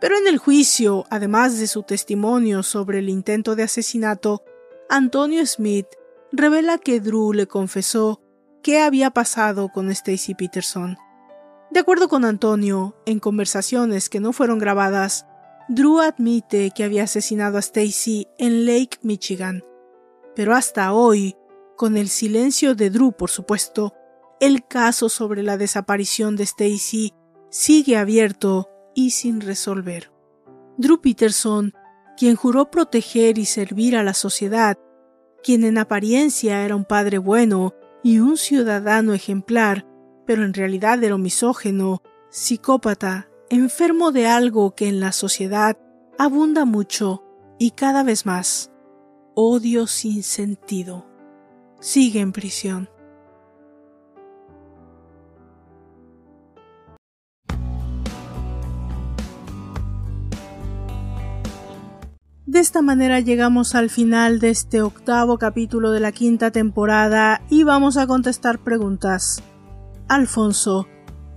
Pero 0.00 0.18
en 0.18 0.26
el 0.26 0.38
juicio, 0.38 1.06
además 1.08 1.58
de 1.58 1.68
su 1.68 1.84
testimonio 1.84 2.62
sobre 2.62 2.98
el 2.98 3.08
intento 3.08 3.54
de 3.54 3.62
asesinato, 3.62 4.42
Antonio 4.88 5.46
Smith 5.46 5.86
revela 6.32 6.78
que 6.78 7.00
Drew 7.00 7.32
le 7.32 7.46
confesó 7.46 8.20
qué 8.62 8.80
había 8.80 9.10
pasado 9.10 9.68
con 9.68 9.90
Stacy 9.90 10.34
Peterson. 10.34 10.96
De 11.70 11.78
acuerdo 11.78 12.08
con 12.08 12.24
Antonio, 12.24 12.96
en 13.06 13.20
conversaciones 13.20 14.08
que 14.08 14.18
no 14.18 14.32
fueron 14.32 14.58
grabadas, 14.58 15.26
Drew 15.68 16.00
admite 16.00 16.72
que 16.74 16.82
había 16.82 17.04
asesinado 17.04 17.58
a 17.58 17.60
Stacy 17.60 18.26
en 18.38 18.66
Lake, 18.66 18.98
Michigan. 19.02 19.62
Pero 20.34 20.54
hasta 20.54 20.92
hoy, 20.92 21.36
con 21.76 21.96
el 21.96 22.08
silencio 22.08 22.74
de 22.74 22.90
Drew, 22.90 23.12
por 23.12 23.30
supuesto, 23.30 23.94
el 24.40 24.66
caso 24.66 25.08
sobre 25.08 25.44
la 25.44 25.56
desaparición 25.56 26.34
de 26.34 26.42
Stacy 26.42 27.12
sigue 27.50 27.96
abierto 27.96 28.68
y 28.94 29.10
sin 29.10 29.40
resolver. 29.40 30.10
Drew 30.76 31.00
Peterson, 31.00 31.72
quien 32.16 32.34
juró 32.34 32.70
proteger 32.70 33.38
y 33.38 33.44
servir 33.44 33.96
a 33.96 34.02
la 34.02 34.14
sociedad, 34.14 34.76
quien 35.42 35.62
en 35.64 35.78
apariencia 35.78 36.64
era 36.64 36.74
un 36.74 36.84
padre 36.84 37.18
bueno 37.18 37.74
y 38.02 38.18
un 38.18 38.36
ciudadano 38.36 39.14
ejemplar, 39.14 39.86
pero 40.30 40.44
en 40.44 40.54
realidad 40.54 41.02
era 41.02 41.18
misógeno, 41.18 42.04
psicópata, 42.28 43.28
enfermo 43.48 44.12
de 44.12 44.28
algo 44.28 44.76
que 44.76 44.86
en 44.86 45.00
la 45.00 45.10
sociedad 45.10 45.76
abunda 46.20 46.64
mucho 46.64 47.24
y 47.58 47.72
cada 47.72 48.04
vez 48.04 48.26
más, 48.26 48.70
odio 49.34 49.88
sin 49.88 50.22
sentido. 50.22 51.04
Sigue 51.80 52.20
en 52.20 52.30
prisión. 52.30 52.88
De 62.46 62.60
esta 62.60 62.82
manera 62.82 63.18
llegamos 63.18 63.74
al 63.74 63.90
final 63.90 64.38
de 64.38 64.50
este 64.50 64.80
octavo 64.80 65.38
capítulo 65.38 65.90
de 65.90 65.98
la 65.98 66.12
quinta 66.12 66.52
temporada 66.52 67.42
y 67.50 67.64
vamos 67.64 67.96
a 67.96 68.06
contestar 68.06 68.60
preguntas. 68.60 69.42
Alfonso, 70.10 70.88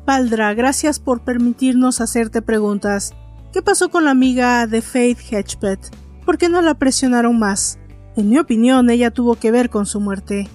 Valdra, 0.06 0.54
gracias 0.54 1.00
por 1.00 1.24
permitirnos 1.24 2.02
hacerte 2.02 2.42
preguntas. 2.42 3.14
¿Qué 3.54 3.62
pasó 3.62 3.90
con 3.90 4.04
la 4.04 4.12
amiga 4.12 4.68
de 4.68 4.82
Faith 4.82 5.20
Hedgepet? 5.32 5.80
¿Por 6.26 6.38
qué 6.38 6.50
no 6.50 6.62
la 6.62 6.74
presionaron 6.74 7.38
más? 7.38 7.78
En 8.18 8.30
mi 8.30 8.40
opinión, 8.40 8.90
ella 8.90 9.12
tuvo 9.12 9.36
que 9.36 9.52
ver 9.52 9.70
con 9.70 9.86
su 9.86 10.00
muerte. 10.00 10.50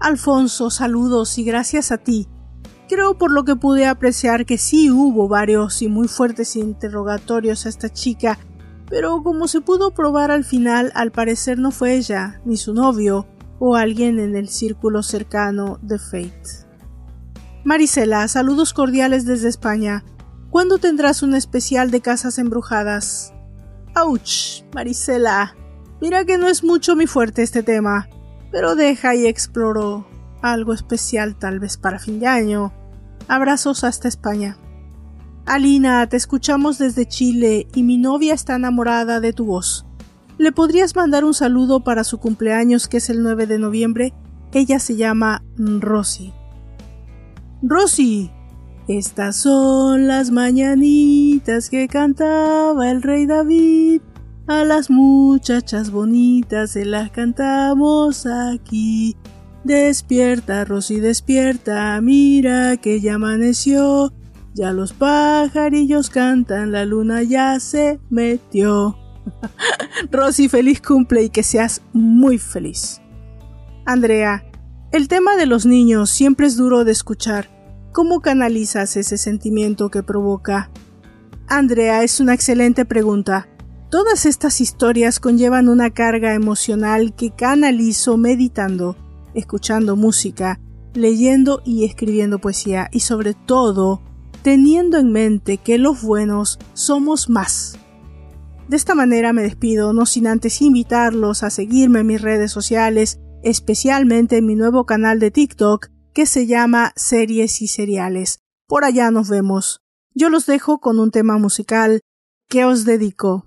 Alfonso, 0.00 0.70
saludos 0.70 1.38
y 1.38 1.44
gracias 1.44 1.92
a 1.92 1.98
ti. 1.98 2.26
Creo 2.88 3.18
por 3.18 3.30
lo 3.30 3.44
que 3.44 3.54
pude 3.54 3.86
apreciar 3.86 4.46
que 4.46 4.58
sí 4.58 4.90
hubo 4.90 5.28
varios 5.28 5.82
y 5.82 5.88
muy 5.88 6.08
fuertes 6.08 6.56
interrogatorios 6.56 7.66
a 7.66 7.68
esta 7.68 7.88
chica 7.88 8.38
pero 8.92 9.22
como 9.22 9.48
se 9.48 9.62
pudo 9.62 9.92
probar 9.92 10.30
al 10.30 10.44
final, 10.44 10.92
al 10.94 11.12
parecer 11.12 11.58
no 11.58 11.70
fue 11.70 11.94
ella, 11.94 12.42
ni 12.44 12.58
su 12.58 12.74
novio, 12.74 13.26
o 13.58 13.74
alguien 13.74 14.18
en 14.18 14.36
el 14.36 14.50
círculo 14.50 15.02
cercano 15.02 15.78
de 15.80 15.98
Fate. 15.98 16.61
Marisela, 17.64 18.26
saludos 18.26 18.72
cordiales 18.72 19.24
desde 19.24 19.48
España. 19.48 20.04
¿Cuándo 20.50 20.78
tendrás 20.78 21.22
un 21.22 21.34
especial 21.34 21.92
de 21.92 22.00
casas 22.00 22.38
embrujadas? 22.38 23.32
¡Auch! 23.94 24.64
Marisela. 24.74 25.54
Mira 26.00 26.24
que 26.24 26.38
no 26.38 26.48
es 26.48 26.64
mucho 26.64 26.96
mi 26.96 27.06
fuerte 27.06 27.44
este 27.44 27.62
tema, 27.62 28.08
pero 28.50 28.74
deja 28.74 29.14
y 29.14 29.26
exploro 29.26 30.08
algo 30.42 30.72
especial 30.72 31.36
tal 31.38 31.60
vez 31.60 31.76
para 31.76 32.00
fin 32.00 32.18
de 32.18 32.26
año. 32.26 32.72
Abrazos 33.28 33.84
hasta 33.84 34.08
España. 34.08 34.58
Alina, 35.46 36.08
te 36.08 36.16
escuchamos 36.16 36.78
desde 36.78 37.06
Chile 37.06 37.68
y 37.74 37.84
mi 37.84 37.96
novia 37.96 38.34
está 38.34 38.56
enamorada 38.56 39.20
de 39.20 39.32
tu 39.32 39.44
voz. 39.44 39.86
¿Le 40.36 40.50
podrías 40.50 40.96
mandar 40.96 41.24
un 41.24 41.34
saludo 41.34 41.84
para 41.84 42.02
su 42.02 42.18
cumpleaños 42.18 42.88
que 42.88 42.96
es 42.96 43.08
el 43.08 43.22
9 43.22 43.46
de 43.46 43.60
noviembre? 43.60 44.12
Ella 44.52 44.80
se 44.80 44.96
llama 44.96 45.44
Rosy. 45.56 46.32
Rosy, 47.64 48.28
estas 48.88 49.36
son 49.36 50.08
las 50.08 50.32
mañanitas 50.32 51.70
que 51.70 51.86
cantaba 51.86 52.90
el 52.90 53.02
rey 53.02 53.26
David. 53.26 54.02
A 54.48 54.64
las 54.64 54.90
muchachas 54.90 55.92
bonitas 55.92 56.72
se 56.72 56.84
las 56.84 57.12
cantamos 57.12 58.26
aquí. 58.26 59.16
Despierta, 59.62 60.64
Rosy, 60.64 60.98
despierta, 60.98 62.00
mira 62.00 62.76
que 62.78 63.00
ya 63.00 63.14
amaneció. 63.14 64.12
Ya 64.54 64.72
los 64.72 64.92
pajarillos 64.92 66.10
cantan, 66.10 66.72
la 66.72 66.84
luna 66.84 67.22
ya 67.22 67.60
se 67.60 68.00
metió. 68.10 68.98
Rosy, 70.10 70.48
feliz 70.48 70.82
cumple 70.82 71.22
y 71.22 71.30
que 71.30 71.44
seas 71.44 71.80
muy 71.92 72.38
feliz. 72.38 73.00
Andrea, 73.86 74.44
el 74.92 75.08
tema 75.08 75.36
de 75.36 75.46
los 75.46 75.64
niños 75.64 76.10
siempre 76.10 76.46
es 76.46 76.56
duro 76.56 76.84
de 76.84 76.92
escuchar. 76.92 77.48
¿Cómo 77.92 78.20
canalizas 78.20 78.96
ese 78.98 79.16
sentimiento 79.16 79.90
que 79.90 80.02
provoca? 80.02 80.70
Andrea, 81.48 82.02
es 82.02 82.20
una 82.20 82.34
excelente 82.34 82.84
pregunta. 82.84 83.48
Todas 83.90 84.26
estas 84.26 84.60
historias 84.60 85.18
conllevan 85.18 85.70
una 85.70 85.90
carga 85.90 86.34
emocional 86.34 87.14
que 87.14 87.30
canalizo 87.30 88.18
meditando, 88.18 88.96
escuchando 89.32 89.96
música, 89.96 90.60
leyendo 90.92 91.62
y 91.64 91.86
escribiendo 91.86 92.38
poesía 92.38 92.88
y 92.92 93.00
sobre 93.00 93.32
todo 93.32 94.02
teniendo 94.42 94.98
en 94.98 95.10
mente 95.10 95.56
que 95.56 95.78
los 95.78 96.02
buenos 96.02 96.58
somos 96.74 97.30
más. 97.30 97.78
De 98.68 98.76
esta 98.76 98.94
manera 98.94 99.32
me 99.32 99.42
despido, 99.42 99.94
no 99.94 100.04
sin 100.04 100.26
antes 100.26 100.60
invitarlos 100.60 101.42
a 101.42 101.50
seguirme 101.50 102.00
en 102.00 102.06
mis 102.06 102.20
redes 102.20 102.52
sociales, 102.52 103.20
especialmente 103.42 104.38
en 104.38 104.46
mi 104.46 104.54
nuevo 104.54 104.86
canal 104.86 105.18
de 105.18 105.30
TikTok 105.30 105.88
que 106.14 106.26
se 106.26 106.46
llama 106.46 106.92
Series 106.96 107.62
y 107.62 107.68
Seriales. 107.68 108.40
Por 108.66 108.84
allá 108.84 109.10
nos 109.10 109.28
vemos. 109.28 109.80
Yo 110.14 110.28
los 110.28 110.46
dejo 110.46 110.78
con 110.78 110.98
un 110.98 111.10
tema 111.10 111.38
musical 111.38 112.00
que 112.48 112.64
os 112.64 112.84
dedico. 112.84 113.46